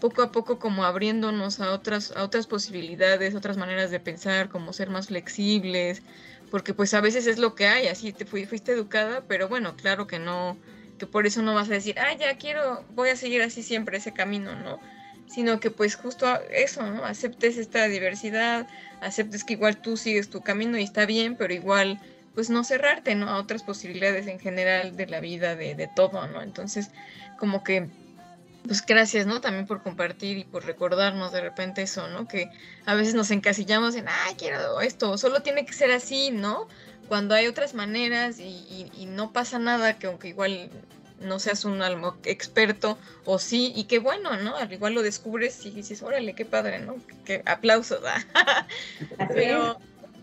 poco 0.00 0.22
a 0.22 0.32
poco 0.32 0.58
como 0.58 0.84
abriéndonos 0.84 1.60
a 1.60 1.72
otras, 1.72 2.12
a 2.16 2.24
otras 2.24 2.46
posibilidades, 2.46 3.34
otras 3.34 3.56
maneras 3.56 3.90
de 3.90 4.00
pensar, 4.00 4.48
como 4.48 4.72
ser 4.72 4.88
más 4.90 5.08
flexibles, 5.08 6.02
porque 6.50 6.74
pues 6.74 6.94
a 6.94 7.00
veces 7.00 7.26
es 7.26 7.38
lo 7.38 7.54
que 7.54 7.66
hay, 7.66 7.86
así 7.86 8.12
te 8.12 8.24
fuiste 8.24 8.72
educada, 8.72 9.22
pero 9.28 9.48
bueno, 9.48 9.76
claro 9.76 10.06
que 10.06 10.18
no, 10.18 10.56
que 10.98 11.06
por 11.06 11.26
eso 11.26 11.42
no 11.42 11.54
vas 11.54 11.68
a 11.68 11.74
decir, 11.74 11.98
ah, 11.98 12.14
ya 12.14 12.36
quiero, 12.38 12.84
voy 12.94 13.10
a 13.10 13.16
seguir 13.16 13.42
así 13.42 13.62
siempre 13.62 13.98
ese 13.98 14.12
camino, 14.12 14.56
¿no? 14.56 14.80
sino 15.30 15.60
que 15.60 15.70
pues 15.70 15.94
justo 15.94 16.26
eso, 16.50 16.82
¿no? 16.90 17.04
Aceptes 17.04 17.56
esta 17.56 17.86
diversidad, 17.86 18.66
aceptes 19.00 19.44
que 19.44 19.52
igual 19.52 19.76
tú 19.76 19.96
sigues 19.96 20.28
tu 20.28 20.42
camino 20.42 20.76
y 20.76 20.82
está 20.82 21.06
bien, 21.06 21.36
pero 21.36 21.54
igual 21.54 22.00
pues 22.34 22.50
no 22.50 22.64
cerrarte, 22.64 23.14
¿no? 23.14 23.28
A 23.28 23.38
otras 23.38 23.62
posibilidades 23.62 24.26
en 24.26 24.38
general 24.38 24.96
de 24.96 25.06
la 25.06 25.20
vida, 25.20 25.56
de, 25.56 25.74
de 25.74 25.88
todo, 25.88 26.26
¿no? 26.28 26.42
Entonces, 26.42 26.90
como 27.38 27.64
que, 27.64 27.88
pues 28.66 28.84
gracias, 28.84 29.26
¿no? 29.26 29.40
También 29.40 29.66
por 29.66 29.82
compartir 29.82 30.38
y 30.38 30.44
por 30.44 30.64
recordarnos 30.64 31.32
de 31.32 31.40
repente 31.40 31.82
eso, 31.82 32.08
¿no? 32.08 32.28
Que 32.28 32.50
a 32.86 32.94
veces 32.94 33.14
nos 33.14 33.30
encasillamos 33.30 33.94
en, 33.96 34.06
ay, 34.08 34.34
quiero 34.36 34.80
esto, 34.80 35.18
solo 35.18 35.40
tiene 35.40 35.64
que 35.64 35.72
ser 35.72 35.90
así, 35.90 36.30
¿no? 36.30 36.68
Cuando 37.08 37.34
hay 37.34 37.46
otras 37.46 37.74
maneras 37.74 38.38
y, 38.38 38.90
y 38.96 39.06
no 39.06 39.32
pasa 39.32 39.58
nada, 39.58 39.98
que 39.98 40.06
aunque 40.06 40.28
igual 40.28 40.70
no 41.20 41.38
seas 41.38 41.64
un 41.64 41.80
experto 42.24 42.98
o 43.24 43.38
sí, 43.38 43.72
y 43.76 43.84
qué 43.84 43.98
bueno, 43.98 44.36
¿no? 44.38 44.56
Al 44.56 44.72
igual 44.72 44.94
lo 44.94 45.02
descubres 45.02 45.64
y 45.64 45.70
dices, 45.70 46.02
órale, 46.02 46.34
qué 46.34 46.44
padre, 46.44 46.80
¿no? 46.80 46.96
Qué 47.24 47.42
aplausos. 47.46 48.00
Pero, 49.28 49.78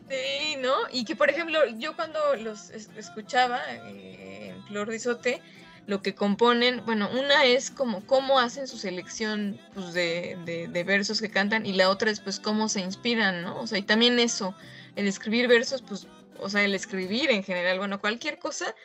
sí, 0.10 0.58
¿no? 0.62 0.74
Y 0.92 1.06
que, 1.06 1.16
por 1.16 1.30
ejemplo, 1.30 1.60
yo 1.78 1.96
cuando 1.96 2.20
los 2.36 2.70
escuchaba 2.70 3.62
eh, 3.70 4.54
en 4.56 4.64
Flor 4.66 4.90
de 4.90 5.42
lo 5.88 6.02
que 6.02 6.14
componen, 6.14 6.86
bueno, 6.86 7.10
una 7.18 7.46
es 7.46 7.72
como 7.72 8.06
cómo 8.06 8.40
hacen 8.40 8.68
su 8.68 8.78
selección 8.78 9.58
pues, 9.74 9.94
de, 9.94 10.38
de, 10.46 10.84
versos 10.84 11.22
que 11.22 11.30
cantan 11.30 11.66
y 11.66 11.74
la 11.74 11.90
otra 11.90 12.12
es 12.12 12.20
pues 12.20 12.42
cómo 12.42 12.68
se 12.68 12.82
inspiran, 12.82 13.42
¿no? 13.42 13.62
O 13.62 13.68
sea, 13.68 13.78
y 13.78 13.84
también 13.84 14.20
eso, 14.20 14.54
el 14.98 15.08
escribir 15.08 15.48
versos, 15.48 15.82
pues, 15.82 16.08
o 16.40 16.50
sea, 16.50 16.66
el 16.66 16.76
escribir 16.76 17.32
en 17.32 17.42
general, 17.42 17.80
bueno, 17.80 18.02
cualquier 18.02 18.38
cosa 18.38 18.76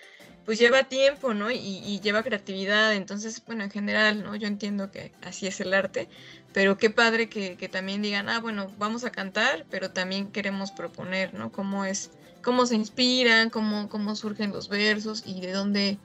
pues 0.45 0.59
lleva 0.59 0.85
tiempo, 0.85 1.35
¿no? 1.35 1.51
Y, 1.51 2.01
lleva 2.01 2.23
creatividad, 2.23 2.95
entonces, 2.95 3.43
bueno, 3.47 3.65
en 3.65 3.71
general, 3.71 4.23
¿no? 4.23 4.35
Yo 4.35 4.49
entiendo 4.49 4.91
que 4.91 5.13
así 5.23 5.47
es 5.47 5.61
el 5.61 5.73
arte, 5.73 6.09
pero 6.53 6.77
qué 6.77 6.91
padre 6.91 7.29
que, 7.29 7.69
también 7.71 8.03
digan, 8.03 8.29
ah, 8.29 8.41
bueno, 8.41 8.71
vamos 8.79 9.05
a 9.05 9.11
cantar, 9.11 9.65
pero 9.71 9.91
también 9.91 10.31
queremos 10.31 10.71
proponer, 10.71 11.33
¿no? 11.35 11.51
Cómo 11.51 11.85
es, 11.85 12.11
cómo 12.43 12.67
se 12.67 12.75
inspiran, 12.75 13.51
cómo, 13.51 13.89
cómo 13.89 14.15
surgen 14.17 14.53
los 14.53 14.69
versos 14.69 15.23
y 15.27 15.41
de 15.41 15.53
dónde, 15.53 15.99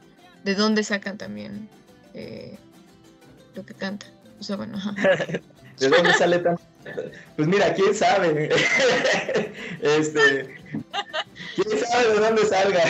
de 0.44 0.56
dónde 0.56 0.84
sacan 0.84 1.18
también 1.18 1.68
eh, 2.14 2.58
lo 3.56 3.66
que 3.66 3.74
cantan. 3.74 4.10
O 4.40 4.44
sea, 4.44 4.56
bueno, 4.56 4.78
¿De 5.80 5.90
dónde 5.90 6.14
sale 6.14 6.40
tan.? 6.40 6.58
Pues 7.36 7.50
mira, 7.50 7.74
quién 7.74 7.94
sabe. 7.94 8.50
este. 9.82 10.56
¿Quién 11.56 11.80
sabe 11.86 12.14
de 12.14 12.20
dónde 12.20 12.46
salga? 12.46 12.82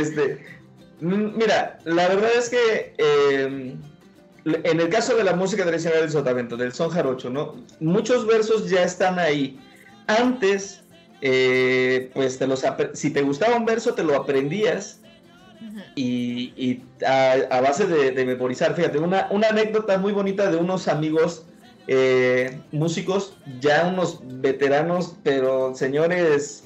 Este, 0.00 0.42
mira, 1.00 1.78
la 1.84 2.08
verdad 2.08 2.30
es 2.34 2.48
que 2.48 2.94
em, 2.96 3.78
en 4.44 4.80
el 4.80 4.88
caso 4.88 5.16
de 5.16 5.24
la 5.24 5.34
música 5.34 5.64
tradicional 5.64 6.00
del 6.00 6.10
sotavento, 6.10 6.56
del 6.56 6.72
son 6.72 6.90
jarocho, 6.90 7.30
¿no? 7.30 7.54
Muchos 7.80 8.26
versos 8.26 8.68
ya 8.68 8.82
están 8.82 9.18
ahí. 9.18 9.58
Antes, 10.06 10.82
eh, 11.22 12.10
pues 12.12 12.38
te 12.38 12.46
los 12.46 12.62
si 12.92 13.10
te 13.10 13.22
gustaba 13.22 13.56
un 13.56 13.64
verso, 13.64 13.94
te 13.94 14.02
lo 14.04 14.14
aprendías. 14.14 15.00
Y, 15.96 16.82
a, 17.06 17.60
base 17.60 17.86
de, 17.86 18.24
memorizar, 18.26 18.74
fíjate, 18.74 18.98
una, 18.98 19.28
una 19.30 19.48
anécdota 19.48 19.96
muy 19.96 20.12
bonita 20.12 20.50
de 20.50 20.56
unos 20.56 20.88
amigos 20.88 21.46
eh, 21.86 22.58
músicos, 22.72 23.34
ya 23.60 23.86
unos 23.86 24.20
veteranos, 24.40 25.16
pero 25.22 25.74
señores, 25.74 26.64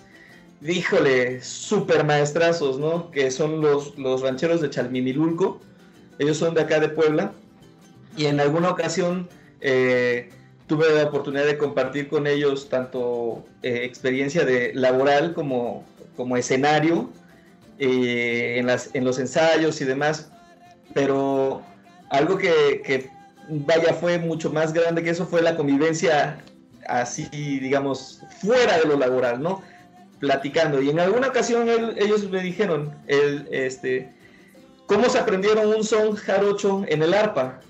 díjole, 0.61 1.43
super 1.43 2.05
maestrazos, 2.05 2.79
¿no? 2.79 3.11
Que 3.11 3.31
son 3.31 3.61
los, 3.61 3.97
los 3.99 4.23
rancheros 4.23 4.61
de 4.61 4.71
Chalminilulco. 4.71 5.61
Ellos 6.19 6.37
son 6.37 6.55
de 6.55 6.63
acá 6.63 6.81
de 6.81 6.89
Puebla. 6.89 7.33
Y 8.19 8.27
en 8.27 8.41
alguna 8.41 8.71
ocasión 8.71 9.29
eh, 9.61 10.29
tuve 10.67 10.93
la 10.93 11.05
oportunidad 11.05 11.47
de 11.47 11.57
compartir 11.57 12.09
con 12.09 12.27
ellos 12.27 12.69
tanto 12.69 13.45
eh, 13.63 13.85
experiencia 13.85 14.45
de 14.45 14.73
laboral 14.75 15.33
como, 15.33 15.85
como 16.17 16.37
escenario 16.37 17.11
en, 17.79 18.67
las, 18.67 18.91
en 18.95 19.05
los 19.05 19.21
ensayos 19.21 19.81
y 19.81 19.85
demás. 19.85 20.31
Pero 20.95 21.63
algo 22.11 22.37
que, 22.37 22.83
que 22.85 23.09
vaya, 23.49 23.95
fue 23.95 24.19
mucho 24.19 24.51
más 24.51 24.73
grande 24.73 25.03
que 25.03 25.11
eso, 25.11 25.27
fue 25.27 25.43
la 25.43 25.57
convivencia 25.57 26.39
así, 26.89 27.29
digamos, 27.33 28.23
fuera 28.41 28.79
de 28.79 28.85
lo 28.85 28.99
laboral, 28.99 29.41
¿no? 29.41 29.63
Platicando. 30.19 30.83
Y 30.83 30.91
en 30.91 30.99
alguna 30.99 31.29
ocasión 31.29 31.69
ellos 31.97 32.29
me 32.31 32.43
dijeron, 32.43 32.93
el, 33.07 33.47
este, 33.53 34.13
¿cómo 34.87 35.09
se 35.09 35.19
aprendieron 35.19 35.69
un 35.69 35.85
son 35.85 36.17
jarocho 36.17 36.85
en 36.89 37.03
el 37.03 37.15
arpa? 37.15 37.61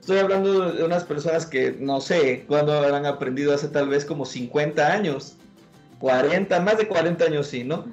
Estoy 0.00 0.18
hablando 0.18 0.72
de 0.72 0.82
unas 0.82 1.04
personas 1.04 1.44
que 1.44 1.76
no 1.78 2.00
sé 2.00 2.44
cuándo 2.48 2.72
habrán 2.72 3.04
aprendido 3.04 3.54
hace 3.54 3.68
tal 3.68 3.88
vez 3.88 4.04
como 4.04 4.24
50 4.24 4.92
años, 4.92 5.36
40, 5.98 6.58
más 6.60 6.78
de 6.78 6.88
40 6.88 7.24
años 7.24 7.46
sí, 7.46 7.64
¿no? 7.64 7.84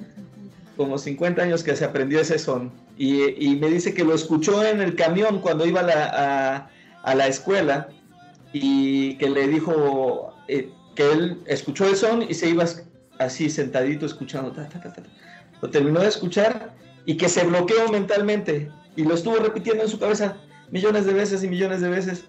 Como 0.77 0.97
50 0.97 1.41
años 1.41 1.63
que 1.63 1.75
se 1.75 1.83
aprendió 1.83 2.21
ese 2.21 2.39
son. 2.39 2.71
Y, 2.97 3.57
me 3.57 3.69
dice 3.69 3.93
que 3.93 4.05
lo 4.05 4.15
escuchó 4.15 4.63
en 4.63 4.81
el 4.81 4.95
camión 4.95 5.41
cuando 5.41 5.65
iba 5.65 5.81
a, 5.81 6.69
a 7.03 7.15
la 7.15 7.27
escuela 7.27 7.89
y 8.53 9.17
que 9.17 9.29
le 9.29 9.47
dijo 9.47 10.33
eh, 10.47 10.69
que 10.95 11.11
él 11.11 11.41
escuchó 11.45 11.87
el 11.87 11.95
son 11.95 12.23
y 12.23 12.33
se 12.33 12.49
iba 12.49 12.65
así 13.19 13.49
sentadito 13.49 14.05
escuchando. 14.05 14.55
lo 15.61 15.69
terminó 15.69 15.99
de 15.99 16.07
escuchar 16.07 16.73
y 17.05 17.17
que 17.17 17.29
se 17.29 17.43
bloqueó 17.45 17.89
mentalmente 17.89 18.71
y 18.95 19.03
lo 19.03 19.13
estuvo 19.13 19.35
repitiendo 19.35 19.83
en 19.83 19.89
su 19.89 19.99
cabeza 19.99 20.37
millones 20.71 21.05
de 21.05 21.13
veces 21.13 21.43
y 21.43 21.47
millones 21.47 21.81
de 21.81 21.89
veces. 21.89 22.25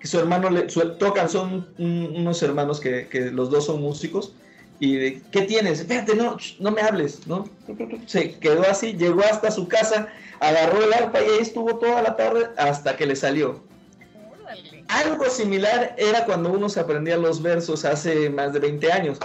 Que 0.00 0.06
su 0.06 0.18
hermano 0.18 0.48
le 0.48 0.62
tocan, 0.62 1.28
son 1.28 1.68
unos 1.78 2.42
hermanos 2.42 2.80
que, 2.80 3.06
que, 3.08 3.30
los 3.30 3.50
dos 3.50 3.66
son 3.66 3.82
músicos. 3.82 4.32
Y 4.78 5.16
¿qué 5.30 5.42
tienes? 5.42 5.80
Espérate, 5.80 6.14
no, 6.14 6.38
no 6.58 6.70
me 6.70 6.80
hables, 6.80 7.26
¿no? 7.26 7.46
Se 8.06 8.32
quedó 8.38 8.62
así, 8.62 8.94
llegó 8.94 9.20
hasta 9.20 9.50
su 9.50 9.68
casa, 9.68 10.08
agarró 10.40 10.82
el 10.82 10.94
arpa 10.94 11.20
y 11.20 11.24
ahí 11.24 11.38
estuvo 11.40 11.78
toda 11.78 12.00
la 12.00 12.16
tarde 12.16 12.48
hasta 12.56 12.96
que 12.96 13.04
le 13.04 13.14
salió. 13.14 13.62
Algo 14.88 15.26
similar 15.26 15.94
era 15.98 16.24
cuando 16.24 16.50
uno 16.50 16.70
se 16.70 16.80
aprendía 16.80 17.18
los 17.18 17.42
versos 17.42 17.84
hace 17.84 18.30
más 18.30 18.54
de 18.54 18.60
20 18.60 18.90
años, 18.90 19.18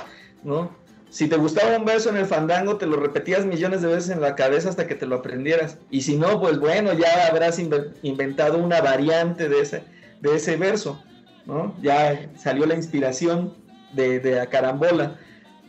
¿no? 0.43 0.69
Si 1.15 1.29
te 1.29 1.37
gustaba 1.37 1.77
un 1.77 1.85
verso 1.85 2.09
en 2.09 2.17
el 2.17 2.25
fandango, 2.25 2.75
te 2.75 2.85
lo 2.85 2.97
repetías 2.97 3.45
millones 3.45 3.81
de 3.81 3.87
veces 3.87 4.09
en 4.09 4.19
la 4.19 4.35
cabeza 4.35 4.67
hasta 4.67 4.85
que 4.85 4.95
te 4.95 5.05
lo 5.05 5.15
aprendieras. 5.15 5.77
Y 5.89 6.01
si 6.01 6.17
no, 6.17 6.41
pues 6.41 6.59
bueno, 6.59 6.91
ya 6.91 7.27
habrás 7.27 7.57
inventado 7.57 8.57
una 8.57 8.81
variante 8.81 9.47
de 9.47 9.61
ese, 9.61 9.83
de 10.19 10.35
ese 10.35 10.57
verso, 10.57 11.01
¿no? 11.45 11.73
Ya 11.81 12.29
salió 12.35 12.65
la 12.65 12.75
inspiración 12.75 13.53
de, 13.93 14.19
de 14.19 14.31
la 14.31 14.47
carambola. 14.47 15.15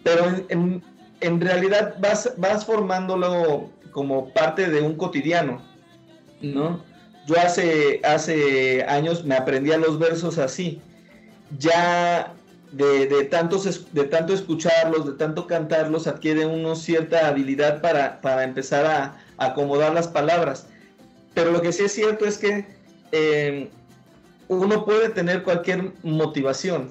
Pero 0.03 0.25
en, 0.49 0.83
en 1.21 1.41
realidad 1.41 1.95
vas, 2.01 2.33
vas 2.39 2.67
formándolo 2.67 3.71
como 3.93 4.33
parte 4.33 4.69
de 4.69 4.83
un 4.83 4.97
cotidiano, 4.97 5.63
¿no? 6.43 6.83
Yo 7.29 7.39
hace, 7.39 8.01
hace 8.03 8.85
años 8.89 9.25
me 9.25 9.37
aprendía 9.37 9.79
los 9.79 9.97
versos 10.01 10.39
así. 10.39 10.83
Ya 11.57 12.35
de, 12.73 13.25
tantos, 13.31 13.93
de 13.93 14.05
tanto 14.05 14.35
escucharlos, 14.35 15.07
de 15.07 15.13
tanto 15.13 15.47
cantarlos, 15.47 16.07
adquiere 16.07 16.47
uno 16.47 16.75
cierta 16.77 17.29
habilidad 17.29 17.81
para, 17.81 18.21
para 18.21 18.45
empezar 18.45 18.87
a, 18.87 19.23
acomodar 19.39 19.93
las 19.93 20.09
palabras. 20.09 20.67
Pero 21.35 21.53
lo 21.53 21.61
que 21.61 21.71
sí 21.71 21.85
es 21.85 21.93
cierto 21.93 22.25
es 22.25 22.39
que 22.39 22.65
eh, 23.13 23.69
uno 24.49 24.85
puede 24.87 25.11
tener 25.11 25.43
cualquier 25.43 25.93
motivación, 26.03 26.89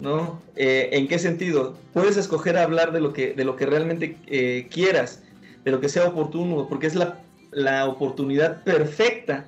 ¿no? 0.00 0.40
Eh, 0.54 0.90
¿En 0.92 1.08
qué 1.08 1.18
sentido? 1.18 1.74
Puedes 1.92 2.16
escoger 2.16 2.56
hablar 2.56 2.92
de 2.92 3.00
lo 3.00 3.12
que, 3.12 3.34
de 3.34 3.44
lo 3.44 3.56
que 3.56 3.66
realmente 3.66 4.16
eh, 4.28 4.68
quieras, 4.70 5.24
de 5.64 5.72
lo 5.72 5.80
que 5.80 5.88
sea 5.88 6.06
oportuno, 6.06 6.68
porque 6.68 6.86
es 6.86 6.94
la, 6.94 7.18
la 7.50 7.86
oportunidad 7.86 8.62
perfecta 8.62 9.46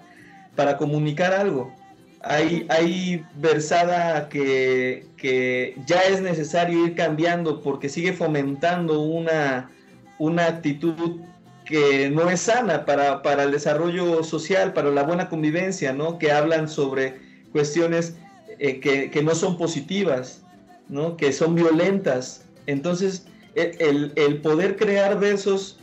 para 0.57 0.77
comunicar 0.79 1.33
algo 1.33 1.73
hay, 2.25 3.25
versada 3.37 4.29
que, 4.29 5.07
ya 5.87 6.01
es 6.03 6.21
necesario 6.21 6.87
ir 6.87 6.95
cambiando 6.95 7.61
porque 7.61 7.89
sigue 7.89 8.13
fomentando 8.13 9.01
una, 9.01 9.71
una 10.19 10.47
actitud 10.47 11.21
que 11.65 12.11
no 12.11 12.29
es 12.29 12.41
sana 12.41 12.85
para, 12.85 13.43
el 13.43 13.51
desarrollo 13.51 14.23
social, 14.23 14.73
para 14.73 14.91
la 14.91 15.03
buena 15.03 15.29
convivencia, 15.29 15.93
¿no? 15.93 16.19
Que 16.19 16.33
hablan 16.33 16.69
sobre 16.69 17.21
cuestiones 17.53 18.17
eh, 18.59 18.81
que, 18.81 19.23
no 19.23 19.35
son 19.35 19.57
positivas, 19.57 20.43
¿no? 20.89 21.17
Que 21.17 21.33
son 21.33 21.55
violentas. 21.55 22.45
Entonces, 22.67 23.27
el, 23.55 24.13
el 24.17 24.41
poder 24.41 24.77
crear 24.77 25.19
versos 25.19 25.79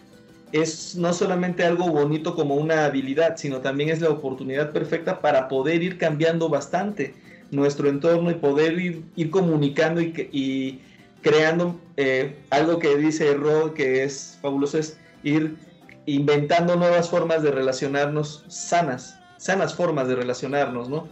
es 0.51 0.95
no 0.95 1.13
solamente 1.13 1.63
algo 1.63 1.89
bonito 1.89 2.35
como 2.35 2.55
una 2.55 2.85
habilidad, 2.85 3.37
sino 3.37 3.61
también 3.61 3.89
es 3.89 4.01
la 4.01 4.09
oportunidad 4.09 4.71
perfecta 4.71 5.19
para 5.21 5.47
poder 5.47 5.83
ir 5.83 5.97
cambiando 5.97 6.49
bastante 6.49 7.13
nuestro 7.51 7.89
entorno 7.89 8.31
y 8.31 8.35
poder 8.35 8.79
ir, 8.79 9.03
ir 9.15 9.29
comunicando 9.29 10.01
y, 10.01 10.81
creando 11.21 11.79
eh, 11.97 12.37
algo 12.49 12.79
que 12.79 12.95
dice 12.95 13.33
Ro 13.33 13.73
que 13.73 14.03
es 14.03 14.37
fabuloso, 14.41 14.77
es 14.77 14.97
ir 15.23 15.57
inventando 16.05 16.75
nuevas 16.77 17.09
formas 17.09 17.43
de 17.43 17.51
relacionarnos 17.51 18.45
sanas, 18.47 19.19
sanas 19.37 19.75
formas 19.75 20.07
de 20.07 20.15
relacionarnos, 20.15 20.89
¿no? 20.89 21.09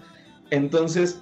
Entonces, 0.49 1.19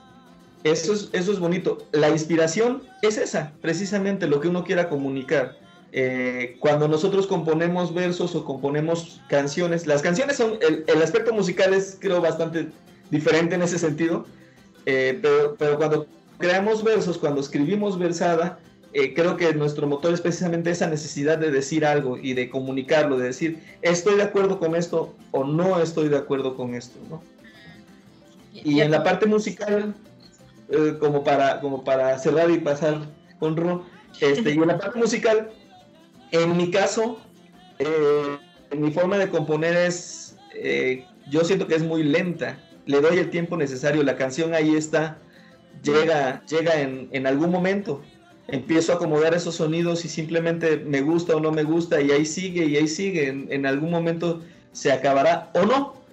eso 0.63 0.93
es, 0.93 1.09
eso 1.13 1.31
es 1.31 1.39
bonito. 1.39 1.79
La 1.91 2.09
inspiración 2.09 2.83
es 3.01 3.17
esa, 3.17 3.53
precisamente 3.61 4.27
lo 4.27 4.39
que 4.39 4.49
uno 4.49 4.63
quiera 4.63 4.87
comunicar 4.87 5.57
eh, 5.97 6.57
cuando 6.59 6.89
nosotros 6.89 7.25
componemos 7.25 7.93
versos 7.93 8.35
o 8.35 8.43
componemos 8.43 9.21
canciones, 9.29 9.87
las 9.87 10.01
canciones 10.01 10.35
son, 10.35 10.59
el, 10.59 11.01
aspecto 11.01 11.31
musical 11.31 11.73
es 11.73 11.97
creo 11.97 12.19
bastante 12.19 12.67
diferente 13.11 13.55
en 13.55 13.61
ese 13.61 13.79
sentido, 13.79 14.25
eh, 14.85 15.17
pero, 15.21 15.55
pero, 15.57 15.77
cuando 15.77 16.05
creamos 16.37 16.83
versos, 16.83 17.17
cuando 17.17 17.39
escribimos 17.39 17.97
versada, 17.97 18.59
eh, 18.91 19.13
creo 19.13 19.37
que 19.37 19.53
nuestro 19.53 19.87
motor 19.87 20.13
es 20.13 20.19
precisamente 20.19 20.69
esa 20.69 20.87
necesidad 20.87 21.37
de 21.37 21.49
decir 21.49 21.85
algo 21.85 22.17
y 22.17 22.33
de 22.33 22.49
comunicarlo, 22.49 23.17
de 23.17 23.27
decir, 23.27 23.63
estoy 23.81 24.17
de 24.17 24.23
acuerdo 24.23 24.59
con 24.59 24.75
esto 24.75 25.15
o 25.31 25.45
no 25.45 25.79
estoy 25.79 26.09
de 26.09 26.17
acuerdo 26.17 26.57
con 26.57 26.75
esto, 26.75 26.99
¿no? 27.09 27.23
Y 28.51 28.81
en 28.81 28.91
la 28.91 29.01
parte 29.01 29.27
musical, 29.27 29.95
como, 30.99 31.23
para, 31.23 31.61
como 31.61 31.85
para 31.85 32.19
cerrar 32.19 32.51
y 32.51 32.57
pasar 32.57 32.99
con 33.39 33.55
Ro, 33.55 33.85
este, 34.19 34.55
y 34.55 34.57
en 34.57 34.67
la 34.67 34.77
parte 34.77 34.99
musical, 34.99 35.51
en 36.41 36.57
mi 36.57 36.71
caso, 36.71 37.19
eh, 37.79 38.37
mi 38.75 38.91
forma 38.91 39.17
de 39.17 39.29
componer 39.29 39.75
es, 39.75 40.37
eh, 40.53 41.05
yo 41.29 41.43
siento 41.43 41.67
que 41.67 41.75
es 41.75 41.83
muy 41.83 42.03
lenta. 42.03 42.59
Le 42.85 43.01
doy 43.01 43.17
el 43.17 43.29
tiempo 43.29 43.57
necesario. 43.57 44.03
La 44.03 44.15
canción 44.15 44.53
ahí 44.53 44.75
está, 44.75 45.17
llega, 45.83 46.43
llega 46.45 46.79
en, 46.79 47.27
algún 47.27 47.51
momento. 47.51 48.01
Empiezo 48.47 48.93
a 48.93 48.95
acomodar 48.95 49.33
esos 49.33 49.55
sonidos 49.55 50.05
y 50.05 50.09
simplemente 50.09 50.77
me 50.77 51.01
gusta 51.01 51.35
o 51.35 51.39
no 51.39 51.51
me 51.51 51.63
gusta 51.63 51.99
y 51.99 52.11
ahí 52.11 52.25
sigue 52.25 52.65
y 52.65 52.77
ahí 52.77 52.87
sigue. 52.87 53.27
En, 53.27 53.65
algún 53.65 53.89
momento 53.89 54.41
se 54.71 54.91
acabará 54.91 55.51
o 55.55 55.65
no. 55.65 56.05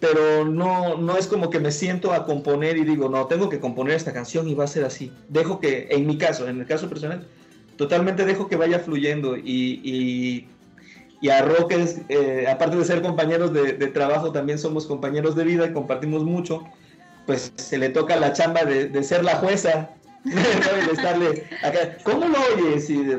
Pero 0.00 0.44
no, 0.44 0.96
no 0.96 1.16
es 1.16 1.26
como 1.26 1.50
que 1.50 1.58
me 1.58 1.72
siento 1.72 2.12
a 2.12 2.24
componer 2.24 2.76
y 2.76 2.84
digo, 2.84 3.08
no, 3.08 3.26
tengo 3.26 3.48
que 3.48 3.58
componer 3.58 3.96
esta 3.96 4.12
canción 4.12 4.46
y 4.46 4.54
va 4.54 4.64
a 4.64 4.68
ser 4.68 4.84
así. 4.84 5.10
Dejo 5.28 5.58
que, 5.58 5.88
en 5.90 6.06
mi 6.06 6.18
caso, 6.18 6.46
en 6.48 6.60
el 6.60 6.66
caso 6.66 6.88
personal, 6.88 7.26
totalmente 7.78 8.26
dejo 8.26 8.48
que 8.48 8.56
vaya 8.56 8.80
fluyendo 8.80 9.36
y, 9.36 10.46
y, 11.22 11.28
a 11.30 11.42
Roque, 11.42 11.86
eh, 12.08 12.46
aparte 12.48 12.76
de 12.76 12.84
ser 12.84 13.00
compañeros 13.00 13.52
de, 13.52 13.72
trabajo, 13.88 14.30
también 14.32 14.58
somos 14.58 14.86
compañeros 14.86 15.34
de 15.34 15.44
vida 15.44 15.66
y 15.66 15.72
compartimos 15.72 16.24
mucho, 16.24 16.64
pues 17.26 17.52
se 17.56 17.78
le 17.78 17.88
toca 17.88 18.16
la 18.16 18.32
chamba 18.34 18.64
de, 18.64 19.02
ser 19.02 19.24
la 19.24 19.36
jueza. 19.36 19.90
de 20.24 20.92
estarle 20.92 21.44
¿Cómo 22.02 22.26
lo 22.26 22.36
oyes? 22.54 22.90
Y, 22.90 23.16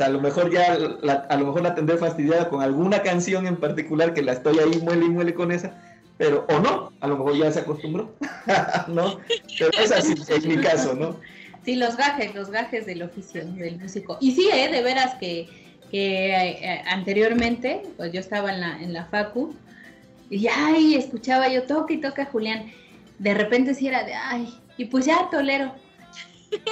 a 0.00 0.08
lo 0.08 0.20
mejor 0.20 0.50
ya, 0.50 0.76
la, 1.02 1.26
a 1.28 1.36
lo 1.36 1.46
mejor 1.46 1.62
la 1.62 1.74
tendré 1.74 1.98
fastidiada 1.98 2.48
con 2.48 2.62
alguna 2.62 3.02
canción 3.02 3.46
en 3.46 3.56
particular 3.56 4.14
que 4.14 4.22
la 4.22 4.32
estoy 4.32 4.58
ahí 4.58 4.80
muele 4.80 5.04
y 5.04 5.10
muele 5.10 5.34
con 5.34 5.52
esa, 5.52 5.74
pero 6.16 6.46
o 6.48 6.58
no, 6.58 6.92
a 7.00 7.06
lo 7.06 7.18
mejor 7.18 7.36
ya 7.36 7.52
se 7.52 7.60
acostumbró, 7.60 8.10
¿no? 8.88 9.20
Pero 9.58 9.70
es 9.78 9.92
así, 9.92 10.14
en 10.28 10.48
mi 10.48 10.56
caso, 10.56 10.94
¿no? 10.94 11.16
Sí, 11.64 11.76
los 11.76 11.96
gajes, 11.96 12.34
los 12.34 12.50
gajes 12.50 12.86
del 12.86 13.02
oficio 13.02 13.44
del 13.44 13.78
músico. 13.78 14.18
Y 14.20 14.32
sí, 14.32 14.48
¿eh? 14.52 14.70
de 14.70 14.82
veras 14.82 15.14
que, 15.16 15.48
que 15.90 16.34
eh, 16.34 16.82
anteriormente, 16.86 17.82
pues 17.96 18.12
yo 18.12 18.20
estaba 18.20 18.52
en 18.52 18.60
la, 18.60 18.82
en 18.82 18.92
la 18.92 19.04
facu, 19.06 19.54
y 20.30 20.46
ay, 20.46 20.94
escuchaba 20.94 21.48
yo 21.48 21.64
toque 21.64 21.94
y 21.94 22.00
toca 22.00 22.24
Julián. 22.26 22.72
De 23.18 23.34
repente 23.34 23.74
sí 23.74 23.88
era 23.88 24.04
de, 24.04 24.14
ay, 24.14 24.48
y 24.76 24.86
pues 24.86 25.04
ya 25.04 25.28
tolero. 25.30 25.74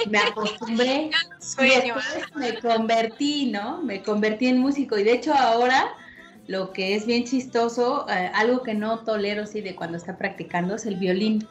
Me 0.09 0.17
acostumbré. 0.17 1.11
me 2.35 2.59
convertí, 2.59 3.51
¿no? 3.51 3.81
Me 3.83 4.01
convertí 4.01 4.47
en 4.47 4.59
músico. 4.59 4.97
Y 4.97 5.03
de 5.03 5.13
hecho 5.13 5.33
ahora 5.33 5.93
lo 6.47 6.73
que 6.73 6.95
es 6.95 7.05
bien 7.05 7.25
chistoso, 7.25 8.07
eh, 8.09 8.31
algo 8.33 8.63
que 8.63 8.73
no 8.73 8.99
tolero 8.99 9.45
sí 9.45 9.61
de 9.61 9.75
cuando 9.75 9.97
está 9.97 10.17
practicando 10.17 10.75
es 10.75 10.85
el 10.85 10.95
violín. 10.95 11.47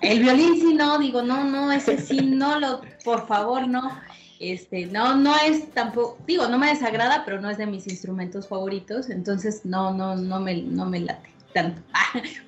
El 0.00 0.20
violín 0.20 0.54
sí 0.60 0.74
no, 0.74 0.98
digo, 0.98 1.22
no, 1.22 1.44
no, 1.44 1.70
ese 1.72 1.98
sí 1.98 2.20
no 2.20 2.58
lo, 2.58 2.80
por 3.04 3.26
favor, 3.26 3.68
no. 3.68 4.00
Este, 4.38 4.86
no, 4.86 5.16
no 5.16 5.36
es 5.36 5.70
tampoco, 5.72 6.16
digo, 6.26 6.48
no 6.48 6.58
me 6.58 6.68
desagrada, 6.68 7.24
pero 7.26 7.40
no 7.42 7.50
es 7.50 7.58
de 7.58 7.66
mis 7.66 7.86
instrumentos 7.86 8.48
favoritos, 8.48 9.10
entonces 9.10 9.66
no, 9.66 9.92
no, 9.92 10.16
no 10.16 10.40
me, 10.40 10.62
no 10.62 10.86
me 10.86 11.00
late 11.00 11.30
tanto. 11.52 11.82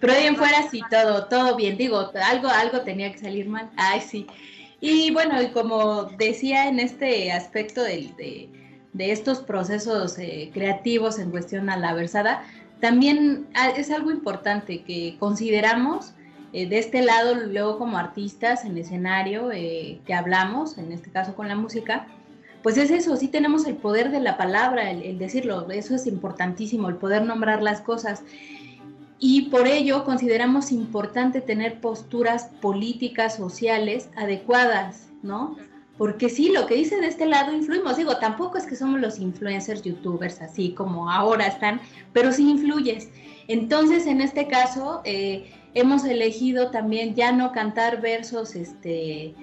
pero 0.00 0.12
ahí 0.12 0.26
en 0.26 0.36
fuera 0.36 0.68
sí, 0.70 0.80
todo, 0.90 1.26
todo 1.26 1.57
bien, 1.57 1.76
digo, 1.76 2.11
algo, 2.24 2.48
algo 2.48 2.80
tenía 2.80 3.12
que 3.12 3.18
salir 3.18 3.48
mal. 3.48 3.70
Ay, 3.76 4.00
sí. 4.00 4.26
Y 4.80 5.12
bueno, 5.12 5.40
y 5.40 5.48
como 5.48 6.05
decía 6.05 6.68
en 6.68 6.80
este 6.80 7.30
aspecto 7.30 7.82
de, 7.82 8.48
de, 8.92 9.12
estos 9.12 9.40
procesos 9.40 10.18
eh, 10.18 10.50
creativos 10.53 11.18
en 11.18 11.30
cuestión 11.30 11.70
a 11.70 11.76
la 11.76 11.94
versada, 11.94 12.42
también 12.80 13.46
ah, 13.55 13.70
es 13.76 13.90
algo 13.90 14.11
importante 14.11 14.82
que 14.82 15.16
consideramos 15.18 16.14
eh, 16.53 16.66
de 16.66 16.78
este 16.78 17.03
lado, 17.03 17.34
luego 17.34 17.78
como 17.78 17.96
artistas 17.96 18.64
en 18.64 18.76
escenario 18.76 19.50
eh, 19.53 20.00
que 20.07 20.14
hablamos, 20.14 20.76
en 20.76 20.92
este 20.92 21.11
caso 21.11 21.34
con 21.34 21.48
la 21.48 21.57
música, 21.57 22.07
pues 22.62 22.76
es 22.76 22.90
eso, 22.90 23.16
sí 23.16 23.28
tenemos 23.28 23.66
el 23.66 23.76
poder 23.76 24.11
de 24.11 24.20
la 24.20 24.36
palabra, 24.36 24.90
el, 24.90 25.18
decirlo, 25.18 25.68
eso 25.70 25.94
es 25.94 26.07
importantísimo, 26.07 26.88
el 26.88 26.96
poder 26.96 27.24
nombrar 27.24 27.62
las 27.62 27.80
cosas. 27.80 28.22
Y 29.18 29.50
por 29.50 29.66
ello 29.66 30.05
consideramos 30.05 30.72
importante 30.72 31.40
tener 31.40 31.80
posturas 31.80 32.50
políticas, 32.61 33.36
sociales 33.36 34.11
adecuadas, 34.16 35.09
¿no? 35.22 35.57
Porque 35.96 36.28
sí, 36.28 36.50
lo 36.50 36.66
que 36.66 36.74
dice 36.74 37.00
de 37.00 37.07
este 37.07 37.26
lado 37.26 37.53
influimos. 37.53 37.96
Digo, 37.96 38.16
tampoco 38.16 38.59
es 38.59 38.66
que 38.66 38.76
somos 38.76 39.00
los 39.00 39.18
influencers, 39.18 39.82
youtubers, 39.82 40.40
así 40.40 40.72
como 40.72 41.11
ahora 41.11 41.46
están, 41.46 41.80
pero 42.12 42.32
sí 42.32 42.48
influyes. 42.48 43.09
Entonces, 43.48 44.07
en 44.07 44.20
este 44.20 44.48
caso, 44.48 45.03
eh, 45.05 45.50
hemos 45.74 46.04
elegido 46.04 46.70
también 46.70 47.14
ya 47.14 47.32
no 47.32 47.52
cantar 47.52 48.00
versos 48.00 48.54
este, 48.54 49.34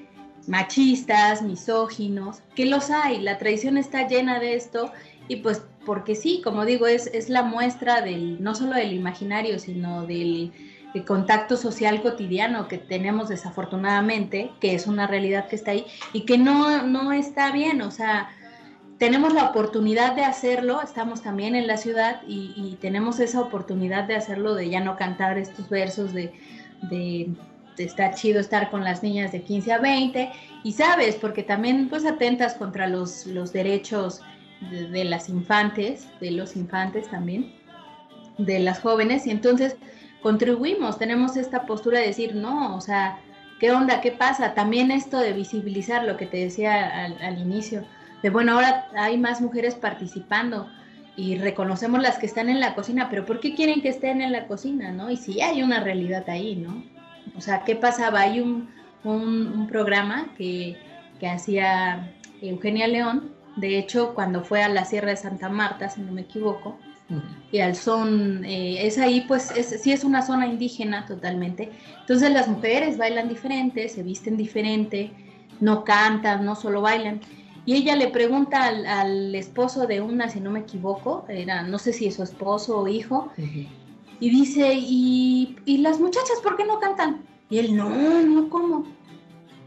machistas, 0.47 1.41
misóginos, 1.41 2.41
que 2.55 2.65
los 2.65 2.89
hay, 2.89 3.19
la 3.19 3.37
tradición 3.37 3.77
está 3.77 4.07
llena 4.07 4.39
de 4.39 4.55
esto 4.55 4.91
y 5.27 5.37
pues 5.37 5.63
porque 5.85 6.15
sí, 6.15 6.41
como 6.43 6.65
digo, 6.65 6.87
es, 6.87 7.07
es 7.07 7.29
la 7.29 7.43
muestra 7.43 8.01
del, 8.01 8.43
no 8.43 8.55
solo 8.55 8.73
del 8.73 8.93
imaginario, 8.93 9.59
sino 9.59 10.05
del, 10.05 10.51
contacto 11.05 11.55
social 11.55 12.01
cotidiano 12.01 12.67
que 12.67 12.79
tenemos 12.79 13.29
desafortunadamente, 13.29 14.51
que 14.59 14.73
es 14.73 14.87
una 14.87 15.05
realidad 15.05 15.47
que 15.47 15.55
está 15.55 15.69
ahí 15.69 15.85
y 16.13 16.21
que 16.21 16.39
no, 16.39 16.81
no 16.81 17.11
está 17.11 17.51
bien, 17.51 17.83
o 17.83 17.91
sea, 17.91 18.31
tenemos 18.99 19.33
la 19.33 19.45
oportunidad 19.45 20.13
de 20.15 20.25
hacerlo, 20.25 20.81
estamos 20.81 21.21
también 21.21 21.55
en 21.55 21.67
la 21.67 21.77
ciudad 21.77 22.21
y, 22.27 22.77
tenemos 22.81 23.19
esa 23.19 23.41
oportunidad 23.41 24.03
de 24.03 24.15
hacerlo, 24.15 24.55
de 24.55 24.69
ya 24.69 24.81
no 24.81 24.97
cantar 24.97 25.37
estos 25.37 25.69
versos 25.69 26.13
de, 26.13 26.33
de, 26.89 27.29
estar 27.77 28.13
chido 28.13 28.41
estar 28.41 28.69
con 28.69 28.83
las 28.83 29.01
niñas 29.01 29.31
de 29.31 29.41
15 29.41 29.71
a 29.71 29.77
20 29.79 30.31
y 30.65 30.73
sabes, 30.73 31.15
porque 31.15 31.43
también 31.43 31.87
pues 31.87 32.05
atentas 32.05 32.55
contra 32.55 32.87
los, 32.87 33.25
los 33.25 33.53
derechos 33.53 34.21
de, 34.69 35.05
las 35.05 35.29
infantes, 35.29 36.09
de 36.19 36.31
los 36.31 36.57
infantes 36.57 37.09
también, 37.09 37.53
de 38.37 38.59
las 38.59 38.81
jóvenes 38.81 39.25
y 39.27 39.31
entonces 39.31 39.77
contribuimos, 40.21 40.99
tenemos 40.99 41.37
esta 41.37 41.65
postura 41.65 41.99
de 41.99 42.07
decir, 42.07 42.35
no, 42.35 42.75
o 42.75 42.81
sea, 42.81 43.17
¿Qué 43.59 43.73
onda? 43.73 43.99
¿Qué 43.99 44.13
pasa? 44.13 44.53
También 44.53 44.89
esto 44.89 45.19
de 45.19 45.33
visibilizar 45.33 46.05
lo 46.05 46.15
que 46.15 46.25
te 46.25 46.37
decía 46.37 47.05
al, 47.05 47.39
inicio, 47.39 47.83
de 48.21 48.29
bueno, 48.29 48.53
ahora 48.53 48.87
hay 48.97 49.17
más 49.17 49.41
mujeres 49.41 49.75
participando 49.75 50.69
y 51.15 51.37
reconocemos 51.37 52.01
las 52.01 52.17
que 52.17 52.25
están 52.25 52.49
en 52.49 52.59
la 52.59 52.75
cocina, 52.75 53.09
pero 53.09 53.25
¿por 53.25 53.39
qué 53.39 53.55
quieren 53.55 53.81
que 53.81 53.89
estén 53.89 54.21
en 54.21 54.31
la 54.31 54.47
cocina, 54.47 54.91
no? 54.91 55.09
Y 55.11 55.17
si 55.17 55.41
hay 55.41 55.61
una 55.63 55.81
realidad 55.81 56.29
ahí, 56.29 56.55
¿no? 56.55 56.83
O 57.35 57.41
sea, 57.41 57.63
¿qué 57.65 57.75
pasaba? 57.75 58.21
Hay 58.21 58.39
un, 58.39 58.69
un, 59.03 59.67
programa 59.67 60.29
que, 60.37 60.77
que 61.19 61.27
hacía 61.27 62.13
Eugenia 62.41 62.87
León, 62.87 63.31
de 63.57 63.77
hecho, 63.77 64.13
cuando 64.13 64.43
fue 64.43 64.63
a 64.63 64.69
la 64.69 64.85
Sierra 64.85 65.09
de 65.09 65.17
Santa 65.17 65.49
Marta, 65.49 65.89
si 65.89 66.01
no 66.01 66.11
me 66.11 66.21
equivoco, 66.21 66.79
y 67.51 67.59
al 67.59 67.75
son, 67.75 68.45
eh, 68.45 68.85
es 68.85 68.99
ahí, 68.99 69.21
pues 69.21 69.51
es, 69.51 69.81
sí 69.81 69.91
es 69.91 70.03
una 70.03 70.21
zona 70.21 70.45
indígena 70.45 71.05
totalmente. 71.07 71.71
Entonces 72.01 72.31
las 72.31 72.47
mujeres 72.47 72.97
bailan 72.97 73.27
diferente, 73.27 73.89
se 73.89 74.03
visten 74.03 74.37
diferente, 74.37 75.11
no 75.59 75.83
cantan, 75.83 76.45
no 76.45 76.55
solo 76.55 76.81
bailan. 76.81 77.19
Y 77.69 77.75
ella 77.75 77.95
le 77.95 78.07
pregunta 78.07 78.65
al, 78.65 79.35
esposo 79.35 79.85
de 79.85 80.01
una, 80.01 80.27
si 80.27 80.39
no 80.39 80.49
me 80.49 80.61
equivoco, 80.61 81.25
era, 81.29 81.61
no 81.61 81.77
sé 81.77 81.93
si 81.93 82.07
es 82.07 82.15
su 82.15 82.23
esposo 82.23 82.79
o 82.79 82.87
hijo, 82.87 83.31
y 84.19 84.29
dice, 84.31 84.73
¿Y, 84.73 85.55
¿y 85.65 85.77
las 85.77 85.99
muchachas 85.99 86.39
por 86.41 86.57
qué 86.57 86.65
no 86.65 86.79
cantan? 86.79 87.21
Y 87.47 87.59
él, 87.59 87.75
no, 87.75 87.91
no, 88.23 88.49
¿cómo? 88.49 88.85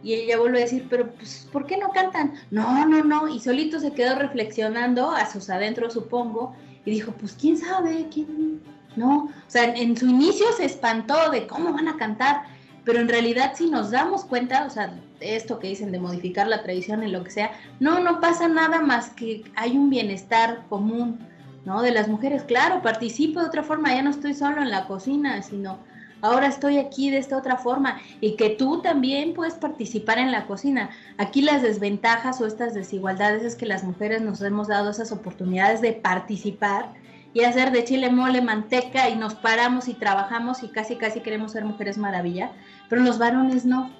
Y 0.02 0.14
ella 0.14 0.40
vuelve 0.40 0.58
a 0.58 0.62
decir, 0.62 0.88
pero 0.90 1.12
pues, 1.12 1.48
¿por 1.52 1.64
qué 1.64 1.76
no 1.76 1.90
cantan? 1.90 2.34
No, 2.50 2.84
no, 2.88 3.04
no. 3.04 3.28
Y 3.28 3.38
solito 3.38 3.78
se 3.78 3.92
quedó 3.92 4.16
reflexionando 4.16 5.12
a 5.12 5.30
sus 5.30 5.48
adentros, 5.48 5.92
supongo, 5.92 6.56
y 6.84 6.90
dijo, 6.90 7.12
pues 7.12 7.34
quién 7.34 7.56
sabe, 7.56 8.08
quién, 8.12 8.60
no. 8.96 9.26
O 9.26 9.30
sea, 9.46 9.76
en, 9.76 9.96
su 9.96 10.08
inicio 10.08 10.46
se 10.56 10.64
espantó 10.64 11.30
de 11.30 11.46
cómo 11.46 11.72
van 11.72 11.86
a 11.86 11.96
cantar, 11.96 12.46
pero 12.84 13.00
en 13.00 13.08
realidad 13.08 13.52
si 13.54 13.70
nos 13.70 13.90
damos 13.90 14.24
cuenta, 14.24 14.64
o 14.66 14.70
sea, 14.70 14.94
esto 15.20 15.58
que 15.58 15.68
dicen 15.68 15.92
de 15.92 16.00
modificar 16.00 16.46
la 16.48 16.62
tradición 16.62 17.02
y 17.02 17.10
lo 17.10 17.22
que 17.24 17.30
sea, 17.30 17.52
no, 17.80 18.00
no 18.00 18.20
pasa 18.20 18.48
nada 18.48 18.80
más 18.80 19.10
que 19.10 19.44
hay 19.54 19.76
un 19.76 19.90
bienestar 19.90 20.64
común, 20.68 21.18
¿no? 21.64 21.82
De 21.82 21.92
las 21.92 22.08
mujeres, 22.08 22.42
claro, 22.42 22.82
participo 22.82 23.40
de 23.40 23.46
otra 23.46 23.62
forma, 23.62 23.94
ya 23.94 24.02
no 24.02 24.10
estoy 24.10 24.34
solo 24.34 24.62
en 24.62 24.70
la 24.70 24.86
cocina, 24.86 25.42
sino 25.42 25.78
ahora 26.22 26.46
estoy 26.46 26.78
aquí 26.78 27.10
de 27.10 27.18
esta 27.18 27.36
otra 27.36 27.56
forma 27.56 28.00
y 28.20 28.36
que 28.36 28.50
tú 28.50 28.80
también 28.80 29.34
puedes 29.34 29.54
participar 29.54 30.18
en 30.18 30.32
la 30.32 30.46
cocina. 30.46 30.90
Aquí 31.18 31.42
las 31.42 31.62
desventajas 31.62 32.40
o 32.40 32.46
estas 32.46 32.74
desigualdades 32.74 33.42
es 33.44 33.54
que 33.54 33.66
las 33.66 33.84
mujeres 33.84 34.22
nos 34.22 34.40
hemos 34.42 34.68
dado 34.68 34.90
esas 34.90 35.12
oportunidades 35.12 35.80
de 35.80 35.92
participar 35.92 36.94
y 37.34 37.44
hacer 37.44 37.72
de 37.72 37.84
chile 37.84 38.10
mole 38.10 38.42
manteca 38.42 39.08
y 39.08 39.16
nos 39.16 39.34
paramos 39.34 39.88
y 39.88 39.94
trabajamos 39.94 40.62
y 40.62 40.68
casi 40.68 40.96
casi 40.96 41.20
queremos 41.20 41.52
ser 41.52 41.64
mujeres 41.64 41.98
maravilla, 41.98 42.52
pero 42.88 43.02
los 43.02 43.18
varones 43.18 43.64
no. 43.64 43.90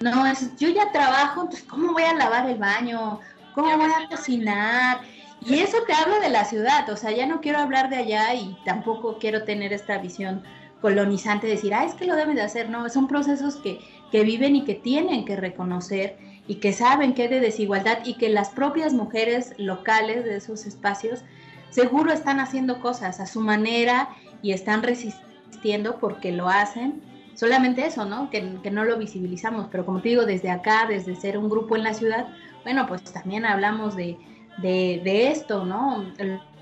No, 0.00 0.26
es 0.26 0.56
yo 0.56 0.68
ya 0.70 0.90
trabajo, 0.92 1.48
pues 1.48 1.62
¿cómo 1.62 1.92
voy 1.92 2.04
a 2.04 2.14
lavar 2.14 2.48
el 2.48 2.56
baño? 2.56 3.20
¿Cómo 3.54 3.76
voy 3.76 3.90
a 3.90 4.08
cocinar? 4.08 5.00
Y 5.44 5.58
eso 5.60 5.78
te 5.86 5.92
hablo 5.92 6.20
de 6.20 6.30
la 6.30 6.44
ciudad, 6.44 6.88
o 6.90 6.96
sea, 6.96 7.12
ya 7.12 7.26
no 7.26 7.40
quiero 7.40 7.58
hablar 7.58 7.90
de 7.90 7.96
allá 7.96 8.34
y 8.34 8.56
tampoco 8.64 9.18
quiero 9.18 9.44
tener 9.44 9.72
esta 9.72 9.98
visión 9.98 10.42
colonizante 10.80 11.46
decir, 11.46 11.74
ah, 11.74 11.84
es 11.84 11.94
que 11.94 12.06
lo 12.06 12.16
deben 12.16 12.36
de 12.36 12.42
hacer, 12.42 12.70
no, 12.70 12.88
son 12.88 13.06
procesos 13.06 13.56
que, 13.56 13.80
que 14.10 14.22
viven 14.22 14.56
y 14.56 14.64
que 14.64 14.74
tienen 14.74 15.24
que 15.24 15.36
reconocer 15.36 16.18
y 16.46 16.56
que 16.56 16.72
saben 16.72 17.14
que 17.14 17.22
hay 17.22 17.28
de 17.28 17.40
desigualdad 17.40 17.98
y 18.04 18.14
que 18.14 18.28
las 18.28 18.50
propias 18.50 18.92
mujeres 18.92 19.54
locales 19.58 20.24
de 20.24 20.36
esos 20.36 20.66
espacios 20.66 21.22
seguro 21.70 22.12
están 22.12 22.40
haciendo 22.40 22.80
cosas 22.80 23.20
a 23.20 23.26
su 23.26 23.40
manera 23.40 24.10
y 24.42 24.52
están 24.52 24.82
resistiendo 24.82 25.98
porque 25.98 26.32
lo 26.32 26.48
hacen. 26.48 27.02
Solamente 27.34 27.86
eso, 27.86 28.04
¿no? 28.04 28.28
Que, 28.28 28.42
no 28.42 28.84
lo 28.84 28.98
visibilizamos, 28.98 29.68
pero 29.70 29.86
como 29.86 30.02
te 30.02 30.10
digo, 30.10 30.26
desde 30.26 30.50
acá, 30.50 30.86
desde 30.88 31.16
ser 31.16 31.38
un 31.38 31.48
grupo 31.48 31.76
en 31.76 31.84
la 31.84 31.94
ciudad, 31.94 32.28
bueno, 32.64 32.86
pues 32.86 33.02
también 33.04 33.46
hablamos 33.46 33.96
de, 33.96 34.18
de, 34.58 35.28
esto, 35.28 35.64
¿no? 35.64 36.04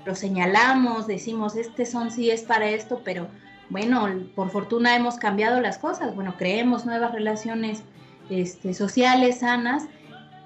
Lo 0.05 0.15
señalamos, 0.15 1.07
decimos, 1.07 1.55
este 1.55 1.85
son 1.85 2.11
sí 2.11 2.31
es 2.31 2.43
para 2.43 2.69
esto, 2.69 3.01
pero 3.03 3.27
bueno, 3.69 4.07
por 4.35 4.49
fortuna 4.49 4.95
hemos 4.95 5.17
cambiado 5.17 5.59
las 5.61 5.77
cosas, 5.77 6.15
bueno, 6.15 6.35
creemos 6.37 6.85
nuevas 6.85 7.11
relaciones 7.11 7.83
este, 8.29 8.73
sociales 8.73 9.39
sanas 9.39 9.87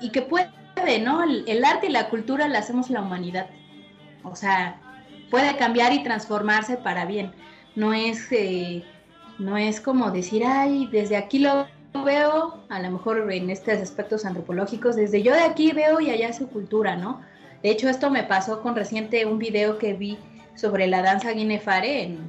y 0.01 0.09
que 0.09 0.21
puede, 0.21 0.49
¿no? 1.01 1.23
El, 1.23 1.65
arte 1.65 1.87
y 1.87 1.91
la 1.91 2.09
cultura 2.09 2.47
la 2.47 2.59
hacemos 2.59 2.89
la 2.89 3.01
humanidad. 3.01 3.47
O 4.23 4.35
sea, 4.35 4.79
puede 5.29 5.55
cambiar 5.57 5.93
y 5.93 6.03
transformarse 6.03 6.77
para 6.77 7.05
bien. 7.05 7.31
No 7.75 7.93
es, 7.93 8.31
eh, 8.31 8.83
no 9.39 9.57
es 9.57 9.81
como 9.81 10.11
decir, 10.11 10.43
ay, 10.45 10.87
desde 10.91 11.17
aquí 11.17 11.39
lo 11.39 11.67
veo, 12.03 12.63
a 12.69 12.79
lo 12.79 12.91
mejor 12.91 13.31
en 13.31 13.49
estos 13.49 13.75
aspectos 13.75 14.25
antropológicos, 14.25 14.95
desde 14.95 15.21
yo 15.21 15.33
de 15.33 15.41
aquí 15.41 15.71
veo 15.71 15.99
y 15.99 16.09
allá 16.09 16.33
su 16.33 16.47
cultura, 16.49 16.95
¿no? 16.95 17.21
De 17.61 17.69
hecho, 17.69 17.89
esto 17.89 18.09
me 18.09 18.23
pasó 18.23 18.61
con 18.61 18.75
reciente 18.75 19.25
un 19.25 19.39
video 19.39 19.77
que 19.77 19.93
vi 19.93 20.17
sobre 20.55 20.87
la 20.87 21.01
danza 21.01 21.31
guinefare 21.31 22.03
en, 22.03 22.19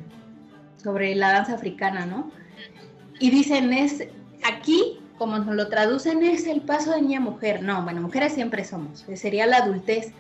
sobre 0.83 1.15
la 1.15 1.33
danza 1.33 1.55
africana, 1.55 2.07
¿no? 2.07 2.31
Y 3.19 3.31
dicen, 3.31 3.73
es 3.73 4.07
aquí, 4.45 5.01
como 5.19 5.39
nos 5.39 5.55
lo 5.55 5.69
traducen, 5.69 6.23
es 6.23 6.47
el 6.47 6.61
paso 6.61 6.93
de 6.93 7.03
niña 7.03 7.21
mujer. 7.21 7.63
No, 7.63 7.83
bueno, 7.83 8.01
mujeres 8.03 8.35
siempre 8.35 8.65
somos, 8.65 9.05
sería 9.15 9.47
la 9.47 9.59
adultez, 9.59 10.13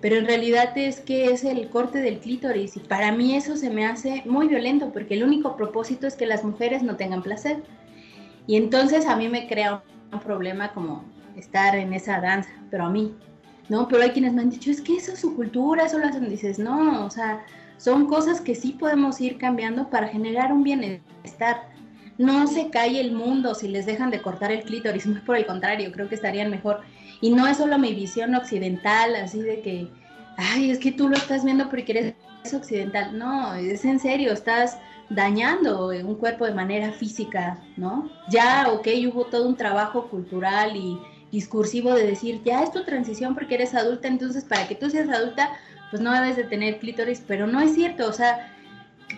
pero 0.00 0.16
en 0.16 0.26
realidad 0.26 0.76
es 0.76 1.00
que 1.00 1.32
es 1.32 1.44
el 1.44 1.68
corte 1.68 2.00
del 2.00 2.18
clítoris 2.18 2.76
y 2.76 2.80
para 2.80 3.12
mí 3.12 3.34
eso 3.34 3.56
se 3.56 3.70
me 3.70 3.86
hace 3.86 4.22
muy 4.26 4.48
violento 4.48 4.92
porque 4.92 5.14
el 5.14 5.24
único 5.24 5.56
propósito 5.56 6.06
es 6.06 6.16
que 6.16 6.26
las 6.26 6.44
mujeres 6.44 6.82
no 6.82 6.96
tengan 6.96 7.22
placer. 7.22 7.62
Y 8.46 8.56
entonces 8.56 9.06
a 9.06 9.16
mí 9.16 9.28
me 9.28 9.48
crea 9.48 9.82
un 10.12 10.20
problema 10.20 10.72
como 10.72 11.04
estar 11.36 11.76
en 11.76 11.92
esa 11.92 12.20
danza, 12.20 12.50
pero 12.70 12.84
a 12.84 12.90
mí, 12.90 13.14
¿no? 13.68 13.88
Pero 13.88 14.02
hay 14.02 14.10
quienes 14.10 14.32
me 14.32 14.42
han 14.42 14.50
dicho, 14.50 14.70
es 14.70 14.80
que 14.80 14.96
eso 14.96 15.12
es 15.12 15.20
su 15.20 15.34
cultura, 15.34 15.86
eso 15.86 15.98
lo 15.98 16.06
hacen, 16.06 16.28
dices, 16.28 16.58
no, 16.58 17.04
o 17.04 17.10
sea, 17.10 17.44
son 17.78 18.06
cosas 18.06 18.40
que 18.40 18.54
sí 18.54 18.72
podemos 18.72 19.20
ir 19.20 19.38
cambiando 19.38 19.90
para 19.90 20.08
generar 20.08 20.52
un 20.52 20.62
bienestar. 20.62 21.68
No 22.18 22.46
se 22.46 22.70
cae 22.70 22.98
el 23.00 23.12
mundo 23.12 23.54
si 23.54 23.68
les 23.68 23.84
dejan 23.84 24.10
de 24.10 24.22
cortar 24.22 24.52
el 24.52 24.62
clítoris, 24.62 25.06
muy 25.06 25.20
por 25.20 25.36
el 25.36 25.46
contrario, 25.46 25.92
creo 25.92 26.08
que 26.08 26.14
estarían 26.14 26.50
mejor. 26.50 26.80
Y 27.20 27.30
no 27.30 27.46
es 27.46 27.56
solo 27.56 27.78
mi 27.78 27.94
visión 27.94 28.34
occidental, 28.34 29.16
así 29.16 29.40
de 29.40 29.60
que, 29.60 29.88
ay, 30.36 30.70
es 30.70 30.78
que 30.78 30.92
tú 30.92 31.08
lo 31.08 31.16
estás 31.16 31.44
viendo 31.44 31.68
porque 31.68 31.92
eres 31.92 32.14
occidental. 32.54 33.18
No, 33.18 33.54
es 33.54 33.84
en 33.84 33.98
serio, 33.98 34.32
estás 34.32 34.78
dañando 35.08 35.88
un 35.88 36.14
cuerpo 36.16 36.46
de 36.46 36.54
manera 36.54 36.92
física, 36.92 37.58
¿no? 37.76 38.10
Ya, 38.28 38.68
ok, 38.72 38.88
hubo 39.08 39.26
todo 39.26 39.48
un 39.48 39.56
trabajo 39.56 40.08
cultural 40.08 40.76
y 40.76 40.98
discursivo 41.30 41.94
de 41.94 42.06
decir, 42.06 42.42
ya 42.44 42.62
es 42.62 42.72
tu 42.72 42.84
transición 42.84 43.34
porque 43.34 43.54
eres 43.54 43.74
adulta, 43.74 44.08
entonces 44.08 44.44
para 44.44 44.66
que 44.66 44.74
tú 44.74 44.90
seas 44.90 45.08
adulta, 45.08 45.50
pues 45.90 46.02
no 46.02 46.12
debes 46.12 46.36
de 46.36 46.44
tener 46.44 46.78
clítoris, 46.78 47.22
pero 47.26 47.46
no 47.46 47.60
es 47.60 47.74
cierto, 47.74 48.08
o 48.08 48.12
sea, 48.12 48.52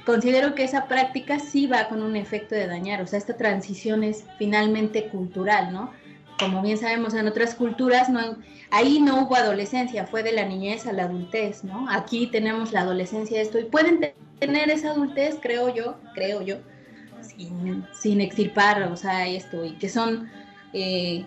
considero 0.04 0.54
que 0.54 0.64
esa 0.64 0.86
práctica 0.86 1.38
sí 1.38 1.66
va 1.66 1.88
con 1.88 2.02
un 2.02 2.16
efecto 2.16 2.54
de 2.54 2.66
dañar, 2.66 3.00
o 3.02 3.06
sea, 3.06 3.18
esta 3.18 3.36
transición 3.36 4.04
es 4.04 4.24
finalmente 4.38 5.08
cultural, 5.08 5.72
¿no? 5.72 5.92
Como 6.38 6.62
bien 6.62 6.78
sabemos, 6.78 7.14
en 7.14 7.26
otras 7.26 7.54
culturas 7.54 8.08
no, 8.08 8.36
ahí 8.70 9.00
no 9.00 9.22
hubo 9.22 9.34
adolescencia, 9.34 10.06
fue 10.06 10.22
de 10.22 10.32
la 10.32 10.44
niñez 10.44 10.86
a 10.86 10.92
la 10.92 11.04
adultez, 11.04 11.64
¿no? 11.64 11.90
Aquí 11.90 12.28
tenemos 12.28 12.72
la 12.72 12.82
adolescencia 12.82 13.40
esto 13.40 13.58
y 13.58 13.64
pueden 13.64 14.12
tener 14.38 14.70
esa 14.70 14.90
adultez, 14.90 15.38
creo 15.40 15.74
yo, 15.74 15.96
creo 16.14 16.42
yo, 16.42 16.56
sin, 17.22 17.84
sin 17.92 18.20
extirpar, 18.20 18.82
o 18.84 18.96
sea, 18.96 19.26
esto, 19.26 19.64
y 19.64 19.72
que 19.72 19.88
son, 19.88 20.30
eh, 20.72 21.24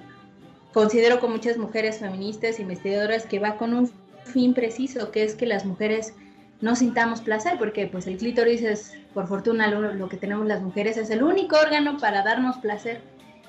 considero 0.74 1.20
con 1.20 1.32
muchas 1.32 1.58
mujeres 1.58 2.00
feministas, 2.00 2.60
investigadoras, 2.60 3.26
que 3.26 3.40
va 3.40 3.58
con 3.58 3.74
un 3.74 3.92
fin 4.24 4.54
preciso, 4.54 5.12
que 5.12 5.24
es 5.24 5.36
que 5.36 5.46
las 5.46 5.66
mujeres 5.66 6.14
no 6.62 6.76
sintamos 6.76 7.22
placer, 7.22 7.58
porque 7.58 7.88
pues 7.88 8.08
el 8.08 8.18
clítoris 8.18 8.62
es, 8.62 8.94
por 9.14 9.28
fortuna, 9.28 9.68
lo, 9.68 10.08
que 10.10 10.18
tenemos 10.18 10.46
las 10.48 10.62
mujeres, 10.62 10.96
es 10.98 11.10
el 11.10 11.24
único 11.24 11.58
órgano 11.58 11.98
para 11.98 12.24
darnos 12.24 12.58
placer, 12.58 13.02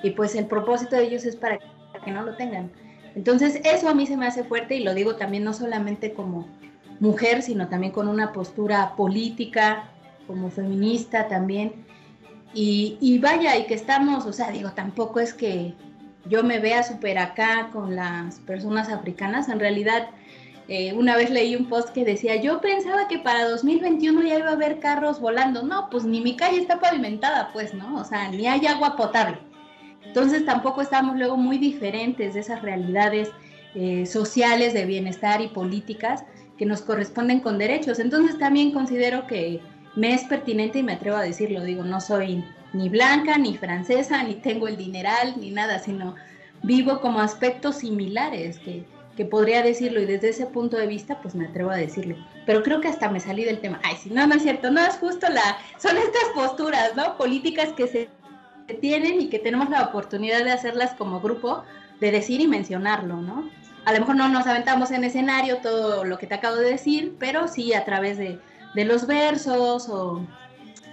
y 0.02 0.10
pues 0.10 0.34
el 0.34 0.46
propósito 0.46 0.96
de 0.96 1.04
ellos 1.04 1.24
es 1.24 1.36
para 1.36 1.58
que 2.04 2.10
no 2.10 2.22
lo 2.22 2.36
tengan. 2.36 2.70
Entonces 3.14 3.60
eso 3.64 3.88
a 3.88 3.94
mí 3.94 4.06
se 4.06 4.16
me 4.16 4.26
hace 4.26 4.44
fuerte 4.44 4.76
y 4.76 4.84
lo 4.84 4.94
digo 4.94 5.16
también 5.16 5.44
no 5.44 5.52
solamente 5.52 6.12
como 6.12 6.48
mujer, 7.00 7.42
sino 7.42 7.68
también 7.68 7.92
con 7.92 8.08
una 8.08 8.32
postura 8.32 8.94
política, 8.96 9.90
como 10.26 10.50
feminista 10.50 11.28
también. 11.28 11.84
Y, 12.54 13.18
vaya, 13.18 13.56
y 13.56 13.64
que 13.66 13.74
estamos, 13.74 14.26
o 14.26 14.32
sea, 14.32 14.50
digo, 14.50 14.72
tampoco 14.72 15.20
es 15.20 15.32
que 15.32 15.74
yo 16.26 16.44
me 16.44 16.58
vea 16.58 16.82
súper 16.82 17.18
acá 17.18 17.70
con 17.72 17.96
las 17.96 18.40
personas 18.40 18.90
africanas, 18.90 19.48
en 19.48 19.58
realidad 19.58 20.10
eh, 20.68 20.92
una 20.92 21.16
vez 21.16 21.30
leí 21.30 21.56
un 21.56 21.68
post 21.68 21.90
que 21.90 22.04
decía, 22.04 22.36
yo 22.36 22.60
pensaba 22.60 23.08
que 23.08 23.18
para 23.18 23.48
2021 23.48 24.22
ya 24.22 24.38
iba 24.38 24.50
a 24.50 24.52
haber 24.52 24.78
carros 24.78 25.20
volando. 25.20 25.62
No, 25.62 25.88
pues 25.90 26.04
ni 26.04 26.20
mi 26.20 26.36
calle 26.36 26.58
está 26.58 26.78
pavimentada, 26.78 27.50
pues, 27.52 27.74
¿no? 27.74 27.96
O 28.00 28.04
sea, 28.04 28.28
ni 28.30 28.46
hay 28.46 28.66
agua 28.66 28.96
potable. 28.96 29.38
Entonces 30.04 30.44
tampoco 30.44 30.82
estamos 30.82 31.16
luego 31.16 31.36
muy 31.36 31.58
diferentes 31.58 32.34
de 32.34 32.40
esas 32.40 32.62
realidades 32.62 33.30
eh, 33.74 34.04
sociales 34.06 34.74
de 34.74 34.84
bienestar 34.84 35.40
y 35.40 35.48
políticas 35.48 36.24
que 36.58 36.66
nos 36.66 36.82
corresponden 36.82 37.40
con 37.40 37.58
derechos. 37.58 37.98
Entonces 37.98 38.38
también 38.38 38.72
considero 38.72 39.26
que, 39.26 39.60
me 39.94 40.14
es 40.14 40.24
pertinente 40.24 40.78
y 40.78 40.82
me 40.82 40.94
atrevo 40.94 41.16
a 41.16 41.22
decirlo. 41.22 41.62
Digo, 41.62 41.84
no 41.84 42.00
soy 42.00 42.44
ni 42.72 42.88
blanca, 42.88 43.38
ni 43.38 43.56
francesa, 43.56 44.22
ni 44.22 44.34
tengo 44.36 44.68
el 44.68 44.76
dineral, 44.76 45.34
ni 45.38 45.50
nada, 45.50 45.78
sino 45.78 46.14
vivo 46.62 47.00
como 47.00 47.20
aspectos 47.20 47.76
similares 47.78 48.58
que, 48.58 48.84
que 49.16 49.24
podría 49.24 49.62
decirlo 49.62 50.00
y 50.00 50.06
desde 50.06 50.30
ese 50.30 50.46
punto 50.46 50.76
de 50.76 50.86
vista 50.86 51.20
pues 51.20 51.34
me 51.34 51.46
atrevo 51.46 51.70
a 51.70 51.76
decirlo. 51.76 52.16
Pero 52.46 52.62
creo 52.62 52.80
que 52.80 52.88
hasta 52.88 53.10
me 53.10 53.20
salí 53.20 53.44
del 53.44 53.60
tema. 53.60 53.80
Ay, 53.82 53.96
sí, 54.02 54.10
no, 54.10 54.26
no 54.26 54.34
es 54.34 54.42
cierto, 54.42 54.70
no 54.70 54.80
es 54.80 54.94
justo 54.96 55.28
la... 55.28 55.58
Son 55.78 55.96
estas 55.96 56.24
posturas, 56.34 56.96
¿no? 56.96 57.16
Políticas 57.18 57.72
que 57.74 57.86
se 57.86 58.08
tienen 58.72 59.20
y 59.20 59.28
que 59.28 59.38
tenemos 59.38 59.70
la 59.70 59.82
oportunidad 59.82 60.44
de 60.44 60.52
hacerlas 60.52 60.94
como 60.94 61.20
grupo, 61.20 61.64
de 62.00 62.10
decir 62.10 62.40
y 62.40 62.48
mencionarlo, 62.48 63.16
¿no? 63.16 63.48
A 63.84 63.92
lo 63.92 64.00
mejor 64.00 64.16
no 64.16 64.28
nos 64.28 64.46
aventamos 64.46 64.90
en 64.90 65.04
escenario 65.04 65.58
todo 65.58 66.04
lo 66.04 66.18
que 66.18 66.26
te 66.26 66.34
acabo 66.34 66.56
de 66.56 66.70
decir, 66.70 67.16
pero 67.18 67.48
sí 67.48 67.74
a 67.74 67.84
través 67.84 68.18
de, 68.18 68.38
de 68.74 68.84
los 68.84 69.06
versos 69.06 69.88
o, 69.88 70.24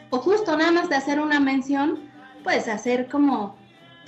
o 0.09 0.17
justo 0.19 0.57
nada 0.57 0.71
más 0.71 0.89
de 0.89 0.95
hacer 0.95 1.19
una 1.19 1.39
mención, 1.39 2.09
pues 2.43 2.67
hacer 2.67 3.07
como 3.07 3.57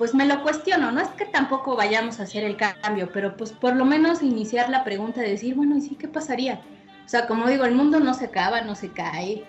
pues 0.01 0.15
me 0.15 0.25
lo 0.25 0.41
cuestiono, 0.41 0.91
no 0.91 0.99
es 0.99 1.09
que 1.09 1.27
tampoco 1.27 1.75
vayamos 1.75 2.19
a 2.19 2.23
hacer 2.23 2.43
el 2.43 2.57
cambio, 2.57 3.11
pero 3.13 3.37
pues 3.37 3.51
por 3.51 3.75
lo 3.75 3.85
menos 3.85 4.23
iniciar 4.23 4.67
la 4.69 4.83
pregunta 4.83 5.21
de 5.21 5.29
decir, 5.29 5.53
bueno, 5.53 5.77
¿y 5.77 5.81
sí 5.81 5.95
qué 5.95 6.07
pasaría? 6.07 6.59
O 7.05 7.07
sea, 7.07 7.27
como 7.27 7.47
digo, 7.47 7.65
el 7.65 7.75
mundo 7.75 7.99
no 7.99 8.15
se 8.15 8.25
acaba, 8.25 8.61
no 8.61 8.73
se 8.73 8.91
cae, 8.91 9.43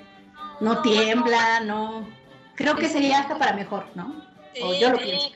no 0.60 0.82
tiembla, 0.82 1.60
no... 1.60 2.06
Creo 2.54 2.76
que 2.76 2.88
sería 2.88 3.20
hasta 3.20 3.38
para 3.38 3.54
mejor, 3.54 3.86
¿no? 3.94 4.30
o 4.60 4.74
yo 4.74 4.90
lo 4.90 4.98
pienso. 4.98 5.30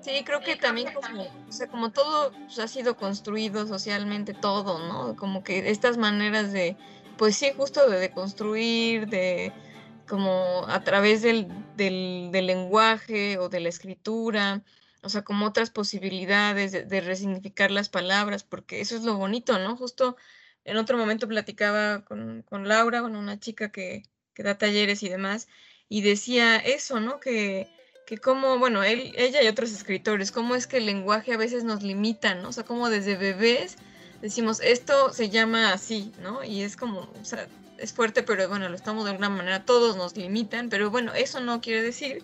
Sí, 0.00 0.24
creo 0.24 0.40
que 0.40 0.56
también 0.56 0.92
como, 0.92 1.22
o 1.22 1.52
sea, 1.52 1.68
como 1.68 1.92
todo 1.92 2.32
pues, 2.32 2.58
ha 2.58 2.66
sido 2.66 2.96
construido 2.96 3.68
socialmente, 3.68 4.34
todo, 4.34 4.80
¿no? 4.80 5.14
Como 5.14 5.44
que 5.44 5.70
estas 5.70 5.96
maneras 5.96 6.52
de, 6.52 6.76
pues 7.16 7.36
sí, 7.36 7.52
justo 7.56 7.88
de 7.88 8.10
construir, 8.10 9.06
de 9.06 9.52
como 10.08 10.64
a 10.68 10.82
través 10.82 11.22
del, 11.22 11.46
del, 11.76 12.32
lenguaje 12.32 13.38
o 13.38 13.48
de 13.48 13.60
la 13.60 13.68
escritura, 13.68 14.62
o 15.02 15.08
sea, 15.08 15.22
como 15.22 15.46
otras 15.46 15.70
posibilidades 15.70 16.72
de, 16.72 17.00
resignificar 17.00 17.70
las 17.70 17.88
palabras, 17.88 18.42
porque 18.42 18.80
eso 18.80 18.96
es 18.96 19.04
lo 19.04 19.16
bonito, 19.16 19.58
¿no? 19.60 19.76
Justo 19.76 20.16
en 20.64 20.78
otro 20.78 20.98
momento 20.98 21.28
platicaba 21.28 22.04
con, 22.04 22.42
con 22.42 22.66
Laura, 22.68 23.02
con 23.02 23.14
una 23.14 23.38
chica 23.38 23.70
que, 23.70 24.02
que, 24.34 24.42
da 24.42 24.58
talleres 24.58 25.02
y 25.04 25.08
demás, 25.08 25.48
y 25.88 26.02
decía 26.02 26.56
eso, 26.56 27.00
¿no? 27.00 27.20
Que, 27.20 27.68
que 28.06 28.18
como, 28.18 28.58
bueno, 28.58 28.82
él, 28.82 29.12
ella 29.16 29.42
y 29.42 29.48
otros 29.48 29.72
escritores, 29.72 30.32
cómo 30.32 30.54
es 30.54 30.66
que 30.66 30.78
el 30.78 30.86
lenguaje 30.86 31.32
a 31.32 31.36
veces 31.36 31.64
nos 31.64 31.82
limita, 31.82 32.34
¿no? 32.34 32.48
O 32.48 32.52
sea, 32.52 32.64
como 32.64 32.90
desde 32.90 33.16
bebés 33.16 33.76
decimos, 34.20 34.60
esto 34.60 35.12
se 35.12 35.28
llama 35.28 35.72
así, 35.72 36.12
¿no? 36.20 36.44
Y 36.44 36.62
es 36.62 36.76
como, 36.76 37.00
o 37.00 37.24
sea, 37.24 37.48
es 37.78 37.92
fuerte, 37.92 38.22
pero 38.22 38.48
bueno, 38.48 38.68
lo 38.68 38.76
estamos 38.76 39.04
de 39.04 39.10
alguna 39.10 39.28
manera, 39.28 39.64
todos 39.64 39.96
nos 39.96 40.16
limitan, 40.16 40.68
pero 40.68 40.90
bueno, 40.90 41.12
eso 41.14 41.40
no 41.40 41.60
quiere 41.60 41.82
decir 41.82 42.22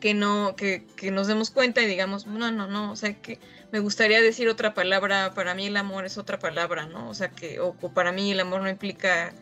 que 0.00 0.14
no, 0.14 0.54
que, 0.56 0.86
que, 0.96 1.10
nos 1.10 1.26
demos 1.26 1.50
cuenta 1.50 1.82
y 1.82 1.86
digamos, 1.86 2.26
no, 2.26 2.50
no, 2.50 2.66
no, 2.66 2.92
o 2.92 2.96
sea 2.96 3.14
que 3.20 3.38
me 3.72 3.80
gustaría 3.80 4.20
decir 4.20 4.48
otra 4.48 4.74
palabra, 4.74 5.32
para 5.34 5.54
mí 5.54 5.66
el 5.66 5.76
amor 5.76 6.04
es 6.04 6.18
otra 6.18 6.38
palabra, 6.38 6.86
¿no? 6.86 7.08
O 7.08 7.14
sea 7.14 7.30
que, 7.30 7.60
o, 7.60 7.74
para 7.74 8.12
mí 8.12 8.32
el 8.32 8.40
amor 8.40 8.62
no 8.62 8.68
implica 8.68 9.32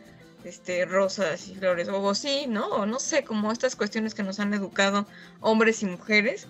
este 0.43 0.85
rosas 0.85 1.47
y 1.47 1.55
flores, 1.55 1.89
o, 1.89 2.15
sí, 2.15 2.45
¿no? 2.47 2.67
O 2.67 2.85
no 2.85 2.99
sé, 2.99 3.23
como 3.23 3.51
estas 3.51 3.75
cuestiones 3.75 4.13
que 4.13 4.23
nos 4.23 4.39
han 4.39 4.53
educado 4.53 5.07
hombres 5.41 5.83
y 5.83 5.85
mujeres, 5.85 6.47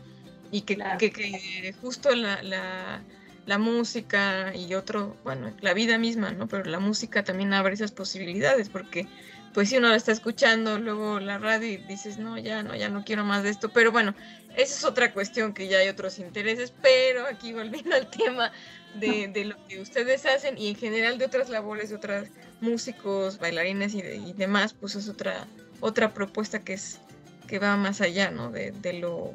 y 0.51 0.61
que, 0.61 0.77
que, 0.97 1.11
que 1.11 1.73
justo 1.81 2.15
la, 2.15 2.41
la 2.43 3.01
la 3.49 3.57
música 3.57 4.53
y 4.55 4.75
otro, 4.75 5.17
bueno, 5.23 5.51
la 5.61 5.73
vida 5.73 5.97
misma, 5.97 6.31
¿no? 6.31 6.47
Pero 6.47 6.65
la 6.65 6.79
música 6.79 7.23
también 7.23 7.51
abre 7.51 7.73
esas 7.73 7.91
posibilidades 7.91 8.69
porque 8.69 9.07
pues 9.55 9.69
si 9.69 9.77
uno 9.77 9.89
la 9.89 9.95
está 9.95 10.11
escuchando, 10.11 10.77
luego 10.77 11.19
la 11.19 11.39
radio 11.39 11.67
y 11.67 11.77
dices, 11.77 12.19
no, 12.19 12.37
ya 12.37 12.61
no, 12.61 12.75
ya 12.75 12.89
no 12.89 13.03
quiero 13.03 13.25
más 13.25 13.41
de 13.41 13.49
esto. 13.49 13.69
Pero 13.69 13.91
bueno, 13.91 14.13
esa 14.55 14.75
es 14.75 14.83
otra 14.83 15.11
cuestión 15.13 15.55
que 15.55 15.67
ya 15.67 15.79
hay 15.79 15.89
otros 15.89 16.19
intereses, 16.19 16.71
pero 16.83 17.25
aquí 17.25 17.51
volviendo 17.51 17.95
al 17.95 18.07
tema 18.11 18.51
de, 18.93 19.27
de 19.29 19.45
lo 19.45 19.67
que 19.67 19.81
ustedes 19.81 20.27
hacen 20.27 20.55
y 20.55 20.69
en 20.69 20.75
general 20.75 21.17
de 21.17 21.25
otras 21.25 21.49
labores 21.49 21.89
de 21.89 21.95
otros 21.95 22.27
músicos, 22.62 23.39
bailarines 23.39 23.93
y, 23.93 23.99
y, 23.99 24.34
demás, 24.34 24.74
pues 24.74 24.95
es 24.95 25.07
otra, 25.10 25.47
otra 25.80 26.14
propuesta 26.14 26.60
que 26.60 26.74
es 26.74 26.99
que 27.47 27.60
va 27.60 27.78
más 27.78 28.01
allá, 28.01 28.30
¿no? 28.32 28.51
De, 28.51 28.72
de 28.72 28.93
lo 28.93 29.34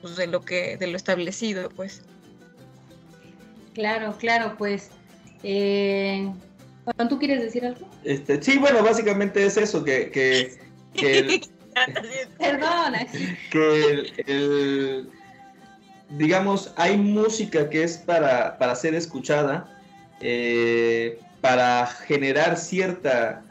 pues 0.00 0.16
de 0.16 0.26
lo 0.26 0.42
que, 0.42 0.76
de 0.76 0.86
lo 0.86 0.96
establecido, 0.96 1.68
pues. 1.70 2.02
Claro, 3.74 4.16
claro, 4.18 4.54
pues. 4.56 4.90
Eh, 5.42 6.30
¿Tú 7.08 7.18
quieres 7.18 7.42
decir 7.42 7.66
algo? 7.66 7.88
Este, 8.04 8.40
sí, 8.42 8.58
bueno, 8.58 8.82
básicamente 8.82 9.44
es 9.44 9.56
eso, 9.56 9.82
que... 9.84 10.10
que, 10.10 10.58
que 10.94 11.40
Perdona. 12.38 13.06
Que 13.50 14.12
el, 14.26 15.10
digamos, 16.10 16.72
hay 16.76 16.96
música 16.96 17.68
que 17.68 17.82
es 17.82 17.98
para, 17.98 18.56
para 18.58 18.74
ser 18.74 18.94
escuchada, 18.94 19.68
eh, 20.20 21.18
para 21.40 21.86
generar 21.86 22.56
cierta, 22.56 23.42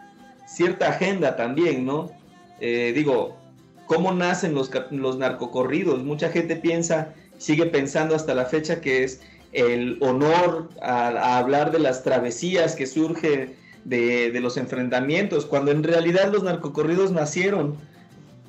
cierta 0.48 0.90
agenda 0.90 1.36
también, 1.36 1.86
¿no? 1.86 2.12
Eh, 2.60 2.94
digo, 2.96 3.38
¿cómo 3.86 4.14
nacen 4.14 4.54
los, 4.54 4.72
los 4.92 5.18
narcocorridos? 5.18 6.04
Mucha 6.04 6.30
gente 6.30 6.56
piensa, 6.56 7.14
sigue 7.38 7.66
pensando 7.66 8.16
hasta 8.16 8.34
la 8.34 8.46
fecha 8.46 8.82
que 8.82 9.04
es 9.04 9.22
el 9.56 9.98
honor 10.02 10.70
a, 10.82 11.38
hablar 11.38 11.72
de 11.72 11.80
las 11.80 12.04
travesías 12.04 12.76
que 12.76 12.86
surge 12.86 13.56
de, 13.86 14.38
los 14.42 14.58
enfrentamientos, 14.58 15.46
cuando 15.46 15.72
en 15.72 15.84
realidad 15.84 16.32
los 16.32 16.44
narcocorridos 16.44 17.12
nacieron 17.12 17.78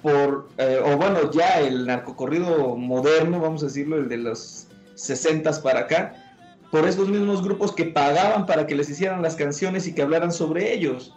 por, 0.03 0.49
eh, 0.59 0.80
o 0.84 0.97
bueno, 0.97 1.30
ya 1.30 1.61
el 1.61 1.87
narcocorrido 1.87 2.76
moderno, 2.76 3.41
vamos 3.41 3.62
a 3.62 3.66
decirlo, 3.66 3.99
el 3.99 4.09
de 4.09 4.16
los 4.18 4.66
60 4.95 5.62
para 5.62 5.80
acá, 5.80 6.26
por 6.71 6.87
esos 6.87 7.09
mismos 7.09 7.43
grupos 7.43 7.73
que 7.73 7.85
pagaban 7.85 8.47
para 8.47 8.67
que 8.67 8.75
les 8.75 8.89
hicieran 8.89 9.23
las 9.23 9.37
canciones 9.37 9.87
y 9.87 9.95
que 9.95 10.03
hablaran 10.03 10.33
sobre 10.33 10.73
ellos, 10.73 11.14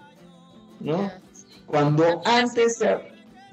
¿no? 0.80 1.12
Cuando 1.66 2.22
antes, 2.26 2.80